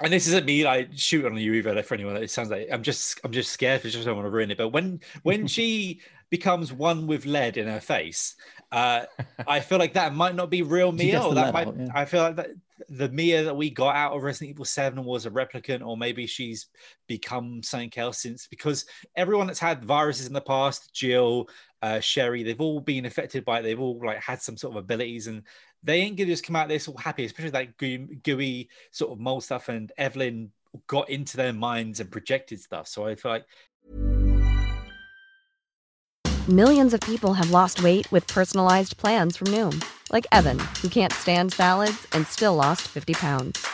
and 0.02 0.12
this 0.12 0.28
isn't 0.28 0.46
me 0.46 0.64
like 0.64 0.90
shooting 0.96 1.32
on 1.32 1.38
you 1.38 1.54
either 1.54 1.82
for 1.84 1.94
anyone. 1.94 2.18
It 2.18 2.32
sounds 2.32 2.50
like 2.50 2.68
I'm 2.72 2.84
just 2.84 3.20
I'm 3.24 3.32
just 3.32 3.52
scared. 3.52 3.82
I 3.84 3.90
just 3.90 4.06
don't 4.06 4.16
want 4.16 4.26
to 4.26 4.32
ruin 4.32 4.52
it. 4.52 4.58
But 4.58 4.70
when 4.70 5.00
when 5.24 5.48
she 5.56 6.02
becomes 6.30 6.72
one 6.72 7.08
with 7.08 7.26
lead 7.26 7.58
in 7.58 7.68
her 7.68 7.80
face, 7.80 8.36
uh, 8.72 9.06
I 9.48 9.60
feel 9.60 9.78
like 9.78 9.94
that 9.94 10.14
might 10.14 10.36
not 10.36 10.50
be 10.50 10.62
real 10.62 10.92
Mia. 10.92 11.22
Or 11.22 11.34
that 11.36 11.54
might, 11.54 11.68
out, 11.68 11.76
yeah. 11.78 11.88
I 11.94 12.06
feel 12.06 12.22
like 12.24 12.36
that 12.38 12.50
the 12.90 13.10
Mia 13.10 13.44
that 13.44 13.56
we 13.56 13.70
got 13.70 13.96
out 13.96 14.14
of 14.14 14.24
Resident 14.24 14.52
Evil 14.52 14.66
Seven 14.66 15.04
was 15.04 15.26
a 15.26 15.32
replicant, 15.32 15.86
or 15.86 15.98
maybe 15.98 16.26
she's 16.26 16.68
become 17.08 17.62
something 17.62 17.92
else 17.98 18.22
since. 18.22 18.48
Because 18.48 18.86
everyone 19.16 19.48
that's 19.48 19.60
had 19.60 19.84
viruses 19.84 20.28
in 20.28 20.34
the 20.34 20.42
past, 20.42 20.94
Jill, 20.94 21.48
uh, 21.82 22.00
Sherry, 22.00 22.44
they've 22.44 22.62
all 22.62 22.80
been 22.80 23.06
affected 23.06 23.46
by 23.46 23.60
it. 23.60 23.64
They've 23.64 23.80
all 23.80 24.00
like 24.04 24.20
had 24.20 24.42
some 24.42 24.58
sort 24.58 24.76
of 24.76 24.84
abilities, 24.84 25.28
and 25.28 25.44
they 25.84 26.02
ain't 26.02 26.18
gonna 26.18 26.30
just 26.30 26.46
come 26.46 26.56
out 26.56 26.68
this 26.68 26.88
all 26.88 26.98
happy, 26.98 27.26
especially 27.26 27.52
that 27.52 27.78
gooey, 27.78 27.98
gooey 28.24 28.70
sort 28.92 29.12
of 29.12 29.20
mold 29.20 29.44
stuff. 29.44 29.70
And 29.70 29.92
Evelyn 29.98 30.52
got 30.88 31.10
into 31.10 31.38
their 31.38 31.54
minds 31.54 32.00
and 32.00 32.12
projected 32.12 32.62
stuff. 32.62 32.88
So 32.88 33.06
I 33.06 33.16
feel 33.16 33.32
like 33.32 33.46
millions 36.48 36.94
of 36.94 37.00
people 37.02 37.34
have 37.34 37.52
lost 37.52 37.84
weight 37.84 38.12
with 38.12 38.26
personalized 38.28 38.98
plans 38.98 39.38
from 39.38 39.48
Noom, 39.48 39.84
like 40.12 40.28
Evan, 40.32 40.60
who 40.82 40.90
can't 40.90 41.14
stand 41.14 41.54
salads 41.54 42.08
and 42.14 42.26
still 42.28 42.56
lost 42.56 42.82
50 42.88 43.14
pounds. 43.14 43.66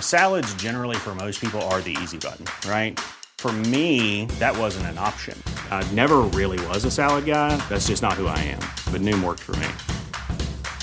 Salads, 0.00 0.52
generally, 0.54 0.96
for 0.96 1.14
most 1.14 1.40
people, 1.40 1.60
are 1.62 1.80
the 1.80 1.96
easy 2.02 2.18
button, 2.18 2.46
right? 2.70 2.98
For 3.38 3.52
me, 3.52 4.26
that 4.38 4.56
wasn't 4.56 4.86
an 4.86 4.98
option. 4.98 5.40
I 5.70 5.88
never 5.92 6.18
really 6.18 6.64
was 6.66 6.84
a 6.84 6.90
salad 6.90 7.24
guy. 7.24 7.56
That's 7.68 7.86
just 7.86 8.02
not 8.02 8.14
who 8.14 8.26
I 8.26 8.38
am. 8.38 8.60
But 8.92 9.00
Noom 9.00 9.22
worked 9.22 9.40
for 9.40 9.56
me. 9.56 9.97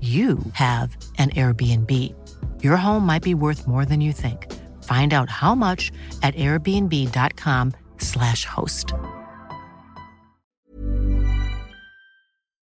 you 0.00 0.38
have 0.52 0.96
an 1.16 1.30
Airbnb. 1.30 1.90
Your 2.62 2.76
home 2.76 3.06
might 3.06 3.22
be 3.22 3.34
worth 3.34 3.66
more 3.66 3.86
than 3.86 4.02
you 4.02 4.12
think. 4.12 4.52
Find 4.84 5.14
out 5.14 5.30
how 5.30 5.54
much 5.54 5.90
at 6.22 6.34
airbnb.com/slash 6.34 8.44
host. 8.44 8.92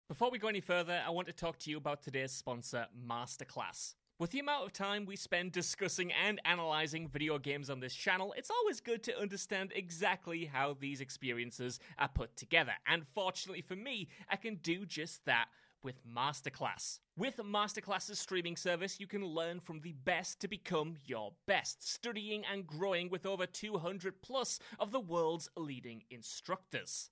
Before 0.08 0.30
we 0.30 0.38
go 0.38 0.48
any 0.48 0.62
further, 0.62 1.02
I 1.06 1.10
want 1.10 1.28
to 1.28 1.34
talk 1.34 1.58
to 1.60 1.70
you 1.70 1.76
about 1.78 2.02
today's 2.02 2.32
sponsor, 2.32 2.88
Masterclass. 3.10 3.96
With 4.18 4.32
the 4.32 4.40
amount 4.40 4.66
of 4.66 4.72
time 4.72 5.06
we 5.06 5.18
spend 5.18 5.52
discussing 5.52 6.14
and 6.14 6.40
analyzing 6.46 7.10
video 7.10 7.38
games 7.38 7.70
on 7.70 7.82
this 7.82 7.94
channel, 7.94 8.34
it's 8.38 8.50
always 8.50 8.80
good 8.80 9.04
to 9.04 9.20
understand 9.20 9.74
exactly 9.76 10.46
how 10.46 10.78
these 10.80 11.02
experiences 11.02 11.82
are 12.00 12.08
put 12.08 12.34
together. 12.38 12.72
And 12.88 13.06
fortunately 13.14 13.62
for 13.62 13.76
me, 13.76 14.08
I 14.32 14.38
can 14.38 14.56
do 14.56 14.86
just 14.86 15.26
that 15.26 15.48
with 15.86 16.02
Masterclass. 16.04 17.00
With 17.16 17.38
Masterclass's 17.38 18.18
streaming 18.18 18.58
service, 18.58 19.00
you 19.00 19.06
can 19.06 19.24
learn 19.24 19.60
from 19.60 19.82
the 19.82 19.94
best 19.94 20.40
to 20.42 20.48
become 20.48 20.96
your 21.06 21.34
best, 21.46 21.88
studying 21.88 22.44
and 22.52 22.66
growing 22.66 23.08
with 23.10 23.28
over 23.28 23.46
200 23.46 24.22
plus 24.24 24.60
of 24.80 24.92
the 24.92 25.00
world's 25.00 25.48
leading 25.56 26.02
instructors. 26.10 27.12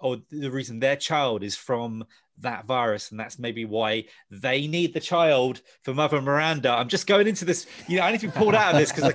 or 0.00 0.18
the 0.30 0.50
reason 0.50 0.80
their 0.80 0.96
child 0.96 1.42
is 1.42 1.56
from 1.56 2.04
that 2.38 2.64
virus, 2.64 3.10
and 3.10 3.20
that's 3.20 3.38
maybe 3.38 3.64
why 3.64 4.04
they 4.30 4.66
need 4.66 4.94
the 4.94 5.00
child 5.00 5.60
for 5.82 5.94
Mother 5.94 6.20
Miranda. 6.22 6.70
I'm 6.70 6.88
just 6.88 7.06
going 7.06 7.26
into 7.26 7.44
this, 7.44 7.66
you 7.86 7.98
know, 7.98 8.04
I 8.04 8.12
need 8.12 8.20
to 8.20 8.28
be 8.28 8.32
pulled 8.32 8.54
out 8.54 8.74
of 8.74 8.80
this 8.80 8.92
because 8.92 9.14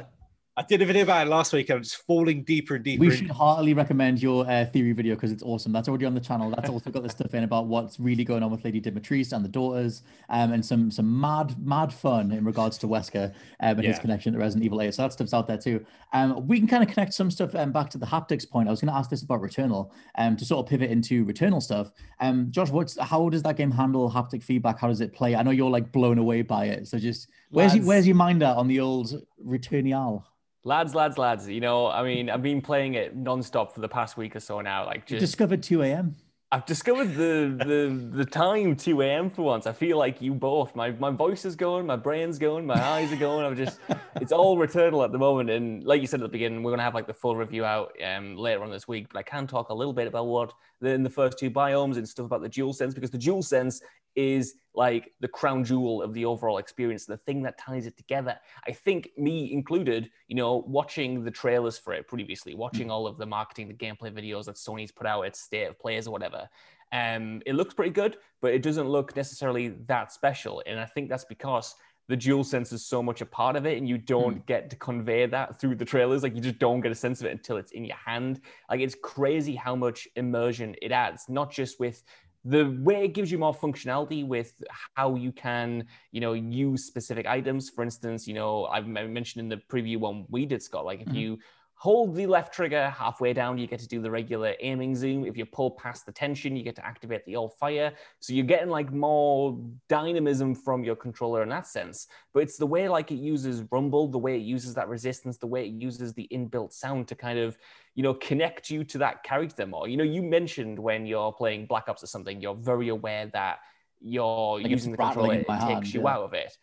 I 0.58 0.64
did 0.64 0.82
a 0.82 0.86
video 0.86 1.04
about 1.04 1.28
it 1.28 1.30
last 1.30 1.52
week. 1.52 1.70
I'm 1.70 1.84
just 1.84 1.98
falling 2.08 2.44
deeper 2.44 2.76
and 2.76 2.84
deeper. 2.86 3.02
We 3.02 3.14
should 3.14 3.30
heartily 3.30 3.74
recommend 3.74 4.22
your 4.22 4.50
uh, 4.50 4.64
theory 4.64 4.94
video 4.94 5.16
because 5.16 5.34
it's 5.34 5.44
awesome. 5.44 5.74
That's 5.74 5.90
already 5.90 6.06
on 6.06 6.14
the 6.14 6.22
channel. 6.22 6.50
That's 6.50 6.70
also 6.70 6.90
got 6.92 7.04
the 7.04 7.10
stuff 7.10 7.34
in 7.34 7.44
about 7.44 7.68
what's 7.68 8.00
really 8.00 8.24
going 8.24 8.42
on 8.42 8.52
with 8.52 8.64
Lady 8.64 8.80
Dimitrescu 8.80 9.34
and 9.34 9.44
the 9.44 9.50
daughters, 9.50 10.04
um, 10.30 10.54
and 10.54 10.66
some 10.66 10.90
some 10.92 11.20
mad 11.20 11.62
mad 11.62 11.92
fun 11.92 12.32
in 12.32 12.46
regards 12.46 12.78
to 12.78 12.88
Wesker 12.88 13.32
um, 13.32 13.34
and 13.60 13.84
yeah. 13.84 13.90
his 13.90 14.00
connection 14.00 14.32
to 14.32 14.40
Resident 14.40 14.64
Evil 14.64 14.82
8. 14.82 14.94
So 14.94 15.02
that 15.02 15.12
stuff's 15.12 15.34
out 15.34 15.46
there 15.46 15.58
too. 15.58 15.86
Um, 16.14 16.48
we 16.48 16.58
can 16.58 16.70
kind 16.70 16.82
of 16.82 16.88
connect 16.88 17.14
some 17.14 17.30
stuff 17.30 17.54
um, 17.54 17.74
back 17.74 17.90
to 17.90 17.98
the 17.98 18.06
haptics 18.06 18.50
point. 18.50 18.70
I 18.70 18.72
was 18.72 18.80
going 18.80 18.94
to 18.94 18.98
ask 18.98 19.10
this 19.10 19.24
about 19.24 19.42
Returnal, 19.42 19.92
um, 20.18 20.38
to 20.38 20.46
sort 20.46 20.66
of 20.66 20.70
pivot 20.70 20.90
into 20.90 21.26
Returnal 21.26 21.62
stuff. 21.62 21.92
Um, 22.22 22.50
Josh, 22.50 22.70
what's 22.70 22.98
how 22.98 23.28
does 23.28 23.44
that 23.44 23.58
game 23.58 23.72
handle 23.72 24.10
haptic 24.10 24.42
feedback? 24.42 24.80
How 24.80 24.88
does 24.88 25.02
it 25.02 25.12
play? 25.12 25.36
I 25.36 25.44
know 25.44 25.52
you're 25.52 25.70
like 25.70 25.92
blown 25.92 26.18
away 26.18 26.44
by 26.44 26.68
it. 26.68 26.88
So 26.88 26.98
just 26.98 27.28
where's 27.50 27.76
your, 27.76 27.84
where's 27.84 28.08
your 28.08 28.16
mind 28.16 28.42
at 28.42 28.56
on 28.56 28.70
the 28.70 28.80
old 28.80 29.22
Returnal? 29.46 30.24
Lads, 30.66 30.96
lads, 30.96 31.20
lads. 31.20 31.48
You 31.48 31.62
know, 31.62 31.88
I 31.88 32.04
mean, 32.04 32.28
I've 32.28 32.42
been 32.42 32.60
playing 32.60 32.96
it 32.96 33.16
nonstop 33.16 33.72
for 33.72 33.82
the 33.82 33.88
past 33.88 34.18
week 34.18 34.36
or 34.36 34.40
so 34.40 34.62
now. 34.62 34.84
Like, 34.84 35.02
just 35.02 35.12
you 35.12 35.20
discovered 35.20 35.62
2 35.62 35.84
a.m. 35.84 36.16
I've 36.52 36.66
discovered 36.66 37.14
the 37.16 37.56
the 37.66 38.10
the 38.18 38.26
time 38.26 38.76
2 38.76 39.02
a.m. 39.02 39.30
for 39.30 39.44
once. 39.44 39.68
I 39.68 39.74
feel 39.74 39.98
like 39.98 40.22
you 40.22 40.34
both. 40.34 40.76
My 40.76 40.90
my 40.92 41.12
voice 41.12 41.46
is 41.46 41.56
going, 41.56 41.86
my 41.86 41.96
brain's 41.96 42.40
going, 42.40 42.66
my 42.66 42.82
eyes 42.82 43.12
are 43.12 43.18
going. 43.18 43.46
I'm 43.46 43.56
just 43.56 43.80
it's 44.22 44.32
all 44.32 44.58
returnal 44.58 45.04
at 45.04 45.12
the 45.12 45.20
moment. 45.20 45.52
And 45.52 45.84
like 45.84 46.02
you 46.02 46.08
said 46.08 46.22
at 46.22 46.24
the 46.24 46.30
beginning, 46.30 46.64
we're 46.64 46.72
gonna 46.72 46.84
have 46.84 46.96
like 46.96 47.08
the 47.08 47.14
full 47.14 47.36
review 47.36 47.64
out 47.64 47.92
um 48.04 48.36
later 48.36 48.64
on 48.64 48.72
this 48.72 48.88
week. 48.88 49.08
But 49.12 49.20
I 49.20 49.24
can 49.24 49.46
talk 49.46 49.70
a 49.70 49.74
little 49.74 49.94
bit 49.94 50.08
about 50.08 50.26
what 50.26 50.54
the, 50.82 50.90
in 50.90 51.04
the 51.04 51.10
first 51.10 51.38
two 51.38 51.52
biomes 51.52 51.98
and 51.98 52.08
stuff 52.10 52.26
about 52.26 52.42
the 52.42 52.50
DualSense 52.50 52.96
because 52.96 53.12
the 53.12 53.20
DualSense 53.20 53.82
is 54.16 54.56
like 54.74 55.12
the 55.22 55.28
crown 55.28 55.64
jewel 55.64 56.02
of 56.02 56.14
the 56.14 56.26
overall 56.26 56.58
experience, 56.58 57.06
the 57.06 57.18
thing 57.18 57.42
that 57.44 57.58
ties 57.58 57.86
it 57.86 57.98
together. 57.98 58.38
I 58.68 58.72
think 58.72 59.10
me 59.18 59.52
included, 59.54 60.10
you 60.28 60.36
know, 60.36 60.64
watching 60.68 61.24
the 61.24 61.32
trailers 61.32 61.78
for 61.78 61.94
it 61.94 62.08
previously, 62.08 62.56
watching 62.56 62.92
all 62.92 63.08
of 63.08 63.18
the 63.18 63.26
marketing, 63.26 63.68
the 63.68 63.74
gameplay 63.74 64.12
videos 64.12 64.46
that 64.46 64.56
Sony's 64.56 64.92
put 64.92 65.08
out 65.08 65.26
at 65.26 65.36
State 65.36 65.68
of 65.68 65.80
Players 65.80 66.08
or 66.08 66.12
whatever. 66.12 66.50
Um, 66.92 67.42
it 67.46 67.56
looks 67.56 67.74
pretty 67.74 67.92
good, 67.92 68.18
but 68.42 68.54
it 68.54 68.62
doesn't 68.62 68.88
look 68.88 69.16
necessarily 69.16 69.70
that 69.88 70.12
special. 70.12 70.62
And 70.66 70.80
I 70.80 70.86
think 70.86 71.10
that's 71.10 71.26
because 71.26 71.76
the 72.08 72.16
DualSense 72.16 72.72
is 72.72 72.86
so 72.86 73.02
much 73.02 73.22
a 73.22 73.26
part 73.26 73.56
of 73.56 73.66
it 73.66 73.78
and 73.78 73.90
you 73.90 73.98
don't 73.98 74.38
mm. 74.38 74.46
get 74.46 74.70
to 74.70 74.76
convey 74.76 75.26
that 75.26 75.60
through 75.60 75.76
the 75.76 75.86
trailers 75.86 76.24
like 76.24 76.36
you 76.36 76.42
just 76.42 76.60
don't 76.60 76.82
get 76.82 76.92
a 76.92 76.96
sense 76.96 77.20
of 77.20 77.26
it 77.28 77.32
until 77.32 77.58
it's 77.58 77.72
in 77.72 77.84
your 77.84 77.98
hand 77.98 78.42
like 78.70 78.80
it's 78.80 78.96
crazy 79.02 79.56
how 79.56 79.76
much 79.76 80.08
immersion 80.16 80.76
it 80.82 80.92
adds 80.92 81.26
not 81.30 81.52
just 81.52 81.80
with 81.80 82.04
the 82.46 82.78
way 82.82 83.04
it 83.04 83.10
gives 83.10 83.32
you 83.32 83.40
more 83.40 83.54
functionality 83.54 84.26
with 84.26 84.54
how 84.94 85.16
you 85.16 85.32
can 85.32 85.84
you 86.12 86.22
know 86.22 86.34
use 86.34 86.86
specific 86.86 87.26
items 87.26 87.70
for 87.70 87.84
instance 87.84 88.28
you 88.28 88.36
know 88.36 88.66
i've 88.66 88.88
mentioned 88.88 89.42
in 89.42 89.50
the 89.50 89.58
preview 89.68 89.98
one 89.98 90.26
we 90.30 90.46
did 90.46 90.62
scott 90.62 90.86
like 90.86 91.02
if 91.02 91.08
mm-hmm. 91.08 91.18
you 91.18 91.40
hold 91.86 92.16
the 92.16 92.26
left 92.26 92.52
trigger 92.52 92.90
halfway 92.90 93.32
down, 93.32 93.60
you 93.60 93.68
get 93.68 93.80
to 93.80 93.88
do 93.88 94.02
the 94.02 94.10
regular 94.10 94.56
aiming 94.60 94.96
zoom. 94.96 95.24
If 95.24 95.38
you 95.38 95.46
pull 95.46 95.70
past 95.70 96.08
the 96.08 96.12
tension, 96.12 96.56
you 96.56 96.64
get 96.64 96.76
to 96.78 96.86
activate 96.86 97.24
the 97.26 97.36
alt 97.36 97.54
fire. 97.60 97.94
So 98.20 98.34
you're 98.34 98.52
getting 98.54 98.70
like 98.70 98.92
more 98.92 99.56
dynamism 99.88 100.56
from 100.56 100.84
your 100.84 100.96
controller 100.96 101.44
in 101.44 101.50
that 101.50 101.68
sense. 101.68 102.08
But 102.34 102.42
it's 102.42 102.58
the 102.58 102.66
way 102.66 102.90
like 102.90 103.12
it 103.12 103.20
uses 103.34 103.62
rumble, 103.72 104.08
the 104.08 104.18
way 104.18 104.36
it 104.36 104.42
uses 104.42 104.74
that 104.74 104.90
resistance, 104.90 105.38
the 105.38 105.46
way 105.46 105.68
it 105.68 105.74
uses 105.74 106.12
the 106.14 106.28
inbuilt 106.34 106.74
sound 106.74 107.08
to 107.10 107.16
kind 107.16 107.38
of, 107.38 107.56
you 107.94 108.02
know, 108.02 108.16
connect 108.16 108.72
you 108.72 108.84
to 108.86 108.98
that 108.98 109.22
character 109.22 109.68
more. 109.68 109.88
You 109.88 109.98
know, 109.98 110.04
you 110.04 110.24
mentioned 110.24 110.80
when 110.80 111.06
you're 111.06 111.34
playing 111.34 111.68
Black 111.68 111.88
Ops 111.88 112.02
or 112.02 112.08
something, 112.08 112.42
you're 112.42 112.56
very 112.56 112.90
aware 112.90 113.28
that 113.34 113.60
you're 114.02 114.60
like 114.60 114.72
using 114.72 114.92
the 114.92 114.98
controller, 114.98 115.36
it 115.36 115.48
takes 115.48 115.64
hand, 115.64 115.94
you 115.94 116.02
yeah. 116.02 116.14
out 116.16 116.24
of 116.24 116.34
it 116.34 116.58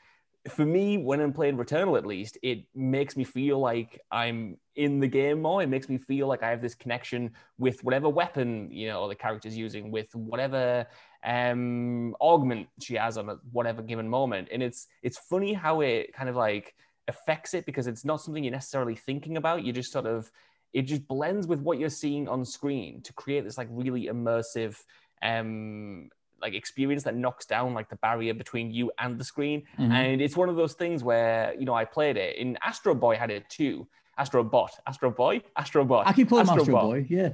for 0.49 0.65
me, 0.65 0.99
when 0.99 1.21
I'm 1.21 1.33
playing 1.33 1.57
Returnal, 1.57 1.97
at 1.97 2.05
least, 2.05 2.37
it 2.43 2.65
makes 2.75 3.17
me 3.17 3.23
feel 3.23 3.61
like 3.61 4.01
I'm 4.11 4.57
in 4.75 4.99
the 4.99 5.07
game 5.07 5.41
more. 5.41 5.63
It 5.63 5.69
makes 5.69 5.89
me 5.89 5.99
feel 5.99 6.27
like 6.27 6.43
I 6.43 6.51
have 6.51 6.61
this 6.61 6.75
connection 6.75 7.31
with 7.59 7.83
whatever 7.85 8.09
weapon 8.09 8.69
you 8.71 8.89
know 8.89 9.09
the 9.09 9.15
character's 9.15 9.57
using, 9.57 9.93
with 9.93 10.13
whatever 10.15 10.87
um, 11.25 12.17
augment 12.21 12.69
she 12.81 12.95
has 12.95 13.19
on 13.19 13.29
a 13.29 13.37
whatever 13.53 13.83
given 13.83 14.09
moment. 14.09 14.49
And 14.53 14.63
it's 14.63 14.89
it's 15.03 15.19
funny 15.19 15.53
how 15.53 15.81
it 15.81 16.13
kind 16.13 16.29
of 16.29 16.35
like 16.35 16.75
affects 17.07 17.55
it 17.55 17.65
because 17.65 17.87
it's 17.87 18.05
not 18.05 18.21
something 18.21 18.43
you're 18.43 18.53
necessarily 18.53 18.97
thinking 18.97 19.37
about. 19.37 19.63
You 19.65 19.73
just 19.73 19.93
sort 19.93 20.07
of 20.07 20.31
it 20.73 20.83
just 20.83 21.07
blends 21.07 21.47
with 21.47 21.61
what 21.61 21.79
you're 21.79 21.89
seeing 21.89 22.29
on 22.29 22.45
screen 22.45 23.03
to 23.03 23.13
create 23.13 23.45
this 23.45 23.59
like 23.59 23.69
really 23.71 24.07
immersive 24.07 24.77
um 25.23 26.09
like 26.43 26.55
experience 26.55 27.05
that 27.05 27.17
knocks 27.17 27.47
down 27.47 27.73
like 27.73 27.89
the 27.89 27.97
barrier 27.97 28.35
between 28.35 28.71
you 28.71 28.91
and 28.99 29.19
the 29.19 29.25
screen. 29.25 29.63
Mm-hmm. 29.79 29.93
And 29.93 30.21
it's 30.21 30.37
one 30.37 30.49
of 30.49 30.57
those 30.57 30.75
things 30.75 31.03
where 31.03 31.55
you 31.59 31.65
know 31.65 31.75
I 31.75 31.85
played 31.85 32.17
it 32.17 32.37
in 32.37 32.59
Astro 32.63 32.95
Boy 32.95 33.17
had 33.17 33.31
it 33.31 33.49
too. 33.49 33.87
Astro 34.19 34.45
Bot, 34.45 34.79
Astro 34.87 35.11
Boy, 35.11 35.43
Astro 35.57 35.85
Bot. 35.85 36.07
I 36.07 36.13
keep 36.13 36.29
calling 36.29 36.43
Astro, 36.43 36.61
Astro 36.61 36.75
Boy. 36.75 37.07
Yeah. 37.09 37.31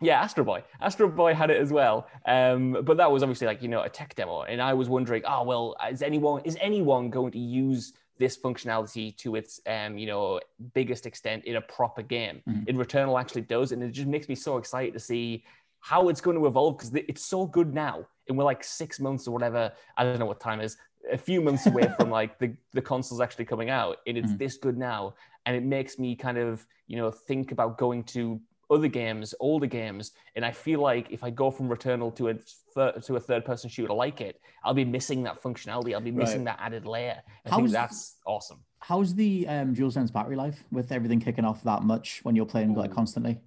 Yeah, 0.00 0.20
Astro 0.20 0.44
Boy. 0.44 0.62
Astro 0.80 1.08
Boy 1.08 1.34
had 1.34 1.50
it 1.50 1.60
as 1.60 1.72
well. 1.72 2.08
Um, 2.26 2.78
but 2.82 2.98
that 2.98 3.10
was 3.10 3.22
obviously 3.22 3.46
like, 3.46 3.62
you 3.62 3.68
know, 3.68 3.82
a 3.82 3.88
tech 3.88 4.14
demo. 4.14 4.42
And 4.42 4.60
I 4.60 4.74
was 4.74 4.88
wondering, 4.88 5.22
oh, 5.26 5.44
well, 5.44 5.76
is 5.90 6.02
anyone 6.02 6.42
is 6.44 6.56
anyone 6.60 7.10
going 7.10 7.32
to 7.32 7.38
use 7.38 7.94
this 8.18 8.36
functionality 8.36 9.16
to 9.18 9.36
its 9.36 9.60
um, 9.66 9.98
you 9.98 10.06
know, 10.06 10.40
biggest 10.74 11.06
extent 11.06 11.44
in 11.44 11.56
a 11.56 11.60
proper 11.62 12.02
game? 12.02 12.42
Mm-hmm. 12.46 12.68
In 12.68 12.76
Returnal 12.76 13.18
actually 13.18 13.42
does. 13.42 13.72
And 13.72 13.82
it 13.82 13.92
just 13.92 14.08
makes 14.08 14.28
me 14.28 14.34
so 14.34 14.58
excited 14.58 14.92
to 14.92 15.00
see 15.00 15.44
how 15.86 16.08
it's 16.08 16.20
going 16.20 16.36
to 16.36 16.46
evolve 16.46 16.76
because 16.76 16.92
it's 16.94 17.24
so 17.24 17.46
good 17.46 17.72
now 17.72 18.04
and 18.28 18.36
we're 18.36 18.42
like 18.42 18.64
six 18.64 18.98
months 18.98 19.28
or 19.28 19.30
whatever 19.30 19.72
i 19.96 20.02
don't 20.02 20.18
know 20.18 20.26
what 20.26 20.40
time 20.40 20.60
is 20.60 20.76
a 21.12 21.18
few 21.18 21.40
months 21.40 21.64
away 21.66 21.88
from 21.96 22.10
like 22.10 22.38
the, 22.40 22.52
the 22.72 22.82
consoles 22.82 23.20
actually 23.20 23.44
coming 23.44 23.70
out 23.70 23.98
and 24.08 24.18
it's 24.18 24.28
mm-hmm. 24.28 24.38
this 24.38 24.56
good 24.56 24.76
now 24.76 25.14
and 25.46 25.54
it 25.54 25.62
makes 25.62 25.96
me 25.96 26.16
kind 26.16 26.38
of 26.38 26.66
you 26.88 26.96
know 26.96 27.10
think 27.10 27.52
about 27.52 27.78
going 27.78 28.02
to 28.02 28.40
other 28.68 28.88
games 28.88 29.32
older 29.38 29.66
games 29.66 30.10
and 30.34 30.44
i 30.44 30.50
feel 30.50 30.80
like 30.80 31.06
if 31.12 31.22
i 31.22 31.30
go 31.30 31.52
from 31.52 31.68
returnal 31.68 32.12
to 32.12 32.30
a 32.30 32.34
thir- 32.74 32.98
to 33.00 33.14
a 33.14 33.20
third 33.20 33.44
person 33.44 33.70
shooter 33.70 33.92
like 33.92 34.20
it 34.20 34.40
i'll 34.64 34.74
be 34.74 34.84
missing 34.84 35.22
that 35.22 35.40
functionality 35.40 35.94
i'll 35.94 36.00
be 36.00 36.10
missing 36.10 36.44
right. 36.44 36.56
that 36.58 36.66
added 36.66 36.84
layer 36.84 37.22
i 37.44 37.50
how's, 37.50 37.58
think 37.58 37.70
that's 37.70 38.16
awesome 38.26 38.58
how's 38.80 39.14
the 39.14 39.46
um 39.46 39.72
DualSense 39.72 40.12
battery 40.12 40.34
life 40.34 40.64
with 40.72 40.90
everything 40.90 41.20
kicking 41.20 41.44
off 41.44 41.62
that 41.62 41.84
much 41.84 42.24
when 42.24 42.34
you're 42.34 42.44
playing 42.44 42.74
like 42.74 42.92
constantly 42.92 43.38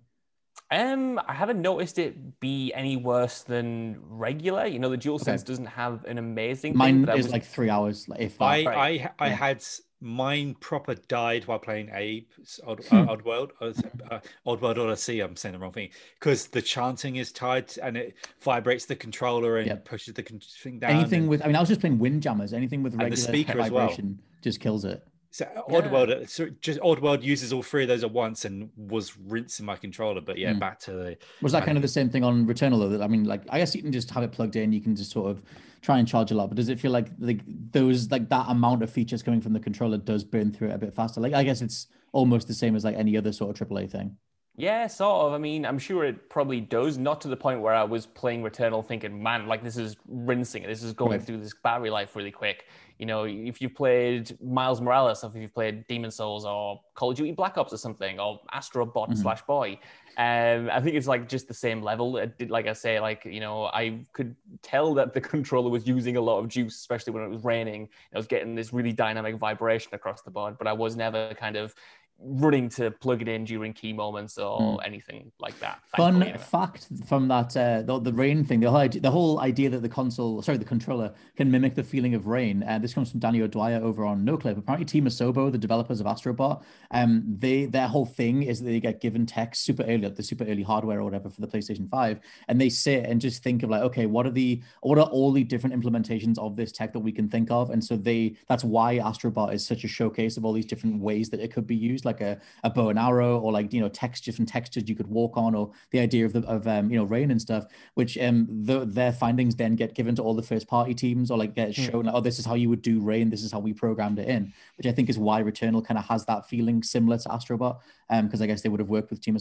Um, 0.72 1.20
I 1.28 1.34
haven't 1.34 1.62
noticed 1.62 1.98
it 1.98 2.40
be 2.40 2.72
any 2.74 2.96
worse 2.96 3.42
than 3.42 3.98
regular. 4.02 4.68
You 4.68 4.80
know, 4.80 4.90
the 4.90 4.98
DualSense 4.98 5.28
okay. 5.28 5.44
doesn't 5.44 5.66
have 5.66 6.06
an 6.06 6.18
amazing. 6.18 6.78
Mine 6.78 7.06
thing, 7.06 7.18
is 7.18 7.26
was... 7.26 7.34
like 7.34 7.44
three 7.44 7.70
hours. 7.70 8.08
If 8.20 8.40
I, 8.42 8.64
I, 8.64 8.74
I, 8.74 9.12
I 9.20 9.28
yeah. 9.28 9.36
had 9.36 9.64
mine 10.02 10.56
proper 10.60 10.96
died 10.96 11.46
while 11.48 11.60
playing 11.60 11.90
Abe 11.94 12.26
Odd, 12.66 12.80
uh, 12.80 12.84
hmm. 12.84 13.10
Oddworld, 13.10 13.50
uh, 13.62 14.20
Oddworld 14.46 14.78
Odyssey. 14.78 15.22
I'm 15.22 15.36
saying 15.36 15.54
the 15.54 15.60
wrong 15.60 15.72
thing 15.72 15.90
because 16.20 16.48
the 16.48 16.62
chanting 16.62 17.18
is 17.18 17.32
tied 17.32 17.76
and 17.82 17.98
it 17.98 18.16
vibrates 18.42 18.86
the 18.86 18.96
controller 18.96 19.58
and 19.58 19.68
yep. 19.68 19.86
pushes 19.86 20.14
the 20.14 20.24
thing 20.24 20.80
down. 20.80 20.92
Anything 20.92 21.22
and, 21.22 21.30
with, 21.30 21.44
I 21.44 21.48
mean, 21.48 21.56
I 21.56 21.60
was 21.60 21.70
just 21.70 21.82
playing 21.82 22.00
Windjammers. 22.00 22.54
Anything 22.54 22.84
with 22.84 22.96
regular 22.96 23.16
speaker 23.16 23.58
vibration 23.58 24.20
well. 24.20 24.42
just 24.42 24.60
kills 24.60 24.86
it. 24.86 25.06
So 25.32 25.46
Oddworld, 25.70 26.10
yeah. 26.10 26.26
so 26.28 26.48
just 26.60 26.80
Oddworld 26.80 27.22
uses 27.22 27.54
all 27.54 27.62
three 27.62 27.84
of 27.84 27.88
those 27.88 28.04
at 28.04 28.12
once 28.12 28.46
and 28.46 28.70
was 28.76 29.16
rinsing 29.18 29.66
my 29.66 29.76
controller. 29.76 30.22
But 30.22 30.38
yeah, 30.38 30.54
mm. 30.54 30.60
back 30.60 30.80
to 30.82 30.92
the. 30.92 31.18
Was 31.42 31.52
that 31.52 31.66
kind 31.66 31.78
of 31.78 31.84
the 31.84 31.88
same 31.88 32.10
thing 32.10 32.24
on 32.24 32.48
Returnal 32.48 32.80
though? 32.80 32.90
That 32.90 33.04
I 33.04 33.08
mean, 33.08 33.26
like 33.26 33.44
I 33.50 33.60
guess 33.60 33.76
you 33.76 33.84
can 33.84 33.92
just 33.92 34.10
have 34.12 34.24
it 34.24 34.32
plugged 34.32 34.56
in. 34.56 34.74
You 34.74 34.82
can 34.82 34.96
just 34.96 35.12
sort 35.12 35.30
of 35.30 35.44
try 35.82 36.00
and 36.00 36.08
charge 36.08 36.32
a 36.32 36.36
lot. 36.36 36.50
But 36.50 36.56
does 36.56 36.70
it 36.70 36.80
feel 36.80 36.92
like 36.92 37.10
like 37.20 37.42
those 37.72 38.10
like 38.10 38.28
that 38.30 38.46
amount 38.50 38.82
of 38.82 38.90
features 38.90 39.22
coming 39.22 39.40
from 39.40 39.54
the 39.54 39.60
controller 39.60 39.98
does 39.98 40.24
burn 40.24 40.52
through 40.52 40.70
it 40.70 40.74
a 40.74 40.78
bit 40.80 40.96
faster? 40.96 41.22
Like 41.22 41.34
I 41.34 41.44
guess 41.44 41.62
it's 41.62 41.88
almost 42.12 42.48
the 42.48 42.56
same 42.56 42.76
as 42.76 42.84
like 42.84 42.96
any 42.96 43.16
other 43.16 43.32
sort 43.32 43.60
of 43.60 43.70
AAA 43.70 43.92
thing. 43.92 44.18
Yeah, 44.56 44.88
sort 44.88 45.28
of. 45.28 45.34
I 45.34 45.38
mean, 45.38 45.66
I'm 45.66 45.80
sure 45.80 46.04
it 46.04 46.30
probably 46.30 46.60
does. 46.60 46.98
Not 46.98 47.22
to 47.22 47.30
the 47.30 47.38
point 47.38 47.62
where 47.62 47.74
I 47.74 47.84
was 47.84 48.06
playing 48.06 48.44
Returnal 48.44 48.86
thinking, 48.86 49.24
man, 49.24 49.48
like 49.48 49.64
this 49.64 49.78
is 49.78 49.96
rinsing. 50.06 50.64
This 50.64 50.84
is 50.84 50.92
going 50.92 51.12
right. 51.12 51.24
through 51.24 51.38
this 51.38 51.54
battery 51.64 51.90
life 51.90 52.16
really 52.16 52.32
quick. 52.32 52.66
You 52.98 53.06
know, 53.06 53.24
if 53.24 53.62
you've 53.62 53.74
played 53.74 54.38
Miles 54.44 54.82
Morales, 54.82 55.24
or 55.24 55.28
if 55.28 55.42
you've 55.42 55.54
played 55.54 55.88
Demon's 55.88 56.16
Souls 56.16 56.44
or 56.44 56.82
Call 56.96 57.12
of 57.12 57.16
Duty 57.16 57.32
Black 57.32 57.58
Ops 57.58 57.72
or 57.72 57.78
something, 57.78 58.20
or 58.20 58.42
Astro 58.52 58.86
Bot 58.86 59.10
mm-hmm. 59.10 59.22
slash 59.22 59.42
Boy, 59.44 59.80
um, 60.18 60.70
I 60.70 60.82
think 60.82 60.98
it's 60.98 61.08
like 61.08 61.30
just 61.30 61.48
the 61.48 61.54
same 61.54 61.82
level. 61.82 62.22
Like 62.50 62.68
I 62.68 62.74
say, 62.74 63.00
like 63.00 63.24
you 63.24 63.40
know, 63.40 63.68
I 63.68 64.02
could 64.12 64.36
tell 64.62 64.94
that 64.96 65.14
the 65.14 65.22
controller 65.36 65.70
was 65.70 65.88
using 65.88 66.18
a 66.18 66.22
lot 66.22 66.40
of 66.40 66.50
juice, 66.50 66.76
especially 66.76 67.14
when 67.14 67.24
it 67.24 67.30
was 67.30 67.46
raining. 67.46 67.88
I 68.14 68.18
was 68.18 68.28
getting 68.28 68.56
this 68.56 68.74
really 68.74 68.92
dynamic 68.92 69.38
vibration 69.38 69.96
across 69.96 70.22
the 70.22 70.32
board, 70.32 70.58
but 70.58 70.68
I 70.68 70.74
was 70.74 70.98
never 70.98 71.34
kind 71.36 71.56
of 71.56 71.74
running 72.22 72.68
to 72.70 72.92
plug 72.92 73.22
it 73.22 73.28
in 73.28 73.46
during 73.46 73.74
key 73.74 73.94
moments 73.94 74.38
or 74.38 74.60
mm. 74.60 74.78
anything 74.86 75.32
like 75.40 75.58
that. 75.60 75.80
Fun 75.96 76.22
anyway. 76.22 76.38
fact 76.38 76.88
from 77.08 77.28
that 77.30 77.56
uh, 77.56 77.82
the, 77.82 78.00
the 78.00 78.14
rain 78.14 78.44
thing, 78.44 78.60
the 78.60 78.70
whole 78.70 78.80
idea, 78.80 79.02
the 79.02 79.12
whole 79.12 79.40
idea 79.40 79.70
that 79.70 79.82
the 79.82 79.90
console, 79.90 80.42
sorry, 80.42 80.58
the 80.58 80.66
controller 80.66 81.14
can 81.38 81.50
mimic 81.50 81.76
the 81.76 81.84
feeling 81.84 82.14
of 82.14 82.28
rain. 82.28 82.64
Uh, 82.64 82.78
this 82.78 82.94
comes 82.94 83.12
from 83.12 83.20
Danny 83.20 83.42
O'Dwyer 83.42 83.82
over 83.82 84.06
on 84.06 84.26
NoClip. 84.26 84.58
Apparently, 84.58 84.86
Team 84.86 85.06
Asobi, 85.06 85.52
the 85.52 85.58
developers 85.58 86.00
of 86.00 86.06
Astrobot, 86.08 86.62
um, 86.92 87.24
they 87.40 87.66
their 87.66 87.88
whole 87.88 88.06
thing 88.06 88.44
is 88.44 88.60
that 88.60 88.66
they 88.66 88.80
get 88.80 89.00
given 89.00 89.26
tech 89.26 89.56
super 89.56 89.84
early, 89.84 90.00
like 90.00 90.16
the 90.16 90.24
super 90.24 90.44
early 90.44 90.64
hardware 90.64 91.00
or 91.00 91.04
whatever 91.04 91.30
for 91.30 91.42
the 91.42 91.48
PlayStation 91.48 91.90
Five, 91.90 92.20
and 92.48 92.60
they 92.60 92.70
sit 92.70 93.06
and 93.06 93.22
just 93.22 93.44
think 93.44 93.64
of 93.64 93.70
like, 93.70 93.82
okay, 93.84 94.06
what 94.06 94.26
are 94.26 94.32
the 94.32 94.62
what 94.82 94.98
are 94.98 95.06
all 95.06 95.32
the 95.32 95.44
different 95.44 95.82
implementations 95.82 96.38
of 96.38 96.56
this 96.56 96.72
tech 96.72 96.92
that 96.94 97.00
we 97.00 97.12
can 97.12 97.30
think 97.30 97.50
of, 97.50 97.70
and 97.70 97.84
so 97.84 97.96
they 97.96 98.36
that's 98.48 98.64
why 98.64 98.98
Astrobot 98.98 99.54
is 99.54 99.66
such 99.66 99.84
a 99.84 99.88
showcase 99.88 100.36
of 100.36 100.44
all 100.44 100.54
these 100.54 100.66
different 100.66 101.00
ways 101.00 101.30
that 101.30 101.40
it 101.40 101.54
could 101.54 101.66
be 101.66 101.76
used 101.76 102.06
like 102.09 102.09
a, 102.22 102.40
a 102.64 102.70
bow 102.70 102.90
and 102.90 103.00
arrow 103.00 103.40
or 103.40 103.52
like 103.52 103.72
you 103.74 103.80
know 103.80 103.90
text 103.90 104.26
different 104.26 104.50
textures 104.50 104.90
you 104.90 104.96
could 104.96 105.08
walk 105.08 105.38
on 105.38 105.56
or 105.56 105.72
the 105.92 106.00
idea 106.00 106.26
of 106.26 106.34
the 106.34 106.42
of 106.48 106.68
um, 106.68 106.90
you 106.90 106.98
know 106.98 107.04
rain 107.04 107.32
and 107.32 107.42
stuff 107.42 107.66
which 107.94 108.18
um 108.18 108.48
the, 108.50 108.86
their 108.86 109.12
findings 109.12 109.56
then 109.56 109.76
get 109.76 109.94
given 109.94 110.16
to 110.16 110.22
all 110.22 110.34
the 110.34 110.44
first 110.44 110.68
party 110.68 110.94
teams 110.94 111.32
or 111.32 111.38
like 111.38 111.56
get 111.56 111.76
hmm. 111.76 111.84
shown 111.84 112.06
mm. 112.06 112.12
oh 112.14 112.22
this 112.22 112.40
is 112.40 112.46
how 112.46 112.56
you 112.56 112.70
would 112.70 112.82
do 112.82 113.00
rain 113.00 113.30
this 113.30 113.44
is 113.44 113.52
how 113.52 113.60
we 113.60 113.74
programmed 113.74 114.20
it 114.20 114.28
in 114.28 114.52
which 114.78 114.88
i 114.88 114.92
think 114.92 115.10
is 115.10 115.18
why 115.18 115.42
returnal 115.42 115.86
kind 115.86 115.98
of 115.98 116.06
has 116.06 116.26
that 116.26 116.48
feeling 116.48 116.82
similar 116.84 117.18
to 117.18 117.30
astrobot 117.30 117.80
um 118.10 118.26
because 118.26 118.42
i 118.42 118.46
guess 118.46 118.62
they 118.62 118.70
would 118.70 118.80
have 118.80 118.90
worked 118.90 119.10
with 119.10 119.22
team 119.22 119.38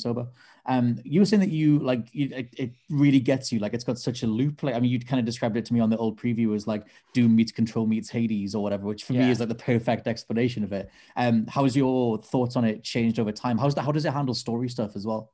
um 0.67 0.99
you 1.05 1.21
were 1.21 1.27
saying 1.27 1.41
that 1.41 1.51
you 1.51 1.79
like 1.79 2.09
you, 2.13 2.29
it, 2.33 2.49
it 2.57 2.71
really 2.91 3.21
gets 3.21 3.51
you 3.51 3.59
like 3.59 3.75
it's 3.75 3.85
got 3.85 3.99
such 3.99 4.23
a 4.23 4.27
loop 4.27 4.63
like 4.63 4.75
i 4.75 4.81
mean 4.81 4.91
you 4.91 5.01
kind 5.01 5.19
of 5.19 5.27
described 5.27 5.57
it 5.57 5.65
to 5.65 5.73
me 5.73 5.81
on 5.81 5.91
the 5.91 5.97
old 5.97 6.21
preview 6.21 6.55
as 6.55 6.67
like 6.67 6.85
doom 7.15 7.35
meets 7.35 7.53
control 7.53 7.87
meets 7.87 8.11
hades 8.11 8.55
or 8.55 8.63
whatever 8.63 8.87
which 8.87 9.05
for 9.05 9.15
yeah. 9.15 9.21
me 9.21 9.31
is 9.31 9.41
like 9.41 9.49
the 9.49 9.55
perfect 9.55 10.07
explanation 10.07 10.65
of 10.65 10.73
it 10.73 10.91
um 11.17 11.47
how's 11.49 11.77
your 11.77 12.19
thoughts 12.19 12.57
on 12.59 12.65
it 12.65 12.85
changed 12.85 13.19
over 13.19 13.33
time. 13.33 13.57
How's 13.57 13.75
that? 13.77 13.83
How 13.83 13.93
does 13.93 14.05
it 14.05 14.13
handle 14.13 14.35
story 14.35 14.69
stuff 14.69 14.97
as 14.97 15.07
well? 15.07 15.33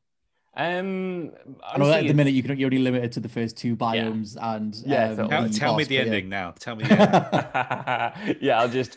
Um, 0.57 1.33
I 1.67 1.79
know 1.79 1.91
at 1.91 2.07
the 2.07 2.15
minute 2.15 2.33
you 2.33 2.45
can 2.45 2.57
you're 2.57 2.69
only 2.69 2.79
limited 2.79 3.11
to 3.13 3.21
the 3.21 3.29
first 3.29 3.57
two 3.57 3.75
biomes 3.77 4.37
yeah. 4.37 4.55
and 4.55 4.75
yeah. 4.87 5.11
Um, 5.11 5.29
tell, 5.29 5.49
tell 5.49 5.77
me 5.77 5.83
the 5.83 5.99
ending 5.99 6.25
yeah. 6.25 6.31
now. 6.31 6.51
Tell 6.53 6.77
me. 6.77 6.85
The 6.85 8.37
yeah, 8.41 8.61
I'll 8.61 8.69
just. 8.69 8.97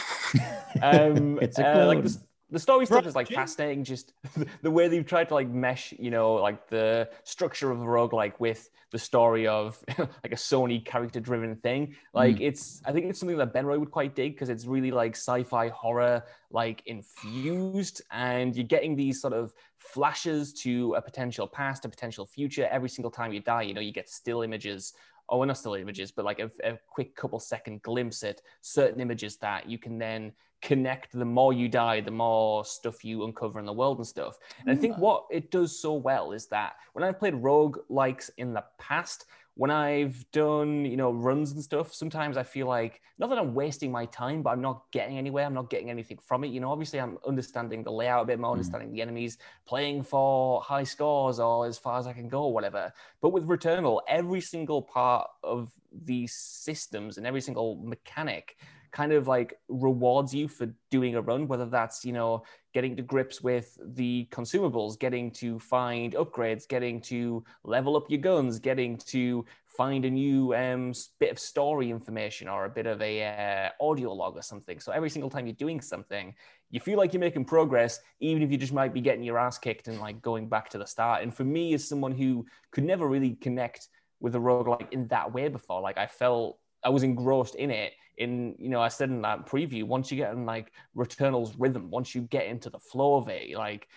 um, 0.82 1.38
it's 1.40 1.58
a 1.58 1.82
uh, 1.82 1.86
like 1.86 2.02
the, 2.02 2.18
the 2.52 2.58
story 2.58 2.84
stuff 2.84 3.06
is 3.06 3.16
like 3.16 3.28
fascinating. 3.28 3.82
Just 3.82 4.12
the 4.62 4.70
way 4.70 4.86
they've 4.86 5.06
tried 5.06 5.28
to 5.28 5.34
like 5.34 5.48
mesh, 5.48 5.94
you 5.98 6.10
know, 6.10 6.34
like 6.34 6.68
the 6.68 7.08
structure 7.24 7.70
of 7.70 7.78
the 7.78 7.86
roguelike 7.86 8.34
with 8.38 8.68
the 8.90 8.98
story 8.98 9.46
of 9.46 9.82
like 9.98 10.32
a 10.32 10.36
Sony 10.36 10.84
character 10.84 11.18
driven 11.18 11.56
thing. 11.56 11.96
Like 12.12 12.36
mm. 12.36 12.42
it's, 12.42 12.82
I 12.84 12.92
think 12.92 13.06
it's 13.06 13.18
something 13.18 13.38
that 13.38 13.54
Ben 13.54 13.64
Roy 13.64 13.78
would 13.78 13.90
quite 13.90 14.14
dig 14.14 14.34
because 14.34 14.50
it's 14.50 14.66
really 14.66 14.90
like 14.90 15.16
sci-fi 15.16 15.68
horror, 15.68 16.24
like 16.50 16.82
infused, 16.84 18.02
and 18.10 18.54
you're 18.54 18.66
getting 18.66 18.94
these 18.94 19.20
sort 19.20 19.32
of 19.32 19.54
flashes 19.78 20.52
to 20.52 20.94
a 20.94 21.02
potential 21.02 21.46
past, 21.48 21.86
a 21.86 21.88
potential 21.88 22.26
future 22.26 22.68
every 22.70 22.90
single 22.90 23.10
time 23.10 23.32
you 23.32 23.40
die. 23.40 23.62
You 23.62 23.72
know, 23.72 23.80
you 23.80 23.92
get 23.92 24.10
still 24.10 24.42
images 24.42 24.92
oh, 25.28 25.38
well, 25.38 25.46
not 25.46 25.56
still 25.56 25.74
images, 25.74 26.12
but 26.12 26.26
like 26.26 26.40
a, 26.40 26.50
a, 26.62 26.76
quick 26.86 27.14
couple 27.16 27.38
second 27.38 27.80
glimpse 27.82 28.22
at 28.22 28.42
certain 28.60 29.00
images 29.00 29.36
that 29.36 29.66
you 29.66 29.78
can 29.78 29.96
then 29.96 30.32
connect. 30.62 31.12
The 31.12 31.24
more 31.24 31.52
you 31.52 31.68
die, 31.68 32.00
the 32.00 32.10
more 32.10 32.64
stuff 32.64 33.04
you 33.04 33.24
uncover 33.24 33.58
in 33.58 33.66
the 33.66 33.72
world 33.72 33.98
and 33.98 34.06
stuff. 34.06 34.38
And 34.60 34.70
I 34.70 34.74
think 34.80 34.96
what 34.96 35.26
it 35.30 35.50
does 35.50 35.78
so 35.78 35.94
well 35.94 36.32
is 36.32 36.46
that 36.46 36.74
when 36.92 37.04
I've 37.04 37.18
played 37.18 37.34
rogue 37.34 37.78
likes 37.88 38.30
in 38.38 38.54
the 38.54 38.64
past, 38.78 39.26
when 39.54 39.70
I've 39.70 40.24
done, 40.32 40.86
you 40.86 40.96
know, 40.96 41.10
runs 41.12 41.52
and 41.52 41.62
stuff, 41.62 41.92
sometimes 41.92 42.38
I 42.38 42.42
feel 42.42 42.66
like 42.66 43.02
not 43.18 43.28
that 43.28 43.38
I'm 43.38 43.54
wasting 43.54 43.92
my 43.92 44.06
time, 44.06 44.42
but 44.42 44.50
I'm 44.50 44.62
not 44.62 44.84
getting 44.92 45.18
anywhere. 45.18 45.44
I'm 45.44 45.52
not 45.52 45.68
getting 45.68 45.90
anything 45.90 46.18
from 46.18 46.42
it. 46.44 46.48
You 46.48 46.60
know, 46.60 46.70
obviously 46.70 47.00
I'm 47.00 47.18
understanding 47.26 47.82
the 47.82 47.92
layout 47.92 48.22
a 48.22 48.26
bit 48.26 48.38
more, 48.38 48.50
mm. 48.50 48.54
understanding 48.54 48.92
the 48.92 49.02
enemies, 49.02 49.36
playing 49.66 50.04
for 50.04 50.62
high 50.62 50.84
scores 50.84 51.38
or 51.38 51.66
as 51.66 51.76
far 51.76 51.98
as 51.98 52.06
I 52.06 52.14
can 52.14 52.28
go 52.28 52.44
or 52.44 52.54
whatever. 52.54 52.92
But 53.20 53.30
with 53.30 53.46
Returnal, 53.46 54.00
every 54.08 54.40
single 54.40 54.80
part 54.80 55.28
of 55.42 55.70
these 55.92 56.32
systems 56.32 57.18
and 57.18 57.26
every 57.26 57.42
single 57.42 57.76
mechanic 57.76 58.56
kind 58.92 59.12
of 59.12 59.26
like 59.26 59.58
rewards 59.68 60.34
you 60.34 60.46
for 60.46 60.72
doing 60.90 61.16
a 61.16 61.22
run, 61.22 61.48
whether 61.48 61.66
that's, 61.66 62.04
you 62.04 62.12
know, 62.12 62.42
getting 62.74 62.94
to 62.96 63.02
grips 63.02 63.42
with 63.42 63.76
the 63.94 64.28
consumables, 64.30 64.98
getting 64.98 65.30
to 65.30 65.58
find 65.58 66.12
upgrades, 66.14 66.68
getting 66.68 67.00
to 67.00 67.42
level 67.64 67.96
up 67.96 68.10
your 68.10 68.20
guns, 68.20 68.58
getting 68.58 68.98
to 68.98 69.44
find 69.66 70.04
a 70.04 70.10
new 70.10 70.54
um, 70.54 70.92
bit 71.18 71.30
of 71.30 71.38
story 71.38 71.90
information 71.90 72.48
or 72.48 72.66
a 72.66 72.70
bit 72.70 72.86
of 72.86 73.00
a 73.00 73.24
uh, 73.24 73.84
audio 73.84 74.12
log 74.12 74.36
or 74.36 74.42
something. 74.42 74.78
So 74.78 74.92
every 74.92 75.08
single 75.08 75.30
time 75.30 75.46
you're 75.46 75.54
doing 75.54 75.80
something, 75.80 76.34
you 76.70 76.80
feel 76.80 76.98
like 76.98 77.14
you're 77.14 77.20
making 77.20 77.46
progress, 77.46 78.00
even 78.20 78.42
if 78.42 78.50
you 78.50 78.58
just 78.58 78.72
might 78.74 78.92
be 78.92 79.00
getting 79.00 79.22
your 79.22 79.38
ass 79.38 79.58
kicked 79.58 79.88
and 79.88 79.98
like 79.98 80.20
going 80.20 80.48
back 80.48 80.68
to 80.70 80.78
the 80.78 80.86
start. 80.86 81.22
And 81.22 81.34
for 81.34 81.44
me, 81.44 81.72
as 81.72 81.88
someone 81.88 82.12
who 82.12 82.44
could 82.70 82.84
never 82.84 83.08
really 83.08 83.36
connect 83.36 83.88
with 84.20 84.34
a 84.34 84.38
roguelike 84.38 84.92
in 84.92 85.08
that 85.08 85.32
way 85.32 85.48
before, 85.48 85.80
like 85.80 85.96
I 85.96 86.06
felt 86.06 86.58
I 86.84 86.90
was 86.90 87.02
engrossed 87.02 87.54
in 87.54 87.70
it 87.70 87.92
in 88.18 88.54
you 88.58 88.68
know 88.68 88.80
I 88.80 88.88
said 88.88 89.08
in 89.10 89.22
that 89.22 89.46
preview 89.46 89.84
once 89.84 90.10
you 90.10 90.16
get 90.16 90.32
in 90.32 90.44
like 90.44 90.72
Returnal's 90.94 91.54
rhythm 91.56 91.90
once 91.90 92.14
you 92.14 92.22
get 92.22 92.46
into 92.46 92.70
the 92.70 92.78
flow 92.78 93.16
of 93.16 93.28
it 93.28 93.56
like 93.56 93.88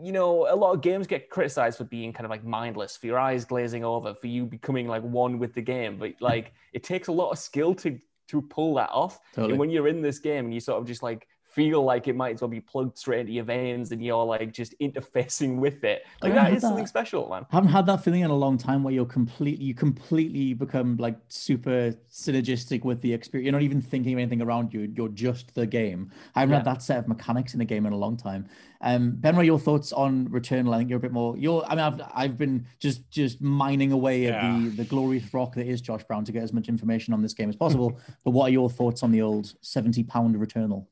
you 0.00 0.12
know 0.12 0.46
a 0.48 0.54
lot 0.54 0.72
of 0.72 0.80
games 0.82 1.06
get 1.06 1.30
criticized 1.30 1.78
for 1.78 1.84
being 1.84 2.12
kind 2.12 2.24
of 2.24 2.30
like 2.30 2.44
mindless 2.44 2.96
for 2.96 3.06
your 3.06 3.18
eyes 3.18 3.44
glazing 3.44 3.84
over 3.84 4.14
for 4.14 4.26
you 4.26 4.44
becoming 4.44 4.86
like 4.86 5.02
one 5.02 5.38
with 5.38 5.54
the 5.54 5.62
game 5.62 5.96
but 5.98 6.12
like 6.20 6.52
it 6.72 6.84
takes 6.84 7.08
a 7.08 7.12
lot 7.12 7.30
of 7.30 7.38
skill 7.38 7.74
to 7.74 7.98
to 8.28 8.42
pull 8.42 8.74
that 8.74 8.90
off 8.90 9.18
totally. 9.34 9.52
and 9.52 9.58
when 9.58 9.70
you're 9.70 9.88
in 9.88 10.02
this 10.02 10.18
game 10.18 10.46
and 10.46 10.54
you 10.54 10.60
sort 10.60 10.80
of 10.80 10.86
just 10.86 11.02
like 11.02 11.26
feel 11.56 11.82
like 11.82 12.06
it 12.06 12.14
might 12.14 12.34
as 12.34 12.42
well 12.42 12.48
be 12.48 12.60
plugged 12.60 12.98
straight 12.98 13.20
into 13.20 13.32
your 13.32 13.42
veins 13.44 13.90
and 13.90 14.04
you're 14.04 14.22
like 14.22 14.52
just 14.52 14.78
interfacing 14.78 15.56
with 15.56 15.84
it. 15.84 16.04
Like 16.20 16.34
that 16.34 16.52
is 16.52 16.60
that. 16.60 16.68
something 16.68 16.86
special, 16.86 17.30
man. 17.30 17.46
I 17.50 17.56
haven't 17.56 17.70
had 17.70 17.86
that 17.86 18.04
feeling 18.04 18.20
in 18.20 18.30
a 18.30 18.36
long 18.36 18.58
time 18.58 18.84
where 18.84 18.92
you're 18.92 19.06
completely 19.06 19.64
you 19.64 19.72
completely 19.72 20.52
become 20.52 20.98
like 20.98 21.16
super 21.28 21.94
synergistic 22.12 22.84
with 22.84 23.00
the 23.00 23.14
experience. 23.14 23.46
You're 23.46 23.52
not 23.52 23.62
even 23.62 23.80
thinking 23.80 24.12
of 24.12 24.18
anything 24.18 24.42
around 24.42 24.74
you. 24.74 24.92
You're 24.94 25.08
just 25.08 25.54
the 25.54 25.66
game. 25.66 26.12
I 26.34 26.40
haven't 26.40 26.52
yeah. 26.52 26.58
had 26.58 26.66
that 26.66 26.82
set 26.82 26.98
of 26.98 27.08
mechanics 27.08 27.54
in 27.54 27.62
a 27.62 27.64
game 27.64 27.86
in 27.86 27.94
a 27.94 27.96
long 27.96 28.18
time. 28.18 28.46
Um 28.82 29.12
Ben, 29.12 29.34
what 29.34 29.40
are 29.40 29.46
your 29.46 29.58
thoughts 29.58 29.94
on 29.94 30.28
Returnal? 30.28 30.74
I 30.74 30.78
think 30.78 30.90
you're 30.90 30.98
a 30.98 31.00
bit 31.00 31.12
more 31.12 31.38
you're 31.38 31.64
I 31.64 31.70
mean 31.70 31.84
I've 31.84 32.00
I've 32.14 32.36
been 32.36 32.66
just 32.80 33.10
just 33.10 33.40
mining 33.40 33.92
away 33.92 34.24
yeah. 34.24 34.44
at 34.44 34.60
the 34.60 34.68
the 34.82 34.84
glorious 34.84 35.32
rock 35.32 35.54
that 35.54 35.66
is 35.66 35.80
Josh 35.80 36.04
Brown 36.04 36.26
to 36.26 36.32
get 36.32 36.42
as 36.42 36.52
much 36.52 36.68
information 36.68 37.14
on 37.14 37.22
this 37.22 37.32
game 37.32 37.48
as 37.48 37.56
possible. 37.56 37.98
but 38.24 38.32
what 38.32 38.48
are 38.48 38.52
your 38.52 38.68
thoughts 38.68 39.02
on 39.02 39.10
the 39.10 39.22
old 39.22 39.54
70 39.62 40.04
pound 40.04 40.36
Returnal? 40.36 40.86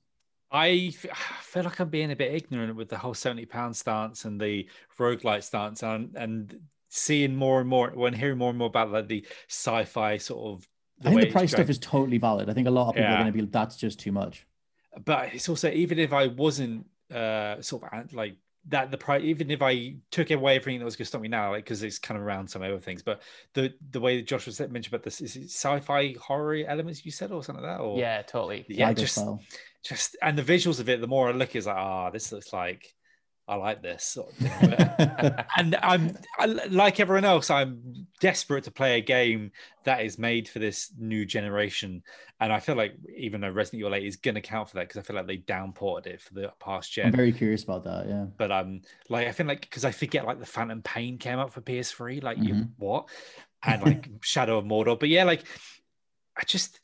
I 0.54 0.90
feel 1.42 1.64
like 1.64 1.80
I'm 1.80 1.88
being 1.88 2.12
a 2.12 2.16
bit 2.16 2.32
ignorant 2.32 2.76
with 2.76 2.88
the 2.88 2.96
whole 2.96 3.12
70 3.12 3.44
pound 3.46 3.76
stance 3.76 4.24
and 4.24 4.40
the 4.40 4.66
roguelite 4.98 5.42
stance 5.42 5.82
and, 5.82 6.14
and 6.14 6.58
seeing 6.88 7.34
more 7.34 7.60
and 7.60 7.68
more 7.68 7.90
when 7.90 8.14
hearing 8.14 8.38
more 8.38 8.50
and 8.50 8.58
more 8.58 8.68
about 8.68 8.92
like 8.92 9.08
the 9.08 9.26
sci-fi 9.48 10.16
sort 10.16 10.54
of 10.54 10.68
I 11.04 11.10
think 11.10 11.22
the 11.22 11.32
price 11.32 11.50
stuff 11.50 11.68
is 11.68 11.78
totally 11.80 12.18
valid. 12.18 12.48
I 12.48 12.54
think 12.54 12.68
a 12.68 12.70
lot 12.70 12.88
of 12.88 12.94
people 12.94 13.10
yeah. 13.10 13.14
are 13.16 13.22
going 13.22 13.32
to 13.32 13.38
be 13.42 13.44
that's 13.50 13.76
just 13.76 13.98
too 13.98 14.12
much. 14.12 14.46
But 15.04 15.34
it's 15.34 15.48
also 15.48 15.70
even 15.72 15.98
if 15.98 16.12
I 16.12 16.28
wasn't 16.28 16.86
uh 17.12 17.60
sort 17.60 17.82
of 17.92 18.14
like 18.14 18.36
that 18.68 18.90
the 18.90 18.96
price, 18.98 19.22
even 19.22 19.50
if 19.50 19.60
I 19.62 19.96
took 20.10 20.30
away 20.30 20.56
everything 20.56 20.78
that 20.78 20.84
was 20.84 20.96
going 20.96 21.04
to 21.04 21.08
stop 21.08 21.20
me 21.20 21.28
now, 21.28 21.50
like 21.50 21.64
because 21.64 21.82
it's 21.82 21.98
kind 21.98 22.18
of 22.18 22.26
around 22.26 22.48
some 22.48 22.62
other 22.62 22.78
things, 22.78 23.02
but 23.02 23.22
the 23.52 23.72
the 23.90 24.00
way 24.00 24.16
that 24.16 24.26
Josh 24.26 24.46
was 24.46 24.58
mentioned 24.60 24.86
about 24.94 25.02
this 25.02 25.20
is 25.20 25.36
sci-fi 25.36 26.14
horror 26.20 26.64
elements 26.66 27.04
you 27.04 27.12
said 27.12 27.30
or 27.30 27.42
something 27.44 27.64
like 27.64 27.76
that, 27.76 27.82
or 27.82 27.98
Yeah, 27.98 28.22
totally. 28.22 28.64
yeah, 28.68 28.86
Tiger 28.86 29.00
just 29.02 29.14
style. 29.14 29.40
just 29.84 30.16
and 30.22 30.38
the 30.38 30.42
visuals 30.42 30.80
of 30.80 30.88
it. 30.88 31.00
The 31.00 31.06
more 31.06 31.28
I 31.28 31.32
look, 31.32 31.54
is 31.56 31.66
like, 31.66 31.76
ah, 31.76 32.10
this 32.10 32.32
looks 32.32 32.52
like 32.52 32.94
I 33.46 33.56
like 33.56 33.82
this. 33.82 34.04
Sort 34.04 34.30
of 34.30 34.36
and 35.58 35.76
I'm 35.82 36.16
I, 36.38 36.46
like 36.46 36.98
everyone 36.98 37.26
else. 37.26 37.50
I'm 37.50 38.06
desperate 38.20 38.64
to 38.64 38.70
play 38.70 38.96
a 38.98 39.02
game 39.02 39.52
that 39.84 40.02
is 40.02 40.18
made 40.18 40.48
for 40.48 40.60
this 40.60 40.90
new 40.98 41.26
generation, 41.26 42.02
and 42.40 42.50
I 42.52 42.60
feel 42.60 42.74
like 42.74 42.94
even 43.14 43.42
though 43.42 43.50
Resident 43.50 43.80
Evil 43.80 43.94
8 43.94 44.06
is 44.06 44.16
going 44.16 44.36
to 44.36 44.40
count 44.40 44.70
for 44.70 44.76
that 44.76 44.88
because 44.88 44.98
I 44.98 45.02
feel 45.02 45.16
like 45.16 45.26
they 45.26 45.36
downported 45.36 46.06
it 46.06 46.22
for 46.22 46.32
the 46.32 46.52
past 46.58 46.90
gen. 46.92 47.08
I'm 47.08 47.12
very 47.12 47.32
curious 47.32 47.64
about 47.64 47.84
that. 47.84 48.08
Yeah. 48.08 48.24
But 48.38 48.50
um, 48.50 48.80
like 49.10 49.28
I 49.28 49.32
feel 49.32 49.46
like 49.46 49.60
because 49.60 49.84
I 49.84 49.90
forget 49.90 50.24
like 50.24 50.40
the 50.40 50.46
Phantom 50.46 50.80
Pain 50.80 51.18
came 51.18 51.38
out 51.38 51.52
for 51.52 51.60
PS3. 51.60 52.22
Like 52.22 52.38
you 52.38 52.54
Mhm. 52.54 52.70
what? 52.78 53.10
And 53.62 53.82
like 53.82 54.08
Shadow 54.22 54.56
of 54.56 54.64
Mordor. 54.64 54.98
But 54.98 55.10
yeah, 55.10 55.24
like 55.24 55.44
I 56.36 56.44
just. 56.44 56.80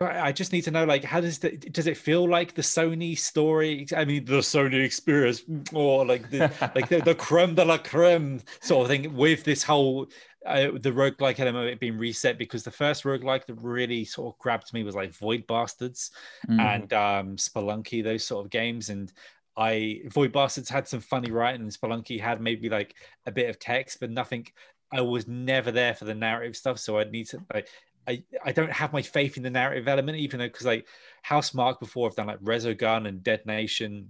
I 0.00 0.28
I 0.28 0.32
just 0.32 0.52
need 0.52 0.62
to 0.62 0.70
know, 0.70 0.84
like, 0.84 1.04
how 1.04 1.20
does 1.20 1.38
the 1.38 1.56
does 1.56 1.86
it 1.86 1.96
feel 1.96 2.28
like 2.28 2.54
the 2.54 2.62
Sony 2.62 3.18
story? 3.18 3.86
I 3.96 4.04
mean, 4.04 4.24
the 4.24 4.38
Sony 4.40 4.84
experience, 4.84 5.42
or 5.72 6.04
like 6.04 6.30
the 6.30 6.50
like 6.74 6.88
the, 6.88 7.00
the 7.00 7.14
creme 7.14 7.54
de 7.54 7.64
la 7.64 7.78
creme 7.78 8.40
sort 8.60 8.84
of 8.84 8.88
thing 8.88 9.14
with 9.14 9.44
this 9.44 9.62
whole 9.62 10.06
uh, 10.44 10.68
the 10.80 10.92
roguelike 10.92 11.40
element 11.40 11.66
of 11.66 11.72
it 11.72 11.80
being 11.80 11.98
reset 11.98 12.38
because 12.38 12.62
the 12.62 12.70
first 12.70 13.04
roguelike 13.04 13.46
that 13.46 13.54
really 13.54 14.04
sort 14.04 14.32
of 14.32 14.38
grabbed 14.38 14.72
me 14.72 14.84
was 14.84 14.94
like 14.94 15.12
Void 15.14 15.46
Bastards 15.46 16.10
Mm. 16.48 16.60
and 16.60 16.92
um 16.92 17.36
Spelunky, 17.36 18.02
those 18.04 18.24
sort 18.24 18.44
of 18.44 18.50
games. 18.50 18.90
And 18.90 19.12
I 19.56 20.02
Void 20.06 20.32
Bastards 20.32 20.68
had 20.68 20.86
some 20.86 21.00
funny 21.00 21.30
writing, 21.30 21.62
and 21.62 21.70
Spelunky 21.70 22.20
had 22.20 22.40
maybe 22.40 22.68
like 22.68 22.94
a 23.24 23.32
bit 23.32 23.48
of 23.50 23.58
text, 23.58 24.00
but 24.00 24.10
nothing. 24.10 24.46
I 24.92 25.00
was 25.00 25.26
never 25.26 25.72
there 25.72 25.94
for 25.94 26.04
the 26.04 26.14
narrative 26.14 26.54
stuff, 26.56 26.78
so 26.78 26.98
I'd 26.98 27.10
need 27.10 27.26
to 27.28 27.40
like. 27.52 27.68
I, 28.06 28.22
I 28.44 28.52
don't 28.52 28.72
have 28.72 28.92
my 28.92 29.02
faith 29.02 29.36
in 29.36 29.42
the 29.42 29.50
narrative 29.50 29.88
element, 29.88 30.18
even 30.18 30.38
though 30.38 30.46
because 30.46 30.66
like 30.66 30.86
Housemarque 31.26 31.80
before 31.80 32.08
I've 32.08 32.16
done 32.16 32.26
like 32.26 32.40
Resogun 32.40 33.08
and 33.08 33.22
Dead 33.22 33.44
Nation, 33.46 34.08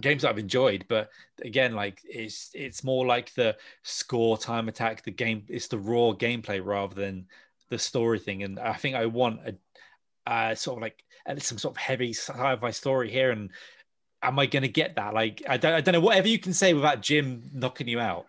games 0.00 0.22
that 0.22 0.30
I've 0.30 0.38
enjoyed, 0.38 0.84
but 0.88 1.10
again, 1.42 1.74
like 1.74 2.00
it's 2.04 2.50
it's 2.54 2.84
more 2.84 3.06
like 3.06 3.34
the 3.34 3.56
score 3.82 4.38
time 4.38 4.68
attack, 4.68 5.02
the 5.02 5.10
game, 5.10 5.44
it's 5.48 5.68
the 5.68 5.78
raw 5.78 6.12
gameplay 6.12 6.64
rather 6.64 6.94
than 6.94 7.26
the 7.68 7.78
story 7.78 8.18
thing. 8.18 8.42
And 8.42 8.58
I 8.58 8.74
think 8.74 8.96
I 8.96 9.06
want 9.06 9.40
a 9.46 9.54
uh, 10.30 10.54
sort 10.54 10.78
of 10.78 10.82
like 10.82 11.04
some 11.42 11.58
sort 11.58 11.74
of 11.74 11.78
heavy 11.78 12.12
sci-fi 12.12 12.70
story 12.70 13.10
here. 13.10 13.30
And 13.30 13.50
am 14.22 14.38
I 14.38 14.46
going 14.46 14.62
to 14.62 14.68
get 14.68 14.96
that? 14.96 15.14
Like 15.14 15.42
I 15.48 15.56
don't 15.56 15.74
I 15.74 15.80
don't 15.80 15.92
know. 15.92 16.00
Whatever 16.00 16.28
you 16.28 16.38
can 16.38 16.52
say 16.52 16.74
without 16.74 17.00
Jim 17.00 17.50
knocking 17.52 17.88
you 17.88 18.00
out. 18.00 18.26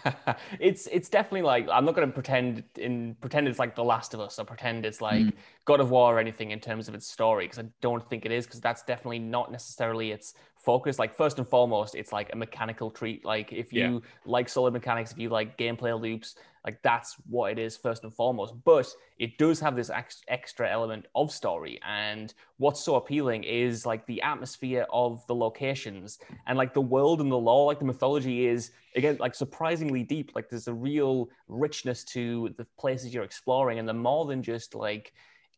it's 0.60 0.86
it's 0.90 1.08
definitely 1.08 1.42
like 1.42 1.68
I'm 1.70 1.84
not 1.84 1.94
going 1.94 2.06
to 2.06 2.12
pretend 2.14 2.64
in 2.76 3.16
pretend 3.20 3.48
it's 3.48 3.58
like 3.58 3.74
The 3.74 3.84
Last 3.84 4.14
of 4.14 4.20
Us 4.20 4.38
or 4.38 4.44
pretend 4.44 4.86
it's 4.86 5.00
like 5.00 5.22
mm. 5.22 5.32
God 5.64 5.80
of 5.80 5.90
War 5.90 6.16
or 6.16 6.18
anything 6.18 6.50
in 6.50 6.60
terms 6.60 6.88
of 6.88 6.94
its 6.94 7.06
story 7.06 7.44
because 7.44 7.58
I 7.58 7.68
don't 7.80 8.08
think 8.08 8.24
it 8.24 8.32
is 8.32 8.46
because 8.46 8.60
that's 8.60 8.82
definitely 8.82 9.18
not 9.18 9.50
necessarily 9.50 10.12
its 10.12 10.34
focus. 10.62 10.98
Like 10.98 11.14
first 11.14 11.38
and 11.38 11.46
foremost, 11.46 11.94
it's 11.94 12.12
like 12.12 12.32
a 12.32 12.36
mechanical 12.36 12.90
treat. 12.90 13.24
Like 13.24 13.52
if 13.52 13.72
you 13.72 13.80
Yeah. 13.80 13.98
like 14.24 14.48
solid 14.48 14.72
mechanics, 14.72 15.12
if 15.12 15.18
you 15.18 15.28
like 15.28 15.58
gameplay 15.58 15.98
loops, 16.00 16.36
like 16.64 16.80
that's 16.82 17.16
what 17.28 17.50
it 17.52 17.58
is 17.58 17.76
first 17.76 18.04
and 18.04 18.14
foremost. 18.14 18.54
But 18.64 18.86
it 19.18 19.36
does 19.36 19.58
have 19.60 19.74
this 19.74 19.90
ex- 19.90 20.22
extra 20.28 20.70
element 20.70 21.06
of 21.14 21.32
story, 21.32 21.80
and 21.84 22.32
what's 22.58 22.80
so 22.80 22.94
appealing 22.94 23.42
is 23.44 23.84
like 23.84 24.06
the 24.06 24.22
atmosphere 24.22 24.86
of 24.92 25.26
the 25.26 25.34
locations 25.34 26.20
and 26.46 26.56
like 26.56 26.72
the 26.72 26.80
world 26.80 27.20
and 27.20 27.30
the 27.32 27.38
lore, 27.38 27.66
like 27.66 27.80
the 27.80 27.84
mythology 27.84 28.46
is 28.46 28.70
again 28.94 29.16
like 29.18 29.34
surprisingly 29.34 30.04
deep. 30.04 30.32
Like 30.36 30.48
there's 30.48 30.68
a 30.68 30.74
real 30.74 31.28
richness 31.48 32.04
to 32.04 32.54
the 32.56 32.66
places 32.78 33.12
you're 33.12 33.24
exploring, 33.24 33.78
and 33.80 33.88
they're 33.88 33.94
more 33.94 34.26
than 34.26 34.42
just 34.42 34.74
like 34.76 35.12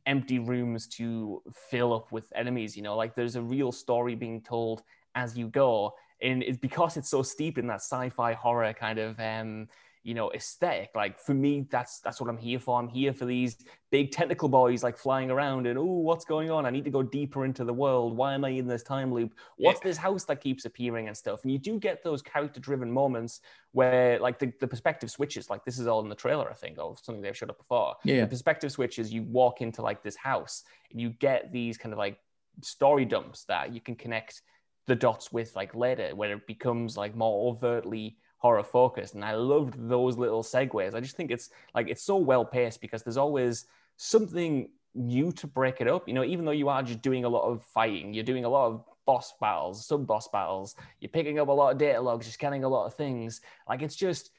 empty 0.07 0.39
rooms 0.39 0.87
to 0.87 1.43
fill 1.53 1.93
up 1.93 2.13
with 2.13 2.33
enemies. 2.35 2.77
You 2.77 2.83
know, 2.83 2.97
like 2.97 3.15
there's 3.15 3.37
a 3.37 3.43
real 3.43 3.73
story 3.73 4.15
being 4.15 4.41
told 4.41 4.83
as 5.15 5.37
you 5.37 5.49
go, 5.49 5.95
and 6.21 6.43
it's 6.43 6.59
because 6.59 6.97
it's 6.97 7.09
so 7.09 7.23
steep 7.23 7.59
in 7.59 7.67
that 7.69 7.77
sci-fi 7.77 8.33
horror 8.35 8.73
kind 8.73 8.99
of 8.99 9.19
um, 9.21 9.69
you 10.05 10.15
know 10.15 10.31
aesthetic. 10.33 10.91
Like 10.95 11.19
for 11.19 11.35
me, 11.35 11.67
that's 11.71 11.99
that's 12.01 12.21
what 12.21 12.31
I'm 12.31 12.37
here 12.37 12.61
for. 12.61 12.79
I'm 12.79 12.89
here 12.89 13.13
for 13.13 13.25
these 13.25 13.57
big 13.91 14.13
technical 14.13 14.49
boys 14.49 14.83
like 14.83 14.99
flying 14.99 15.31
around 15.31 15.67
and 15.67 15.79
oh, 15.79 15.85
what's 15.85 16.25
going 16.25 16.51
on? 16.51 16.67
I 16.67 16.71
need 16.71 16.85
to 16.85 16.91
go 16.91 17.03
deeper 17.03 17.45
into 17.45 17.65
the 17.65 17.73
world. 17.73 18.17
Why 18.17 18.35
am 18.35 18.45
I 18.45 18.51
in 18.51 18.67
this 18.67 18.83
time 18.83 19.13
loop? 19.13 19.35
What's 19.57 19.81
this 19.81 19.97
house 19.97 20.25
that 20.25 20.41
keeps 20.41 20.67
appearing 20.67 21.09
and 21.09 21.17
stuff? 21.17 21.43
And 21.43 21.51
you 21.51 21.59
do 21.59 21.79
get 21.79 22.05
those 22.05 22.21
character-driven 22.21 22.91
moments 22.91 23.41
where 23.73 24.19
like 24.19 24.39
the, 24.39 24.53
the 24.61 24.69
perspective 24.69 25.11
switches. 25.11 25.49
Like 25.49 25.65
this 25.65 25.79
is 25.79 25.87
all 25.87 26.01
in 26.01 26.09
the 26.09 26.15
trailer, 26.15 26.51
I 26.51 26.55
think, 26.55 26.79
or 26.79 26.97
something 27.03 27.23
they've 27.23 27.37
showed 27.37 27.51
up 27.51 27.59
before. 27.59 27.97
Yeah. 28.05 28.23
The 28.23 28.29
perspective 28.29 28.73
switches. 28.73 29.13
You 29.13 29.23
walk 29.23 29.63
into 29.63 29.81
like 29.81 30.03
this 30.03 30.17
house 30.17 30.65
and 30.91 31.01
you 31.01 31.11
get 31.11 31.51
these 31.51 31.79
kind 31.79 31.93
of 31.93 31.99
like 31.99 32.19
story 32.63 33.05
dumps 33.05 33.45
that 33.45 33.73
you 33.73 33.81
can 33.81 33.97
connect 33.97 34.43
the 34.87 34.95
dots 34.95 35.33
with 35.33 35.57
like 35.57 35.75
later 35.75 36.15
where 36.15 36.33
it 36.33 36.47
becomes 36.47 36.97
like 36.97 37.17
more 37.17 37.51
overtly 37.51 38.19
horror 38.45 38.63
focused 38.63 39.15
and 39.15 39.25
i 39.25 39.35
loved 39.35 39.73
those 39.89 40.19
little 40.19 40.43
segues. 40.43 40.95
I 40.95 41.01
just 41.01 41.17
think 41.17 41.31
it's 41.31 41.49
like 41.75 41.89
it's 41.89 42.03
so 42.03 42.17
well 42.19 42.45
paced 42.45 42.83
because 42.83 43.03
there's 43.03 43.17
always 43.17 43.65
something 43.97 44.69
new 44.95 45.33
to 45.33 45.47
break 45.47 45.81
it 45.81 45.89
up. 45.89 46.07
You 46.07 46.13
know 46.13 46.25
even 46.25 46.45
though 46.45 46.59
you 46.63 46.69
are 46.69 46.83
just 46.83 47.01
doing 47.01 47.25
a 47.25 47.29
lot 47.37 47.45
of 47.51 47.63
fighting 47.63 48.13
you're 48.13 48.31
doing 48.33 48.45
a 48.45 48.51
lot 48.51 48.67
of 48.67 48.85
boss 49.07 49.33
battles 49.41 49.87
sub 49.87 50.07
boss 50.07 50.29
battles 50.29 50.77
you're 51.01 51.17
picking 51.19 51.39
up 51.39 51.49
a 51.49 51.53
lot 51.53 51.73
of 51.73 51.79
data 51.79 51.99
logs 52.03 52.27
you're 52.27 52.39
scanning 52.41 52.65
a 52.65 52.69
lot 52.69 52.85
of 52.85 52.93
things. 52.93 53.41
Like 53.67 53.81
it's 53.81 53.97
just 53.97 54.31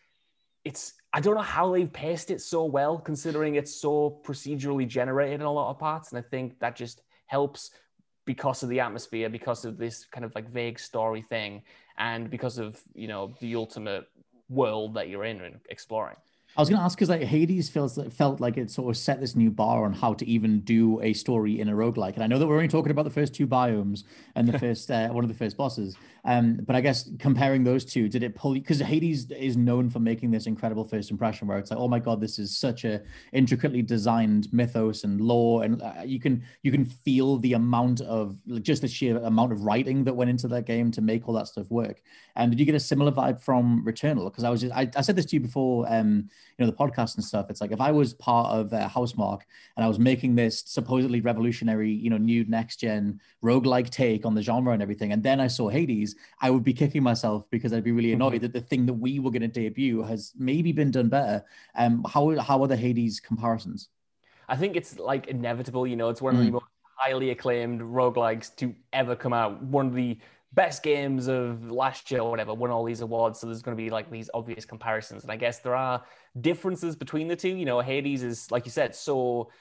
it's 0.64 0.94
I 1.12 1.20
don't 1.20 1.36
know 1.36 1.42
how 1.58 1.72
they've 1.72 1.92
paced 1.92 2.30
it 2.30 2.42
so 2.42 2.66
well, 2.66 3.00
considering 3.00 3.56
it's 3.56 3.74
so 3.74 4.22
procedurally 4.24 4.88
generated 4.88 5.40
in 5.42 5.48
a 5.48 5.52
lot 5.60 5.72
of 5.72 5.80
parts, 5.80 6.12
and 6.12 6.20
I 6.20 6.22
think 6.22 6.60
that 6.60 6.76
just 6.76 7.02
helps 7.26 7.72
because 8.26 8.64
of 8.64 8.70
the 8.70 8.82
atmosphere, 8.82 9.30
because 9.30 9.66
of 9.66 9.78
this 9.78 10.06
kind 10.06 10.26
of 10.26 10.34
like 10.36 10.48
vague 10.50 10.80
story 10.80 11.22
thing, 11.22 11.64
and 11.98 12.30
because 12.30 12.58
of 12.58 12.80
you 12.94 13.08
know 13.08 13.34
the 13.40 13.56
ultimate 13.56 14.08
world 14.50 14.94
that 14.96 15.10
you're 15.10 15.26
in 15.26 15.42
and 15.42 15.60
exploring. 15.70 16.18
I 16.58 16.62
was 16.62 16.70
going 16.70 16.80
to 16.80 16.86
ask 16.86 16.98
because 16.98 17.10
like 17.10 17.22
Hades 17.22 17.68
feels 17.68 18.00
felt 18.14 18.40
like 18.40 18.56
it 18.56 18.72
sort 18.72 18.90
of 18.90 18.98
set 18.98 19.20
this 19.20 19.36
new 19.36 19.52
bar 19.52 19.84
on 19.84 19.92
how 19.92 20.14
to 20.14 20.26
even 20.26 20.62
do 20.62 21.02
a 21.02 21.12
story 21.12 21.60
in 21.60 21.68
a 21.68 21.74
roguelike. 21.74 22.14
And 22.14 22.24
I 22.24 22.28
know 22.28 22.40
that 22.40 22.48
we're 22.48 22.56
only 22.56 22.70
talking 22.70 22.92
about 22.92 23.04
the 23.04 23.10
first 23.10 23.34
two 23.34 23.46
biomes 23.46 24.04
and 24.36 24.48
the 24.48 24.58
first 24.66 24.90
uh, 24.90 25.10
one 25.10 25.26
of 25.26 25.28
the 25.28 25.36
first 25.36 25.58
bosses. 25.58 25.98
Um, 26.24 26.62
but 26.66 26.76
I 26.76 26.82
guess 26.82 27.10
comparing 27.20 27.66
those 27.66 27.84
two, 27.84 28.08
did 28.08 28.24
it 28.24 28.36
pull? 28.36 28.54
Because 28.54 28.80
Hades 28.80 29.30
is 29.32 29.58
known 29.58 29.90
for 29.90 30.00
making 30.00 30.32
this 30.32 30.48
incredible 30.48 30.86
first 30.86 31.12
impression, 31.12 31.48
where 31.48 31.60
it's 31.60 31.72
like, 31.72 31.80
oh 31.80 31.90
my 31.90 32.00
god, 32.00 32.22
this 32.22 32.40
is 32.40 32.58
such 32.58 32.86
a 32.86 33.02
intricately 33.34 33.82
designed 33.82 34.52
mythos 34.52 35.04
and 35.04 35.20
lore, 35.20 35.64
and 35.64 35.82
uh, 35.82 35.94
you 36.06 36.20
can 36.22 36.42
you 36.64 36.72
can 36.72 36.86
feel 36.86 37.38
the 37.38 37.54
amount 37.54 38.00
of 38.02 38.38
like, 38.48 38.64
just 38.64 38.82
the 38.82 38.88
sheer 38.88 39.18
amount 39.18 39.52
of 39.52 39.62
writing 39.62 40.06
that 40.06 40.16
went 40.16 40.30
into 40.30 40.48
that 40.48 40.66
game 40.66 40.90
to 40.92 41.02
make 41.02 41.28
all 41.28 41.36
that 41.36 41.48
stuff 41.48 41.70
work. 41.70 42.02
And 42.38 42.50
did 42.50 42.60
you 42.60 42.66
get 42.66 42.76
a 42.76 42.80
similar 42.80 43.12
vibe 43.12 43.40
from 43.40 43.84
Returnal? 43.86 44.26
Because 44.26 44.46
I 44.46 44.50
was 44.50 44.62
just 44.62 44.74
I, 44.74 44.90
I 44.96 45.02
said 45.02 45.18
this 45.18 45.26
to 45.26 45.36
you 45.36 45.42
before. 45.42 45.86
Um, 45.88 46.30
you 46.58 46.66
know 46.66 46.72
the 46.72 46.78
podcast 46.78 47.16
and 47.16 47.24
stuff 47.24 47.48
it's 47.50 47.62
like 47.62 47.72
if 47.72 47.82
i 47.82 47.92
was 47.92 48.14
part 48.14 48.52
of 48.54 48.72
uh, 48.74 48.88
housemarque 48.88 49.42
and 49.76 49.84
i 49.84 49.88
was 49.88 50.00
making 50.00 50.36
this 50.36 50.64
supposedly 50.66 51.22
revolutionary 51.22 51.92
you 51.92 52.10
know 52.10 52.18
new 52.18 52.46
next 52.46 52.78
gen 52.78 53.20
roguelike 53.44 53.90
take 53.90 54.26
on 54.26 54.34
the 54.36 54.42
genre 54.42 54.74
and 54.74 54.82
everything 54.82 55.12
and 55.12 55.24
then 55.24 55.40
i 55.40 55.48
saw 55.48 55.70
hades 55.70 56.16
i 56.42 56.50
would 56.50 56.64
be 56.64 56.74
kicking 56.74 57.04
myself 57.04 57.44
because 57.50 57.74
i'd 57.74 57.84
be 57.84 57.92
really 57.92 58.14
annoyed 58.14 58.42
that 58.42 58.54
the 58.54 58.62
thing 58.62 58.86
that 58.86 58.94
we 58.94 59.20
were 59.20 59.32
going 59.32 59.42
to 59.42 59.48
debut 59.48 60.02
has 60.04 60.34
maybe 60.38 60.72
been 60.72 60.92
done 60.92 61.10
better 61.10 61.44
um 61.76 62.04
how 62.10 62.38
how 62.40 62.62
are 62.62 62.68
the 62.68 62.78
hades 62.78 63.20
comparisons 63.20 63.90
I 64.48 64.56
think 64.56 64.76
it's 64.76 65.00
like 65.00 65.26
inevitable, 65.28 65.88
you 65.88 65.96
know, 65.96 66.10
it's 66.10 66.22
one 66.22 66.36
of 66.36 66.40
the 66.42 66.50
Mm. 66.50 66.54
most 66.54 66.66
highly 66.98 67.32
acclaimed 67.32 67.82
roguelikes 67.82 68.56
to 68.58 68.76
ever 68.94 69.16
come 69.16 69.34
out. 69.34 69.62
One 69.64 69.88
of 69.88 69.96
the 69.96 70.20
best 70.56 70.84
games 70.84 71.28
of 71.28 71.70
last 71.70 72.10
year 72.10 72.22
or 72.22 72.30
whatever, 72.30 72.54
won 72.54 72.72
all 72.72 72.84
these 72.84 73.02
awards. 73.02 73.40
So 73.40 73.48
there's 73.48 73.62
going 73.62 73.78
to 73.78 73.84
be 73.84 73.90
like 73.90 74.10
these 74.10 74.30
obvious 74.34 74.66
comparisons. 74.66 75.24
And 75.24 75.32
I 75.32 75.36
guess 75.36 75.60
there 75.60 75.76
are 75.76 76.04
differences 76.42 76.96
between 76.96 77.28
the 77.28 77.36
two. 77.36 77.50
You 77.50 77.66
know, 77.66 77.80
Hades 77.82 78.24
is, 78.24 78.50
like 78.52 78.66
you 78.66 78.72
said, 78.72 78.96
so 78.96 79.52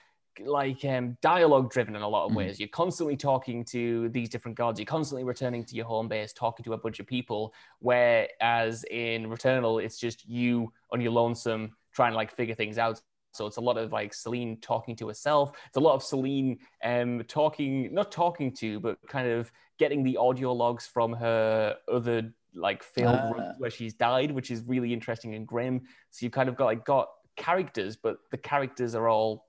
like 0.41 0.85
um, 0.85 1.17
dialogue 1.21 1.71
driven 1.71 1.95
in 1.95 2.03
a 2.03 2.09
lot 2.09 2.27
of 2.27 2.33
Mhm. 2.33 2.37
ways. 2.37 2.59
You're 2.59 2.69
constantly 2.69 3.17
talking 3.17 3.65
to 3.67 4.09
these 4.09 4.29
different 4.29 4.57
gods. 4.57 4.81
You're 4.81 4.87
constantly 4.87 5.25
returning 5.25 5.65
to 5.65 5.77
your 5.77 5.85
home 5.87 6.09
base, 6.09 6.33
talking 6.33 6.65
to 6.65 6.73
a 6.73 6.79
bunch 6.79 6.99
of 7.01 7.07
people. 7.07 7.53
Whereas 7.81 8.85
in 8.91 9.27
Returnal, 9.27 9.83
it's 9.83 9.99
just 9.99 10.27
you 10.29 10.73
on 10.93 11.01
your 11.01 11.13
lonesome 11.13 11.77
trying 11.93 12.13
to 12.13 12.17
like 12.17 12.35
figure 12.35 12.55
things 12.55 12.79
out. 12.79 13.01
So 13.33 13.47
it's 13.47 13.57
a 13.57 13.61
lot 13.61 13.79
of 13.79 13.93
like 13.93 14.15
Selene 14.15 14.61
talking 14.61 14.95
to 14.97 15.09
herself. 15.09 15.57
It's 15.67 15.77
a 15.77 15.81
lot 15.81 15.95
of 15.95 16.03
Selene 16.03 16.59
um, 16.85 17.23
talking, 17.27 17.93
not 17.93 18.13
talking 18.13 18.53
to, 18.55 18.81
but 18.81 18.99
kind 19.09 19.29
of 19.29 19.51
getting 19.79 20.03
the 20.05 20.17
audio 20.17 20.53
logs 20.53 20.87
from 20.87 21.13
her 21.13 21.77
other 21.91 22.33
like 22.55 22.83
failed 22.83 23.37
runs 23.37 23.57
where 23.59 23.71
she's 23.71 23.95
died, 23.95 24.31
which 24.31 24.51
is 24.51 24.63
really 24.67 24.93
interesting 24.93 25.35
and 25.35 25.47
grim. 25.47 25.83
So 26.11 26.25
you 26.25 26.31
kind 26.31 26.49
of 26.49 26.57
got 26.57 26.67
like 26.67 26.85
got 26.85 27.09
characters, 27.37 27.97
but 27.97 28.19
the 28.31 28.39
characters 28.39 28.95
are 28.95 29.09
all 29.09 29.47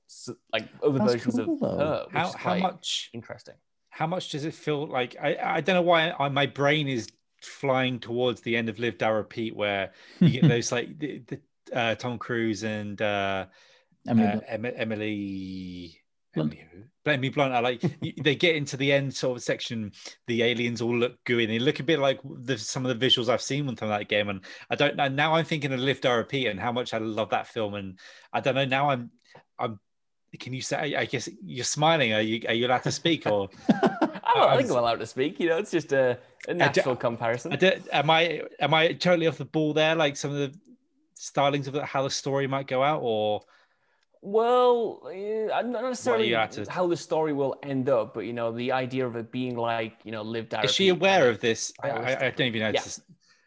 like 0.51 0.67
other 0.84 0.99
versions 0.99 1.36
cool, 1.36 1.53
of 1.53 1.59
though. 1.59 1.78
her. 1.78 2.05
Which 2.07 2.13
How 2.15 2.28
is 2.30 2.34
how 2.36 2.57
much 2.57 3.09
interesting? 3.13 3.55
how 3.89 4.07
much 4.07 4.30
does 4.30 4.43
it 4.43 4.53
feel 4.53 4.88
like 4.88 5.15
I, 5.21 5.38
I 5.41 5.61
don't 5.61 5.76
know 5.76 5.82
why 5.82 6.11
I, 6.19 6.28
my 6.28 6.47
brain 6.47 6.89
is 6.89 7.07
flying 7.41 7.97
towards 7.99 8.41
the 8.41 8.57
end 8.57 8.67
of 8.67 8.78
Live 8.78 8.97
Die 8.97 9.07
Repeat, 9.07 9.55
where 9.55 9.93
you 10.19 10.41
get 10.41 10.47
those 10.49 10.69
like 10.69 10.99
the, 10.99 11.23
the 11.28 11.39
uh, 11.73 11.95
Tom 11.95 12.17
Cruise 12.17 12.63
and 12.63 13.01
uh, 13.01 13.45
Emily 14.05 14.28
uh, 14.28 14.32
Blunt. 14.32 14.43
Em- 14.49 14.65
Emily. 14.65 16.01
Emily 16.36 16.55
who? 17.06 17.12
Emily 17.12 17.30
Blunt. 17.30 17.53
I 17.53 17.60
like 17.60 17.82
they 18.24 18.36
get 18.36 18.56
into 18.56 18.78
the 18.78 18.91
end 18.91 19.14
sort 19.14 19.38
of 19.38 19.43
section. 19.43 19.91
The 20.28 20.43
aliens 20.43 20.82
all 20.82 20.95
look 20.95 21.24
gooey. 21.24 21.45
They 21.45 21.60
look 21.60 21.80
a 21.80 21.84
bit 21.84 21.99
like 21.99 22.20
the, 22.24 22.58
some 22.58 22.86
of 22.86 22.97
the 22.97 23.06
visuals 23.06 23.30
I've 23.30 23.41
seen 23.41 23.76
from 23.76 23.89
that 23.89 24.10
game. 24.10 24.30
And 24.30 24.41
I 24.70 24.76
don't 24.76 24.95
know. 24.95 25.08
Now 25.08 25.36
I'm 25.36 25.45
thinking 25.45 25.72
of 25.72 25.80
Live 25.80 26.01
Die 26.01 26.14
Repeat 26.14 26.47
and 26.47 26.60
how 26.60 26.72
much 26.72 26.93
I 26.93 26.97
love 26.97 27.30
that 27.30 27.47
film. 27.47 27.76
And 27.76 27.99
I 28.34 28.39
don't 28.39 28.56
know. 28.56 28.66
Now 28.66 28.89
I'm. 28.89 29.12
I'm. 29.60 29.80
Can 30.39 30.53
you 30.53 30.62
say? 30.62 30.95
I 30.95 31.06
guess 31.06 31.30
you're 31.43 31.64
smiling. 31.64 32.14
Are 32.14 32.22
you? 32.22 32.41
Are 32.47 32.53
you 32.53 32.68
allowed 32.68 32.84
to 32.84 32.91
speak 32.91 33.26
or? 33.26 33.49
I, 34.36 34.39
don't, 34.39 34.49
I 34.49 34.58
think 34.58 34.70
I'm 34.70 34.78
allowed 34.78 34.99
to 34.99 35.06
speak. 35.06 35.39
You 35.39 35.47
know, 35.47 35.58
it's 35.58 35.72
just 35.72 35.93
a, 35.93 36.18
a 36.47 36.53
natural 36.53 36.95
comparison. 36.95 37.53
I 37.53 37.56
did, 37.56 37.88
am 37.93 38.10
I 38.10 38.41
am 38.60 38.74
I 38.74 38.93
totally 38.93 39.28
off 39.28 39.38
the 39.38 39.45
ball 39.45 39.74
there? 39.74 39.95
Like 39.95 40.18
some 40.18 40.32
of 40.32 40.38
the 40.38 40.60
stylings 41.18 41.68
of 41.68 41.82
how 41.84 42.03
the 42.03 42.10
story 42.10 42.47
might 42.47 42.68
go 42.68 42.84
out, 42.84 42.99
or 43.01 43.41
Well, 44.26 45.07
eh, 45.13 45.45
not 45.61 45.84
necessarily 45.84 46.30
to- 46.30 46.65
how 46.67 46.88
the 46.88 46.97
story 46.97 47.32
will 47.32 47.55
end 47.61 47.89
up, 47.89 48.15
but 48.15 48.21
you 48.21 48.34
know, 48.34 48.51
the 48.51 48.71
idea 48.71 49.05
of 49.05 49.15
it 49.15 49.32
being 49.32 49.55
like 49.55 49.93
you 50.03 50.11
know, 50.11 50.23
live 50.23 50.47
is 50.63 50.73
she 50.73 50.89
aware 50.89 51.30
of 51.30 51.39
this? 51.39 51.71
I, 51.84 51.89
I, 51.89 52.26
I 52.28 52.30
don't 52.32 52.47
even 52.47 52.61
know. 52.61 52.69
Yeah. 52.69 52.82
to 52.82 53.01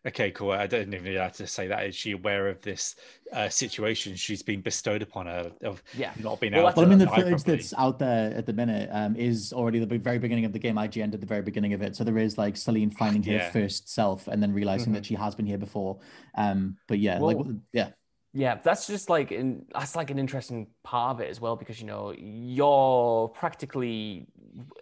Okay, 0.06 0.30
cool. 0.30 0.52
I 0.52 0.68
don't 0.68 0.94
even 0.94 1.12
know 1.12 1.20
how 1.20 1.28
to 1.28 1.46
say 1.46 1.66
that. 1.66 1.84
Is 1.84 1.96
she 1.96 2.12
aware 2.12 2.48
of 2.48 2.62
this 2.62 2.94
uh, 3.32 3.48
situation 3.48 4.14
she's 4.14 4.42
been 4.42 4.60
bestowed 4.60 5.02
upon 5.02 5.26
her 5.26 5.50
of 5.64 5.82
Yeah. 5.96 6.12
not 6.20 6.38
being 6.40 6.52
Well, 6.52 6.60
able 6.60 6.68
that's- 6.68 6.74
to 6.74 6.80
Well, 6.80 6.86
I 6.86 6.88
mean, 6.88 6.98
the 6.98 7.06
die 7.06 7.14
footage 7.16 7.30
properly? 7.42 7.56
that's 7.56 7.74
out 7.74 7.98
there 7.98 8.32
at 8.34 8.46
the 8.46 8.52
minute 8.52 8.88
um, 8.92 9.16
is 9.16 9.52
already 9.52 9.80
the 9.80 9.98
very 9.98 10.18
beginning 10.20 10.44
of 10.44 10.52
the 10.52 10.58
game. 10.60 10.76
IGN 10.76 11.10
did 11.10 11.20
the 11.20 11.26
very 11.26 11.42
beginning 11.42 11.72
of 11.72 11.82
it, 11.82 11.96
so 11.96 12.04
there 12.04 12.16
is 12.16 12.38
like 12.38 12.56
Selene 12.56 12.90
finding 12.90 13.22
her 13.24 13.50
first 13.50 13.92
self 13.92 14.28
and 14.28 14.40
then 14.40 14.52
realizing 14.54 14.92
that 14.92 15.04
she 15.04 15.16
has 15.16 15.34
been 15.34 15.46
here 15.46 15.58
before. 15.58 15.98
Um, 16.36 16.76
but 16.86 17.00
yeah, 17.00 17.18
like 17.18 17.36
yeah, 17.72 17.90
Yeah, 18.34 18.58
that's 18.62 18.86
just 18.86 19.08
like 19.08 19.32
in, 19.32 19.64
that's 19.72 19.96
like 19.96 20.10
an 20.10 20.18
interesting 20.18 20.66
part 20.84 21.16
of 21.16 21.20
it 21.20 21.30
as 21.30 21.40
well 21.40 21.56
because 21.56 21.80
you 21.80 21.86
know 21.86 22.12
you're 22.16 23.28
practically 23.28 24.26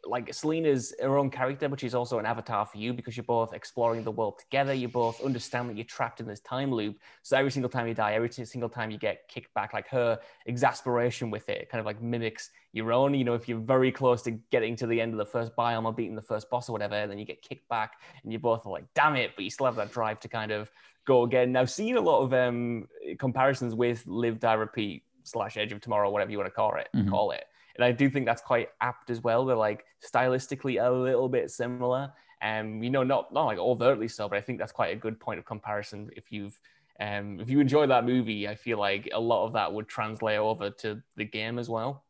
like 0.04 0.34
Selene's 0.34 0.92
her 1.00 1.16
own 1.16 1.30
character, 1.30 1.68
but 1.68 1.78
she's 1.78 1.94
also 1.94 2.18
an 2.18 2.26
avatar 2.26 2.66
for 2.66 2.78
you 2.78 2.92
because 2.92 3.16
you're 3.16 3.24
both 3.24 3.52
exploring 3.52 4.02
the 4.02 4.10
world 4.10 4.40
together. 4.40 4.74
You 4.74 4.88
both 4.88 5.22
understand 5.24 5.70
that 5.70 5.76
you're 5.76 5.84
trapped 5.84 6.18
in 6.20 6.26
this 6.26 6.40
time 6.40 6.72
loop. 6.72 6.98
So 7.22 7.36
every 7.36 7.52
single 7.52 7.68
time 7.68 7.86
you 7.86 7.94
die, 7.94 8.14
every 8.14 8.30
single 8.32 8.68
time 8.68 8.90
you 8.90 8.98
get 8.98 9.28
kicked 9.28 9.54
back, 9.54 9.72
like 9.72 9.88
her 9.88 10.18
exasperation 10.46 11.30
with 11.30 11.48
it 11.48 11.68
kind 11.68 11.78
of 11.78 11.86
like 11.86 12.02
mimics 12.02 12.50
your 12.72 12.92
own. 12.92 13.14
You 13.14 13.24
know, 13.24 13.34
if 13.34 13.48
you're 13.48 13.60
very 13.60 13.92
close 13.92 14.22
to 14.22 14.32
getting 14.50 14.74
to 14.76 14.88
the 14.88 15.00
end 15.00 15.12
of 15.12 15.18
the 15.18 15.26
first 15.26 15.54
biome 15.54 15.84
or 15.84 15.92
beating 15.92 16.16
the 16.16 16.22
first 16.22 16.50
boss 16.50 16.68
or 16.68 16.72
whatever, 16.72 17.06
then 17.06 17.18
you 17.18 17.24
get 17.24 17.42
kicked 17.42 17.68
back, 17.68 17.92
and 18.24 18.32
you 18.32 18.40
both 18.40 18.66
are 18.66 18.72
like, 18.72 18.86
"Damn 18.94 19.14
it!" 19.16 19.32
But 19.36 19.44
you 19.44 19.50
still 19.50 19.66
have 19.66 19.76
that 19.76 19.92
drive 19.92 20.18
to 20.20 20.28
kind 20.28 20.50
of 20.50 20.70
go 21.06 21.22
again. 21.22 21.52
Now, 21.52 21.64
seen 21.64 21.96
a 21.96 22.00
lot 22.00 22.20
of 22.20 22.34
um, 22.34 22.86
comparisons 23.18 23.74
with 23.74 24.06
Live, 24.06 24.38
Die, 24.40 24.52
Repeat 24.52 25.02
slash 25.22 25.56
Edge 25.56 25.72
of 25.72 25.80
Tomorrow, 25.80 26.10
whatever 26.10 26.30
you 26.30 26.38
want 26.38 26.48
to 26.48 26.54
call 26.54 26.76
it. 26.76 26.88
Mhm. 26.94 27.08
Call 27.08 27.30
it. 27.30 27.44
And 27.76 27.84
I 27.84 27.92
do 27.92 28.08
think 28.10 28.26
that's 28.26 28.42
quite 28.42 28.68
apt 28.80 29.10
as 29.10 29.22
well. 29.22 29.44
They're 29.44 29.56
like 29.56 29.84
stylistically 30.04 30.84
a 30.84 30.90
little 30.90 31.28
bit 31.28 31.50
similar. 31.50 32.12
Um, 32.42 32.82
you 32.82 32.90
know, 32.90 33.02
not 33.02 33.32
not 33.32 33.44
like 33.46 33.58
overtly 33.58 34.08
so, 34.08 34.28
but 34.28 34.36
I 34.36 34.40
think 34.40 34.58
that's 34.58 34.72
quite 34.72 34.92
a 34.92 34.96
good 34.98 35.18
point 35.18 35.38
of 35.38 35.44
comparison. 35.44 36.10
If 36.16 36.30
you've 36.30 36.58
um, 37.00 37.38
if 37.40 37.50
you 37.50 37.60
enjoy 37.60 37.86
that 37.86 38.04
movie, 38.04 38.48
I 38.48 38.54
feel 38.54 38.78
like 38.78 39.08
a 39.12 39.20
lot 39.20 39.46
of 39.46 39.52
that 39.54 39.72
would 39.72 39.88
translate 39.88 40.38
over 40.38 40.70
to 40.70 41.02
the 41.16 41.24
game 41.24 41.58
as 41.58 41.68
well. 41.68 42.04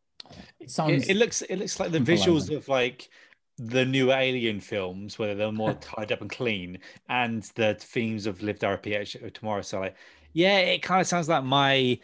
it 0.61 0.71
sounds. 0.71 1.05
It, 1.05 1.11
it 1.11 1.17
looks 1.17 1.43
it 1.43 1.57
looks 1.57 1.79
like 1.81 1.91
the 1.91 1.99
visuals 1.99 2.55
of 2.55 2.69
like 2.69 3.09
the 3.59 3.85
new 3.85 4.13
Alien 4.13 4.61
films, 4.61 5.19
where 5.19 5.35
they're 5.35 5.53
more 5.53 5.75
tied 5.81 6.13
up 6.13 6.21
and 6.21 6.31
clean, 6.31 6.79
and 7.09 7.43
the 7.55 7.75
themes 7.75 8.27
of 8.27 8.43
Live 8.43 8.59
Die 8.59 8.71
Repeat 8.71 9.15
of 9.17 9.25
uh, 9.25 9.31
Tomorrow. 9.31 9.63
So 9.63 9.81
like, 9.81 9.97
yeah, 10.33 10.59
it 10.59 10.83
kind 10.83 11.01
of 11.01 11.07
sounds 11.07 11.29
like 11.29 11.45
my 11.45 11.99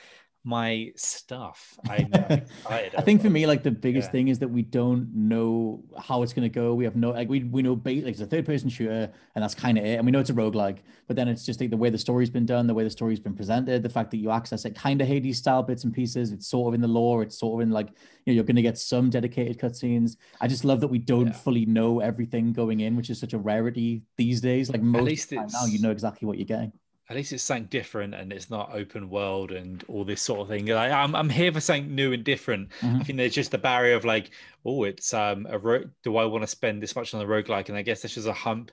my 0.44 0.90
stuff. 0.96 1.78
I'm 1.88 2.12
excited. 2.30 2.94
I 2.96 3.02
think 3.02 3.22
for 3.22 3.30
me, 3.30 3.46
like 3.46 3.62
the 3.62 3.70
biggest 3.70 4.08
Yeah. 4.08 4.12
thing 4.12 4.28
is 4.28 4.38
that 4.40 4.48
we 4.48 4.62
don't 4.62 5.14
know 5.14 5.84
how 5.98 6.22
it's 6.22 6.32
going 6.32 6.42
to 6.44 6.52
go. 6.52 6.74
We 6.74 6.84
have 6.84 6.96
no, 6.96 7.10
like, 7.10 7.28
we, 7.28 7.44
we 7.44 7.62
know 7.62 7.76
bait, 7.76 8.04
like 8.04 8.12
it's 8.12 8.20
a 8.20 8.26
third 8.26 8.44
person 8.44 8.68
shooter, 8.68 9.12
and 9.34 9.42
that's 9.42 9.54
kind 9.54 9.78
of 9.78 9.84
it. 9.84 9.96
And 9.98 10.04
we 10.04 10.10
know 10.10 10.18
it's 10.18 10.30
a 10.30 10.34
roguelike, 10.34 10.78
but 11.06 11.14
then 11.16 11.28
it's 11.28 11.46
just 11.46 11.60
like 11.60 11.70
the 11.70 11.76
way 11.76 11.90
the 11.90 11.98
story's 11.98 12.30
been 12.30 12.46
done, 12.46 12.66
the 12.66 12.74
way 12.74 12.82
the 12.84 12.90
story's 12.90 13.20
been 13.20 13.34
presented, 13.34 13.82
the 13.82 13.88
fact 13.88 14.10
that 14.10 14.16
you 14.16 14.30
access 14.30 14.64
it 14.64 14.74
kind 14.74 15.00
of 15.00 15.06
Hades 15.06 15.38
style 15.38 15.62
bits 15.62 15.84
and 15.84 15.92
pieces. 15.92 16.32
It's 16.32 16.48
sort 16.48 16.68
of 16.68 16.74
in 16.74 16.80
the 16.80 16.88
lore, 16.88 17.22
it's 17.22 17.38
sort 17.38 17.60
of 17.62 17.66
in 17.68 17.72
like, 17.72 17.88
you 18.26 18.32
know, 18.32 18.34
you're 18.34 18.44
going 18.44 18.56
to 18.56 18.62
get 18.62 18.78
some 18.78 19.10
dedicated 19.10 19.58
cutscenes. 19.58 20.16
I 20.40 20.48
just 20.48 20.64
love 20.64 20.80
that 20.80 20.88
we 20.88 20.98
don't 20.98 21.26
Yeah. 21.28 21.32
fully 21.32 21.66
know 21.66 22.00
everything 22.00 22.52
going 22.52 22.80
in, 22.80 22.96
which 22.96 23.10
is 23.10 23.20
such 23.20 23.32
a 23.32 23.38
rarity 23.38 24.02
these 24.16 24.40
days. 24.40 24.70
Like 24.70 24.82
most 24.82 25.30
now, 25.32 25.66
you 25.66 25.78
know 25.80 25.90
exactly 25.92 26.26
what 26.26 26.38
you're 26.38 26.46
getting. 26.46 26.72
At 27.08 27.16
least 27.16 27.32
it's 27.32 27.42
something 27.44 27.66
different 27.66 28.14
and 28.14 28.32
it's 28.32 28.48
not 28.50 28.70
open 28.72 29.10
world 29.10 29.50
and 29.52 29.84
all 29.88 30.04
this 30.04 30.22
sort 30.22 30.40
of 30.40 30.48
thing. 30.48 30.66
Like, 30.66 30.92
I'm 30.92 31.14
I'm 31.14 31.28
here 31.30 31.52
for 31.52 31.60
something 31.60 31.94
new 31.94 32.12
and 32.12 32.24
different. 32.24 32.72
I 32.98 33.04
Mhm. 33.04 33.04
think 33.04 33.16
there's 33.18 33.34
just 33.34 33.50
the 33.50 33.58
barrier 33.58 33.94
of 33.96 34.04
like, 34.04 34.30
oh, 34.64 34.84
it's 34.84 35.12
um 35.12 35.46
a 35.50 35.58
ro- 35.58 35.90
do 36.04 36.16
I 36.16 36.24
want 36.26 36.42
to 36.42 36.46
spend 36.48 36.82
this 36.82 36.94
much 36.96 37.12
on 37.14 37.20
the 37.20 37.26
roguelike? 37.26 37.68
And 37.68 37.76
I 37.78 37.82
guess 37.82 38.02
this 38.02 38.16
is 38.16 38.26
a 38.26 38.32
hump 38.32 38.70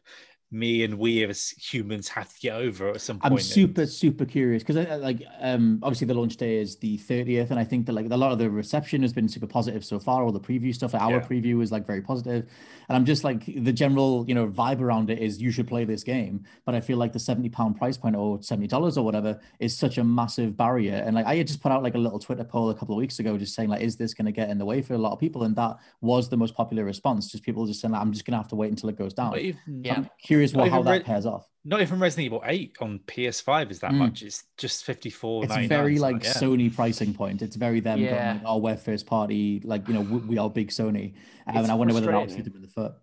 me 0.52 0.84
and 0.84 0.98
we 0.98 1.24
as 1.26 1.50
humans 1.52 2.08
have 2.08 2.34
to 2.34 2.40
get 2.40 2.54
over 2.56 2.90
at 2.90 3.02
some 3.02 3.18
point. 3.20 3.26
I'm 3.26 3.32
And- 3.34 3.42
super 3.42 3.86
super 3.86 4.26
curious 4.26 4.64
because 4.64 4.78
like 5.00 5.22
um 5.42 5.80
obviously 5.84 6.08
the 6.08 6.16
launch 6.16 6.38
day 6.38 6.58
is 6.58 6.78
the 6.78 6.98
30th 6.98 7.52
and 7.52 7.60
I 7.60 7.64
think 7.64 7.86
that 7.86 7.94
like 7.94 8.08
a 8.10 8.18
lot 8.18 8.32
of 8.32 8.40
the 8.40 8.50
reception 8.50 9.04
has 9.04 9.14
been 9.14 9.28
super 9.30 9.46
positive 9.46 9.86
so 9.86 10.00
far 10.00 10.24
all 10.24 10.32
the 10.32 10.40
preview 10.40 10.74
stuff 10.74 10.96
our 10.96 11.12
Yeah. 11.12 11.20
preview 11.20 11.62
is 11.62 11.72
like 11.72 11.86
very 11.86 12.02
positive 12.02 12.48
and 12.88 12.96
I'm 12.96 13.06
just 13.06 13.24
like 13.24 13.46
the 13.46 13.72
general 13.72 14.26
you 14.28 14.34
know 14.34 14.48
vibe 14.48 14.82
around 14.82 15.12
it 15.12 15.20
is 15.20 15.40
you 15.40 15.52
should 15.52 15.68
play 15.68 15.86
this 15.86 16.04
game 16.04 16.44
but 16.66 16.74
I 16.74 16.82
feel 16.82 16.98
like 16.98 17.14
the 17.14 17.20
70 17.20 17.50
pound 17.50 17.78
price 17.78 17.98
point 17.98 18.16
or 18.16 18.42
70 18.42 18.68
dollars 18.68 18.98
or 18.98 19.06
whatever 19.06 19.40
is 19.60 19.78
such 19.78 20.00
a 20.00 20.04
massive 20.04 20.58
barrier 20.58 20.96
and 21.06 21.16
like 21.16 21.28
I 21.28 21.36
had 21.36 21.46
just 21.46 21.62
put 21.62 21.72
out 21.72 21.84
like 21.84 21.94
a 21.94 22.00
little 22.00 22.18
Twitter 22.18 22.44
poll 22.44 22.72
a 22.72 22.76
couple 22.76 22.96
of 22.96 23.00
weeks 23.00 23.20
ago 23.20 23.38
just 23.38 23.54
saying 23.54 23.70
like 23.70 23.82
is 23.82 23.98
this 23.98 24.16
going 24.16 24.26
to 24.26 24.32
get 24.32 24.50
in 24.50 24.58
the 24.58 24.66
way 24.66 24.82
for 24.82 24.96
a 24.96 24.98
lot 24.98 25.12
of 25.12 25.20
people 25.20 25.44
and 25.44 25.56
that 25.58 25.78
was 26.02 26.28
the 26.28 26.38
most 26.38 26.56
popular 26.56 26.86
response 26.86 27.30
just 27.32 27.44
people 27.44 27.68
just 27.68 27.82
saying 27.82 27.92
like, 27.92 28.02
I'm 28.02 28.12
just 28.14 28.26
going 28.26 28.32
to 28.32 28.38
have 28.38 28.48
to 28.48 28.56
wait 28.56 28.72
until 28.72 28.90
it 28.90 28.98
goes 28.98 29.14
down 29.14 29.30
Not 29.32 29.40
even, 29.42 29.60
Yeah. 29.84 29.94
I'm 29.98 30.10
curious 30.20 30.39
Not 30.54 30.60
what 30.62 30.70
how 30.70 30.80
even 30.80 30.86
that 30.86 30.98
re- 31.00 31.04
pairs 31.04 31.26
off 31.26 31.46
not 31.66 31.82
even 31.82 32.00
Resident 32.00 32.26
Evil 32.26 32.42
8 32.46 32.78
on 32.80 33.00
PS5 33.06 33.70
is 33.70 33.80
that 33.82 33.92
Mm. 33.92 33.98
much. 33.98 34.24
It's 34.24 34.44
just 34.58 34.86
54. 34.86 35.44
it's 35.44 35.56
very 35.68 36.00
like 36.00 36.24
yeah. 36.24 36.32
Sony 36.32 36.74
pricing 36.74 37.14
point. 37.14 37.42
It's 37.42 37.58
very 37.58 37.82
them 37.82 38.00
going, 38.00 38.10
Yeah. 38.14 38.34
like, 38.34 38.42
oh, 38.46 38.58
we're 38.60 38.78
first 38.78 39.06
party, 39.06 39.60
like 39.66 39.88
you 39.88 39.94
know, 39.94 40.02
we, 40.02 40.18
we 40.20 40.38
are 40.38 40.50
big 40.50 40.70
Sony, 40.70 41.16
um, 41.48 41.58
and 41.58 41.68
I 41.72 41.74
wonder 41.76 41.94
whether 41.94 42.06
that 42.08 42.14
will 42.14 42.22
frustrating. 42.22 42.46
shoot 42.46 42.52
them 42.54 42.56
in 42.56 42.62
the 42.62 42.68
foot. 42.70 42.94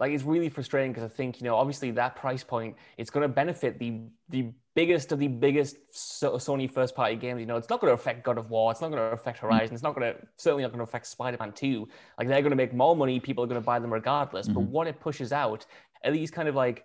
like 0.00 0.12
it's 0.12 0.24
really 0.24 0.48
frustrating 0.48 0.92
because 0.92 1.04
I 1.04 1.08
think 1.14 1.40
you 1.40 1.44
know 1.44 1.56
obviously 1.56 1.90
that 1.92 2.14
price 2.16 2.44
point 2.44 2.76
it's 2.96 3.10
going 3.10 3.22
to 3.28 3.28
benefit 3.42 3.78
the 3.78 4.00
the 4.30 4.52
biggest 4.74 5.10
of 5.12 5.18
the 5.18 5.26
biggest 5.28 5.74
Sony 5.92 6.70
first 6.70 6.94
party 6.94 7.16
games. 7.16 7.40
You 7.40 7.46
know, 7.46 7.56
it's 7.56 7.68
not 7.68 7.80
going 7.80 7.90
to 7.90 7.94
affect 7.94 8.22
God 8.24 8.38
of 8.38 8.48
War. 8.50 8.70
It's 8.70 8.80
not 8.80 8.90
going 8.92 9.02
to 9.02 9.10
affect 9.12 9.38
Horizon. 9.40 9.74
It's 9.74 9.82
not 9.82 9.94
going 9.96 10.12
to 10.14 10.20
certainly 10.36 10.62
not 10.62 10.68
going 10.68 10.78
to 10.78 10.84
affect 10.84 11.06
Spider 11.08 11.36
Man 11.40 11.52
Two. 11.52 11.88
Like 12.16 12.28
they're 12.28 12.40
going 12.42 12.50
to 12.50 12.56
make 12.56 12.72
more 12.72 12.94
money. 12.94 13.18
People 13.18 13.42
are 13.42 13.48
going 13.48 13.60
to 13.60 13.64
buy 13.64 13.80
them 13.80 13.92
regardless. 13.92 14.46
But 14.48 14.62
Mhm. 14.62 14.68
what 14.68 14.86
it 14.86 15.00
pushes 15.00 15.32
out 15.32 15.66
are 16.04 16.12
these 16.12 16.30
kind 16.30 16.48
of 16.48 16.54
like 16.54 16.84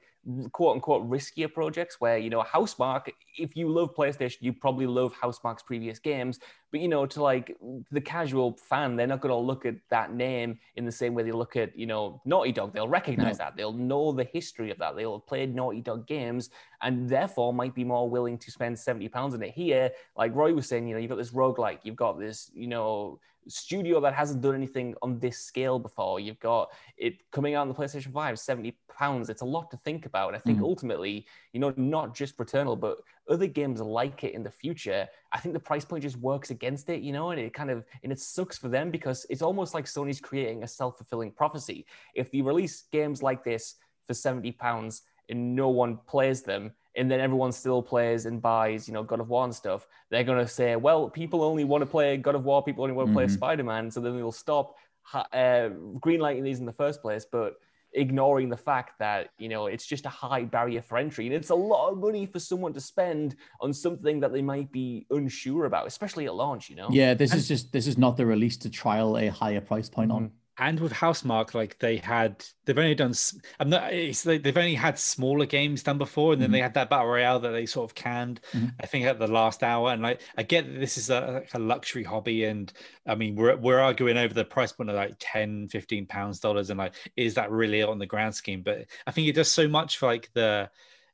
quote 0.52 0.76
unquote 0.76 1.10
riskier 1.10 1.52
projects 1.52 1.98
where 2.00 2.18
you 2.18 2.30
know 2.30 2.44
Housemarque. 2.44 3.12
If 3.38 3.56
you 3.56 3.70
love 3.70 3.94
PlayStation, 3.96 4.38
you 4.42 4.54
probably 4.54 4.88
love 4.88 5.14
Housemarque's 5.14 5.64
previous 5.64 6.00
games. 6.00 6.40
But 6.74 6.82
you 6.82 6.88
know, 6.88 7.06
to 7.06 7.22
like 7.22 7.56
the 7.92 8.02
casual 8.02 8.58
fan, 8.58 8.96
they're 8.96 9.06
not 9.06 9.22
going 9.22 9.30
to 9.30 9.38
look 9.38 9.64
at 9.64 9.76
that 9.92 10.12
name 10.16 10.58
in 10.76 10.86
the 10.86 10.92
same 10.92 11.14
way 11.14 11.22
they 11.22 11.32
look 11.32 11.56
at 11.56 11.78
you 11.78 11.86
know 11.86 12.20
Naughty 12.26 12.52
Dog. 12.52 12.74
They'll 12.74 12.88
recognize 12.88 13.38
that. 13.38 13.56
They'll 13.56 13.72
know 13.72 14.12
the 14.12 14.24
history 14.24 14.72
of 14.72 14.80
that. 14.80 14.96
They'll 14.96 15.20
have 15.20 15.28
played 15.28 15.54
Naughty 15.54 15.82
Dog 15.82 16.08
games, 16.08 16.50
and 16.82 17.08
therefore 17.08 17.54
might 17.54 17.76
be 17.76 17.84
more 17.84 18.10
willing 18.10 18.40
to 18.40 18.50
spend 18.50 18.80
seventy 18.80 19.08
pounds 19.08 19.36
on 19.36 19.44
it. 19.44 19.54
Here, 19.54 19.92
like 20.18 20.34
Roy 20.34 20.52
was 20.52 20.68
saying, 20.68 20.88
you 20.88 20.96
know, 20.96 21.00
you've 21.00 21.10
got 21.12 21.20
this 21.20 21.30
roguelike, 21.30 21.82
you've 21.84 21.96
got 21.96 22.20
this, 22.20 22.50
you 22.56 22.66
know. 22.68 23.20
Studio 23.50 24.00
that 24.00 24.14
hasn't 24.14 24.42
done 24.42 24.56
anything 24.56 24.96
on 25.02 25.20
this 25.20 25.38
scale 25.38 25.78
before. 25.78 26.18
You've 26.18 26.40
got 26.40 26.70
it 26.96 27.30
coming 27.30 27.56
out 27.56 27.64
on 27.64 27.68
the 27.68 27.74
PlayStation 27.74 28.14
5, 28.14 28.40
70 28.40 28.78
pounds. 28.88 29.30
It's 29.30 29.42
a 29.42 29.46
lot 29.46 29.70
to 29.72 29.78
think 29.84 30.06
about. 30.06 30.30
And 30.30 30.38
I 30.38 30.40
think 30.40 30.60
Mhm. 30.60 30.64
ultimately, 30.64 31.26
you 31.54 31.60
know, 31.60 31.74
not 31.78 32.16
just 32.16 32.36
Returnal, 32.38 32.78
but 32.78 32.98
other 33.30 33.48
games 33.48 33.80
like 33.80 34.24
it 34.24 34.34
in 34.34 34.44
the 34.44 34.50
future, 34.52 35.08
I 35.32 35.40
think 35.40 35.54
the 35.54 35.60
price 35.60 35.86
point 35.86 36.04
just 36.04 36.18
works 36.18 36.50
against 36.50 36.90
it, 36.90 37.02
you 37.02 37.14
know, 37.14 37.30
and 37.30 37.40
it 37.40 37.54
kind 37.54 37.70
of 37.70 37.86
and 38.04 38.12
it 38.12 38.20
sucks 38.20 38.58
for 38.58 38.68
them 38.70 38.92
because 38.92 39.26
it's 39.30 39.44
almost 39.44 39.74
like 39.74 39.86
Sony's 39.86 40.20
creating 40.20 40.64
a 40.64 40.68
self-fulfilling 40.68 41.32
prophecy. 41.32 41.86
If 42.16 42.32
they 42.32 42.42
release 42.42 42.84
games 42.92 43.22
like 43.24 43.44
this 43.44 43.76
for 44.08 44.14
70 44.14 44.52
pounds 44.54 45.04
and 45.30 45.56
no 45.56 45.70
one 45.70 46.00
plays 46.08 46.42
them, 46.42 46.72
and 46.96 47.10
then 47.10 47.20
everyone 47.20 47.52
still 47.52 47.82
plays 47.82 48.26
and 48.26 48.42
buys, 48.42 48.88
you 48.88 48.94
know, 48.94 49.04
God 49.04 49.20
of 49.20 49.30
War 49.30 49.46
and 49.46 49.56
stuff, 49.56 49.88
they're 50.10 50.24
gonna 50.24 50.48
say, 50.48 50.76
well, 50.76 51.10
people 51.10 51.44
only 51.44 51.64
want 51.64 51.82
to 51.82 51.86
play 51.86 52.18
God 52.18 52.36
of 52.36 52.46
War, 52.46 52.64
people 52.64 52.84
only 52.84 52.96
want 52.96 53.10
to 53.10 53.14
play 53.14 53.26
Mhm. 53.26 53.32
Spider-Man, 53.32 53.92
so 53.92 54.02
then 54.02 54.18
they'll 54.18 54.32
stop 54.32 54.76
uh, 55.14 55.70
greenlighting 56.00 56.44
these 56.44 56.60
in 56.60 56.66
the 56.66 56.74
first 56.74 57.02
place, 57.02 57.26
but 57.26 57.58
ignoring 57.96 58.50
the 58.50 58.58
fact 58.58 58.98
that 59.00 59.30
you 59.38 59.50
know 59.50 59.68
it's 59.68 59.86
just 59.86 60.06
a 60.06 60.10
high 60.10 60.44
barrier 60.44 60.82
for 60.82 60.98
entry 60.98 61.26
and 61.26 61.36
it's 61.36 61.50
a 61.50 61.56
lot 61.56 61.92
of 61.92 61.98
money 61.98 62.26
for 62.26 62.40
someone 62.40 62.74
to 62.74 62.80
spend 62.80 63.36
on 63.62 63.72
something 63.74 64.20
that 64.20 64.34
they 64.34 64.42
might 64.42 64.72
be 64.72 65.06
unsure 65.12 65.66
about 65.66 65.86
especially 65.88 66.26
at 66.26 66.34
launch 66.34 66.70
you 66.70 66.76
know 66.76 66.88
Yeah, 66.92 67.14
this 67.14 67.34
is 67.34 67.48
just 67.48 67.72
this 67.72 67.88
is 67.88 67.98
not 67.98 68.18
the 68.18 68.26
release 68.26 68.58
to 68.58 68.70
trial 68.70 69.18
a 69.18 69.28
higher 69.28 69.62
price 69.62 69.90
point 69.90 70.12
on. 70.12 70.24
Mm. 70.24 70.32
And 70.58 70.80
with 70.80 70.94
Housemarque, 70.94 71.56
like 71.56 71.80
they 71.80 71.98
had, 71.98 72.46
they've 72.66 72.78
only 72.78 72.94
done. 72.94 73.14
I'm 73.60 73.70
not. 73.70 73.92
It's 73.92 74.26
like 74.26 74.44
they've 74.44 74.56
only 74.56 74.76
had 74.76 75.00
smaller 75.00 75.48
games 75.48 75.82
done 75.82 75.98
before, 75.98 76.34
and 76.34 76.42
then 76.42 76.48
mm-hmm. 76.48 76.54
they 76.54 76.62
had 76.62 76.76
that 76.76 76.92
battle 76.92 77.08
royale 77.08 77.40
that 77.40 77.52
they 77.52 77.66
sort 77.66 77.90
of 77.90 77.96
canned. 77.96 78.40
Mm-hmm. 78.54 78.68
I 78.80 78.86
think 78.86 79.06
at 79.06 79.18
the 79.18 79.28
last 79.28 79.64
hour, 79.64 79.92
and 79.92 80.04
like 80.04 80.22
I 80.38 80.44
get 80.44 80.72
that 80.72 80.80
this 80.80 80.98
is 80.98 81.10
a, 81.10 81.42
like 81.42 81.54
a 81.56 81.60
luxury 81.60 82.04
hobby, 82.04 82.44
and 82.46 82.72
I 83.08 83.16
mean 83.16 83.36
we're 83.36 83.56
we're 83.58 83.80
arguing 83.80 84.18
over 84.18 84.34
the 84.34 84.46
price 84.46 84.72
point 84.72 84.92
of 84.92 84.96
like 84.96 85.16
10, 85.20 85.70
15 85.70 86.06
pounds 86.06 86.40
dollars, 86.40 86.70
and 86.70 86.78
like 86.78 86.94
is 87.16 87.34
that 87.34 87.50
really 87.50 87.82
on 87.82 87.98
the 87.98 88.06
grand 88.06 88.36
scheme? 88.36 88.62
But 88.62 88.86
I 89.08 89.12
think 89.12 89.28
it 89.28 89.36
does 89.36 89.52
so 89.52 89.68
much 89.68 89.98
for 89.98 90.06
like 90.06 90.30
the 90.34 90.70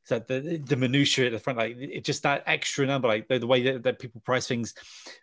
that 0.09 0.27
the 0.27 0.61
the 0.65 0.75
minutiae 0.75 1.27
at 1.27 1.31
the 1.31 1.39
front, 1.39 1.57
like 1.57 1.77
it 1.77 2.03
just 2.03 2.23
that 2.23 2.43
extra 2.45 2.85
number, 2.85 3.07
like 3.07 3.27
the, 3.27 3.39
the 3.39 3.47
way 3.47 3.63
that, 3.63 3.83
that, 3.83 3.99
people 3.99 4.21
price 4.21 4.47
things, 4.47 4.73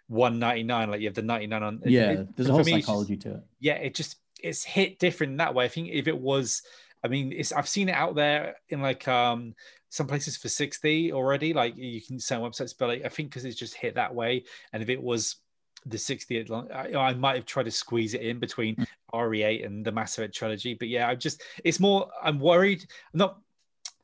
one 0.08 0.38
ninety 0.38 0.62
nine, 0.62 0.90
like 0.90 1.00
you 1.00 1.06
have 1.06 1.14
the 1.14 1.22
ninety 1.22 1.46
nine 1.46 1.62
on. 1.62 1.80
Yeah, 1.84 2.10
it, 2.10 2.36
there's 2.36 2.48
a 2.48 2.52
whole 2.52 2.64
psychology 2.64 3.16
just, 3.16 3.26
to 3.26 3.34
it. 3.34 3.44
Yeah, 3.60 3.74
it 3.74 3.94
just 3.94 4.16
it's 4.42 4.64
hit 4.64 4.98
different 4.98 5.38
that 5.38 5.54
way. 5.54 5.64
I 5.64 5.68
think 5.68 5.88
if 5.90 6.08
it 6.08 6.18
was, 6.18 6.62
I 7.04 7.08
mean, 7.08 7.32
it's 7.32 7.52
I've 7.52 7.68
seen 7.68 7.88
it 7.88 7.94
out 7.94 8.14
there 8.14 8.56
in 8.68 8.80
like 8.80 9.06
um 9.06 9.54
some 9.90 10.06
places 10.06 10.36
for 10.36 10.48
sixty 10.48 11.12
already. 11.12 11.52
Like 11.52 11.76
you 11.76 12.00
can 12.00 12.18
sell 12.18 12.42
websites, 12.42 12.74
but 12.78 12.88
like, 12.88 13.04
I 13.04 13.08
think 13.08 13.30
because 13.30 13.44
it's 13.44 13.58
just 13.58 13.74
hit 13.74 13.94
that 13.96 14.14
way, 14.14 14.44
and 14.72 14.82
if 14.82 14.88
it 14.88 15.02
was 15.02 15.36
the 15.88 15.96
60th 15.96 16.72
I, 16.74 16.98
I, 16.98 17.14
might 17.14 17.36
have 17.36 17.46
tried 17.46 17.64
to 17.64 17.70
squeeze 17.70 18.14
it 18.14 18.20
in 18.20 18.40
between 18.40 18.74
mm. 18.74 18.86
re8 19.12 19.64
and 19.64 19.84
the 19.84 19.92
mass 19.92 20.18
effect 20.18 20.34
trilogy 20.34 20.74
but 20.74 20.88
yeah 20.88 21.08
i'm 21.08 21.18
just 21.18 21.42
it's 21.64 21.78
more 21.78 22.10
i'm 22.22 22.40
worried 22.40 22.84
I'm 23.12 23.18
not 23.18 23.38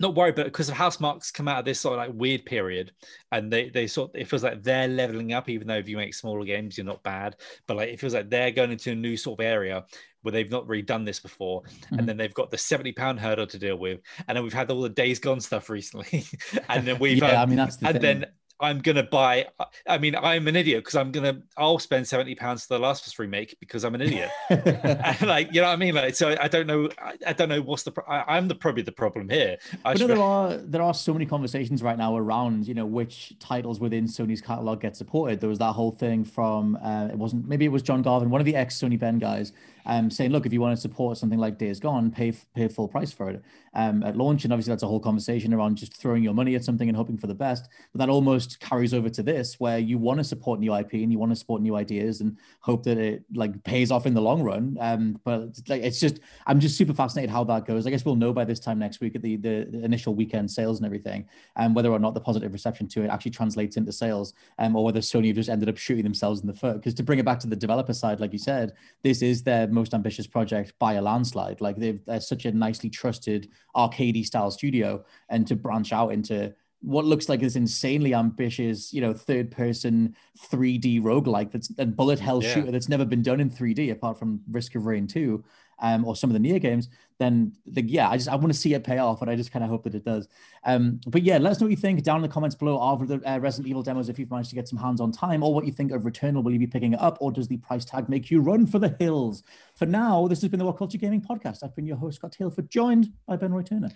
not 0.02 0.16
worried, 0.16 0.34
but 0.34 0.46
because 0.46 0.68
of 0.68 1.00
marks 1.00 1.30
come 1.30 1.46
out 1.46 1.60
of 1.60 1.64
this 1.64 1.80
sort 1.80 1.98
of 1.98 1.98
like 1.98 2.20
weird 2.20 2.44
period, 2.44 2.92
and 3.30 3.50
they 3.50 3.70
they 3.70 3.86
sort 3.86 4.10
it 4.14 4.28
feels 4.28 4.42
like 4.42 4.62
they're 4.62 4.88
leveling 4.88 5.32
up. 5.32 5.48
Even 5.48 5.68
though 5.68 5.76
if 5.76 5.88
you 5.88 5.96
make 5.96 6.12
smaller 6.12 6.44
games, 6.44 6.76
you're 6.76 6.84
not 6.84 7.02
bad, 7.04 7.36
but 7.68 7.76
like 7.76 7.88
it 7.88 8.00
feels 8.00 8.12
like 8.12 8.28
they're 8.28 8.50
going 8.50 8.72
into 8.72 8.90
a 8.90 8.94
new 8.94 9.16
sort 9.16 9.38
of 9.38 9.46
area 9.46 9.84
where 10.22 10.32
they've 10.32 10.50
not 10.50 10.68
really 10.68 10.82
done 10.82 11.04
this 11.04 11.20
before, 11.20 11.62
mm-hmm. 11.62 12.00
and 12.00 12.08
then 12.08 12.16
they've 12.16 12.34
got 12.34 12.50
the 12.50 12.58
seventy 12.58 12.92
pound 12.92 13.20
hurdle 13.20 13.46
to 13.46 13.58
deal 13.58 13.76
with, 13.76 14.00
and 14.26 14.36
then 14.36 14.42
we've 14.42 14.52
had 14.52 14.70
all 14.70 14.82
the 14.82 14.88
Days 14.88 15.20
Gone 15.20 15.40
stuff 15.40 15.70
recently, 15.70 16.24
and 16.68 16.86
then 16.86 16.98
we've 16.98 17.18
yeah, 17.18 17.40
um, 17.40 17.42
I 17.42 17.46
mean 17.46 17.56
that's 17.56 17.76
the 17.76 17.86
and 17.86 18.00
thing. 18.00 18.20
then 18.20 18.30
I'm 18.62 18.78
gonna 18.78 19.02
buy. 19.02 19.48
I 19.88 19.98
mean, 19.98 20.14
I'm 20.14 20.46
an 20.46 20.54
idiot 20.54 20.84
because 20.84 20.94
I'm 20.94 21.10
gonna. 21.10 21.42
I'll 21.56 21.80
spend 21.80 22.06
seventy 22.06 22.36
pounds 22.36 22.64
for 22.64 22.74
the 22.74 22.80
Last 22.80 23.04
of 23.04 23.10
Us 23.10 23.18
remake 23.18 23.56
because 23.58 23.84
I'm 23.84 23.94
an 23.96 24.02
idiot. 24.02 24.30
like, 25.22 25.52
you 25.52 25.60
know 25.60 25.66
what 25.66 25.72
I 25.72 25.76
mean? 25.76 25.94
Like, 25.94 26.14
so 26.14 26.36
I 26.40 26.46
don't 26.46 26.68
know. 26.68 26.88
I, 26.98 27.16
I 27.26 27.32
don't 27.32 27.48
know 27.48 27.60
what's 27.60 27.82
the. 27.82 27.92
I, 28.06 28.38
am 28.38 28.46
the 28.46 28.54
probably 28.54 28.82
the 28.82 28.92
problem 28.92 29.28
here. 29.28 29.58
I 29.84 29.92
but 29.92 29.98
should... 29.98 30.10
there 30.10 30.18
are 30.18 30.56
there 30.56 30.82
are 30.82 30.94
so 30.94 31.12
many 31.12 31.26
conversations 31.26 31.82
right 31.82 31.98
now 31.98 32.16
around 32.16 32.68
you 32.68 32.74
know 32.74 32.86
which 32.86 33.34
titles 33.40 33.80
within 33.80 34.06
Sony's 34.06 34.40
catalog 34.40 34.80
get 34.80 34.96
supported. 34.96 35.40
There 35.40 35.50
was 35.50 35.58
that 35.58 35.72
whole 35.72 35.90
thing 35.90 36.24
from 36.24 36.78
uh, 36.82 37.08
it 37.10 37.18
wasn't 37.18 37.48
maybe 37.48 37.64
it 37.64 37.72
was 37.72 37.82
John 37.82 38.00
Garvin, 38.02 38.30
one 38.30 38.40
of 38.40 38.44
the 38.44 38.54
ex 38.54 38.78
Sony 38.78 38.98
Bend 38.98 39.20
guys, 39.20 39.52
um, 39.86 40.10
saying, 40.10 40.30
look, 40.30 40.46
if 40.46 40.52
you 40.52 40.60
want 40.60 40.76
to 40.76 40.80
support 40.80 41.18
something 41.18 41.38
like 41.38 41.58
Days 41.58 41.80
Gone, 41.80 42.10
pay 42.10 42.32
pay 42.54 42.68
full 42.68 42.88
price 42.88 43.12
for 43.12 43.30
it 43.30 43.42
um, 43.74 44.02
at 44.02 44.16
launch. 44.16 44.44
And 44.44 44.52
obviously, 44.52 44.72
that's 44.72 44.82
a 44.82 44.88
whole 44.88 45.00
conversation 45.00 45.52
around 45.52 45.76
just 45.76 45.96
throwing 45.96 46.22
your 46.22 46.34
money 46.34 46.54
at 46.54 46.64
something 46.64 46.88
and 46.88 46.96
hoping 46.96 47.16
for 47.16 47.26
the 47.26 47.34
best. 47.34 47.68
But 47.92 47.98
that 48.00 48.08
almost 48.08 48.60
carries 48.60 48.94
over 48.94 49.08
to 49.10 49.22
this, 49.22 49.58
where 49.58 49.78
you 49.78 49.98
want 49.98 50.18
to 50.18 50.24
support 50.24 50.60
new 50.60 50.74
IP 50.74 50.94
and 50.94 51.12
you 51.12 51.18
want 51.18 51.32
to 51.32 51.36
support 51.36 51.62
new 51.62 51.76
ideas 51.76 52.20
and 52.20 52.36
hope 52.60 52.84
that 52.84 52.98
it 52.98 53.24
like 53.34 53.62
pays 53.64 53.90
off 53.90 54.06
in 54.06 54.14
the 54.14 54.20
long 54.20 54.42
run. 54.42 54.76
Um, 54.80 55.20
but 55.24 55.42
it's 55.42 55.68
like 55.68 55.82
it's 55.82 56.00
just, 56.00 56.20
I'm 56.46 56.60
just 56.60 56.76
super 56.76 56.94
fascinated 56.94 57.30
how 57.30 57.44
that 57.44 57.66
goes. 57.66 57.86
I 57.86 57.90
guess 57.90 58.04
we'll 58.04 58.16
know 58.16 58.32
by 58.32 58.44
this 58.44 58.60
time 58.60 58.78
next 58.78 59.00
week 59.00 59.14
at 59.14 59.22
the 59.22 59.36
the, 59.36 59.84
initial 59.84 60.14
weekend 60.14 60.50
sales 60.50 60.78
and 60.78 60.86
everything, 60.86 61.26
and 61.56 61.68
um, 61.68 61.74
whether 61.74 61.90
or 61.90 61.98
not 61.98 62.14
the 62.14 62.20
positive 62.20 62.52
reception 62.52 62.88
to 62.88 63.02
it 63.02 63.08
actually 63.08 63.30
translates 63.30 63.76
into 63.76 63.92
sales, 63.92 64.34
um, 64.58 64.76
or 64.76 64.84
whether 64.84 65.00
Sony 65.00 65.34
just 65.34 65.48
ended 65.48 65.68
up 65.68 65.76
shooting 65.76 66.04
themselves 66.04 66.40
in 66.40 66.46
the 66.46 66.54
foot. 66.54 66.76
Because 66.76 66.94
to 66.94 67.02
bring 67.02 67.18
it 67.18 67.24
back 67.24 67.40
to 67.40 67.46
the 67.46 67.56
developer 67.56 67.94
side, 67.94 68.20
like 68.20 68.32
you 68.32 68.38
said, 68.38 68.72
this 69.02 69.22
is 69.22 69.42
their 69.42 69.66
most 69.72 69.94
ambitious 69.94 70.26
project 70.26 70.72
by 70.78 70.94
a 70.94 71.02
landslide. 71.02 71.60
Like 71.60 71.76
they've 71.76 72.04
they're 72.04 72.20
such 72.20 72.44
a 72.44 72.52
nicely 72.52 72.90
trusted 72.90 73.48
arcadey 73.76 74.24
style 74.24 74.50
studio, 74.50 75.04
and 75.28 75.46
to 75.46 75.56
branch 75.56 75.92
out 75.92 76.10
into 76.12 76.54
what 76.82 77.04
looks 77.04 77.28
like 77.28 77.40
this 77.40 77.56
insanely 77.56 78.12
ambitious, 78.12 78.92
you 78.92 79.00
know, 79.00 79.14
third 79.14 79.50
person 79.50 80.16
3D 80.38 81.00
roguelike 81.00 81.52
that's 81.52 81.70
a 81.78 81.86
bullet 81.86 82.18
hell 82.18 82.42
yeah. 82.42 82.54
shooter 82.54 82.72
that's 82.72 82.88
never 82.88 83.04
been 83.04 83.22
done 83.22 83.40
in 83.40 83.48
3D 83.48 83.92
apart 83.92 84.18
from 84.18 84.40
Risk 84.50 84.74
of 84.74 84.86
Rain 84.86 85.06
2 85.06 85.42
um, 85.82 86.06
or 86.06 86.16
some 86.16 86.30
of 86.30 86.40
the 86.40 86.48
NieR 86.48 86.60
games, 86.60 86.88
then 87.18 87.52
the, 87.66 87.82
yeah, 87.82 88.08
I 88.08 88.16
just 88.16 88.28
I 88.28 88.36
want 88.36 88.52
to 88.52 88.58
see 88.58 88.72
it 88.72 88.84
pay 88.84 88.98
off, 88.98 89.20
and 89.20 89.30
I 89.30 89.36
just 89.36 89.52
kind 89.52 89.64
of 89.64 89.70
hope 89.70 89.84
that 89.84 89.94
it 89.94 90.04
does. 90.04 90.28
Um, 90.64 91.00
but 91.06 91.22
yeah, 91.22 91.38
let 91.38 91.50
us 91.52 91.60
know 91.60 91.66
what 91.66 91.72
you 91.72 91.76
think 91.76 92.02
down 92.02 92.16
in 92.16 92.22
the 92.22 92.28
comments 92.28 92.56
below 92.56 92.80
of 92.80 93.06
the 93.06 93.20
uh, 93.28 93.38
Resident 93.38 93.68
Evil 93.68 93.82
demos 93.82 94.08
if 94.08 94.18
you've 94.18 94.30
managed 94.30 94.50
to 94.50 94.54
get 94.54 94.68
some 94.68 94.78
hands 94.78 95.00
on 95.00 95.12
time, 95.12 95.42
or 95.42 95.52
what 95.52 95.66
you 95.66 95.72
think 95.72 95.92
of 95.92 96.02
Returnal. 96.02 96.42
Will 96.42 96.52
you 96.52 96.58
be 96.58 96.66
picking 96.66 96.94
it 96.94 97.00
up, 97.00 97.18
or 97.20 97.30
does 97.30 97.48
the 97.48 97.58
price 97.58 97.84
tag 97.84 98.08
make 98.08 98.30
you 98.30 98.40
run 98.40 98.66
for 98.66 98.78
the 98.78 98.96
hills? 98.98 99.42
For 99.74 99.86
now, 99.86 100.26
this 100.28 100.40
has 100.40 100.50
been 100.50 100.58
the 100.58 100.64
What 100.64 100.78
Culture 100.78 100.98
Gaming 100.98 101.20
Podcast. 101.20 101.62
I've 101.62 101.76
been 101.76 101.86
your 101.86 101.96
host 101.96 102.16
Scott 102.16 102.32
Taylor, 102.32 102.52
joined 102.68 103.12
by 103.26 103.36
Ben 103.36 103.52
Roy 103.52 103.62
Turner. 103.62 103.90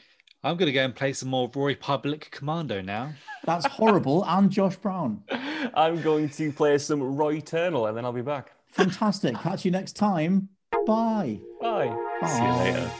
I'm 0.44 0.56
going 0.56 0.66
to 0.66 0.72
go 0.72 0.84
and 0.84 0.94
play 0.94 1.12
some 1.12 1.30
more 1.30 1.50
Roy 1.54 1.74
Public 1.74 2.30
Commando 2.30 2.80
now. 2.80 3.12
That's 3.44 3.66
horrible. 3.66 4.24
and 4.28 4.50
Josh 4.50 4.76
Brown. 4.76 5.22
I'm 5.74 6.00
going 6.02 6.28
to 6.30 6.52
play 6.52 6.78
some 6.78 7.02
Roy 7.16 7.36
Eternal, 7.36 7.86
and 7.86 7.96
then 7.96 8.04
I'll 8.04 8.12
be 8.12 8.22
back. 8.22 8.52
Fantastic. 8.72 9.34
Catch 9.36 9.64
you 9.64 9.70
next 9.70 9.94
time. 9.94 10.50
Bye. 10.84 11.40
Bye. 11.60 11.96
Bye. 12.20 12.28
See 12.28 12.42
you 12.42 12.52
later. 12.52 12.90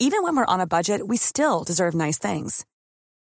Even 0.00 0.22
when 0.22 0.36
we're 0.36 0.46
on 0.46 0.60
a 0.60 0.66
budget, 0.66 1.06
we 1.06 1.16
still 1.16 1.64
deserve 1.64 1.92
nice 1.94 2.18
things. 2.18 2.64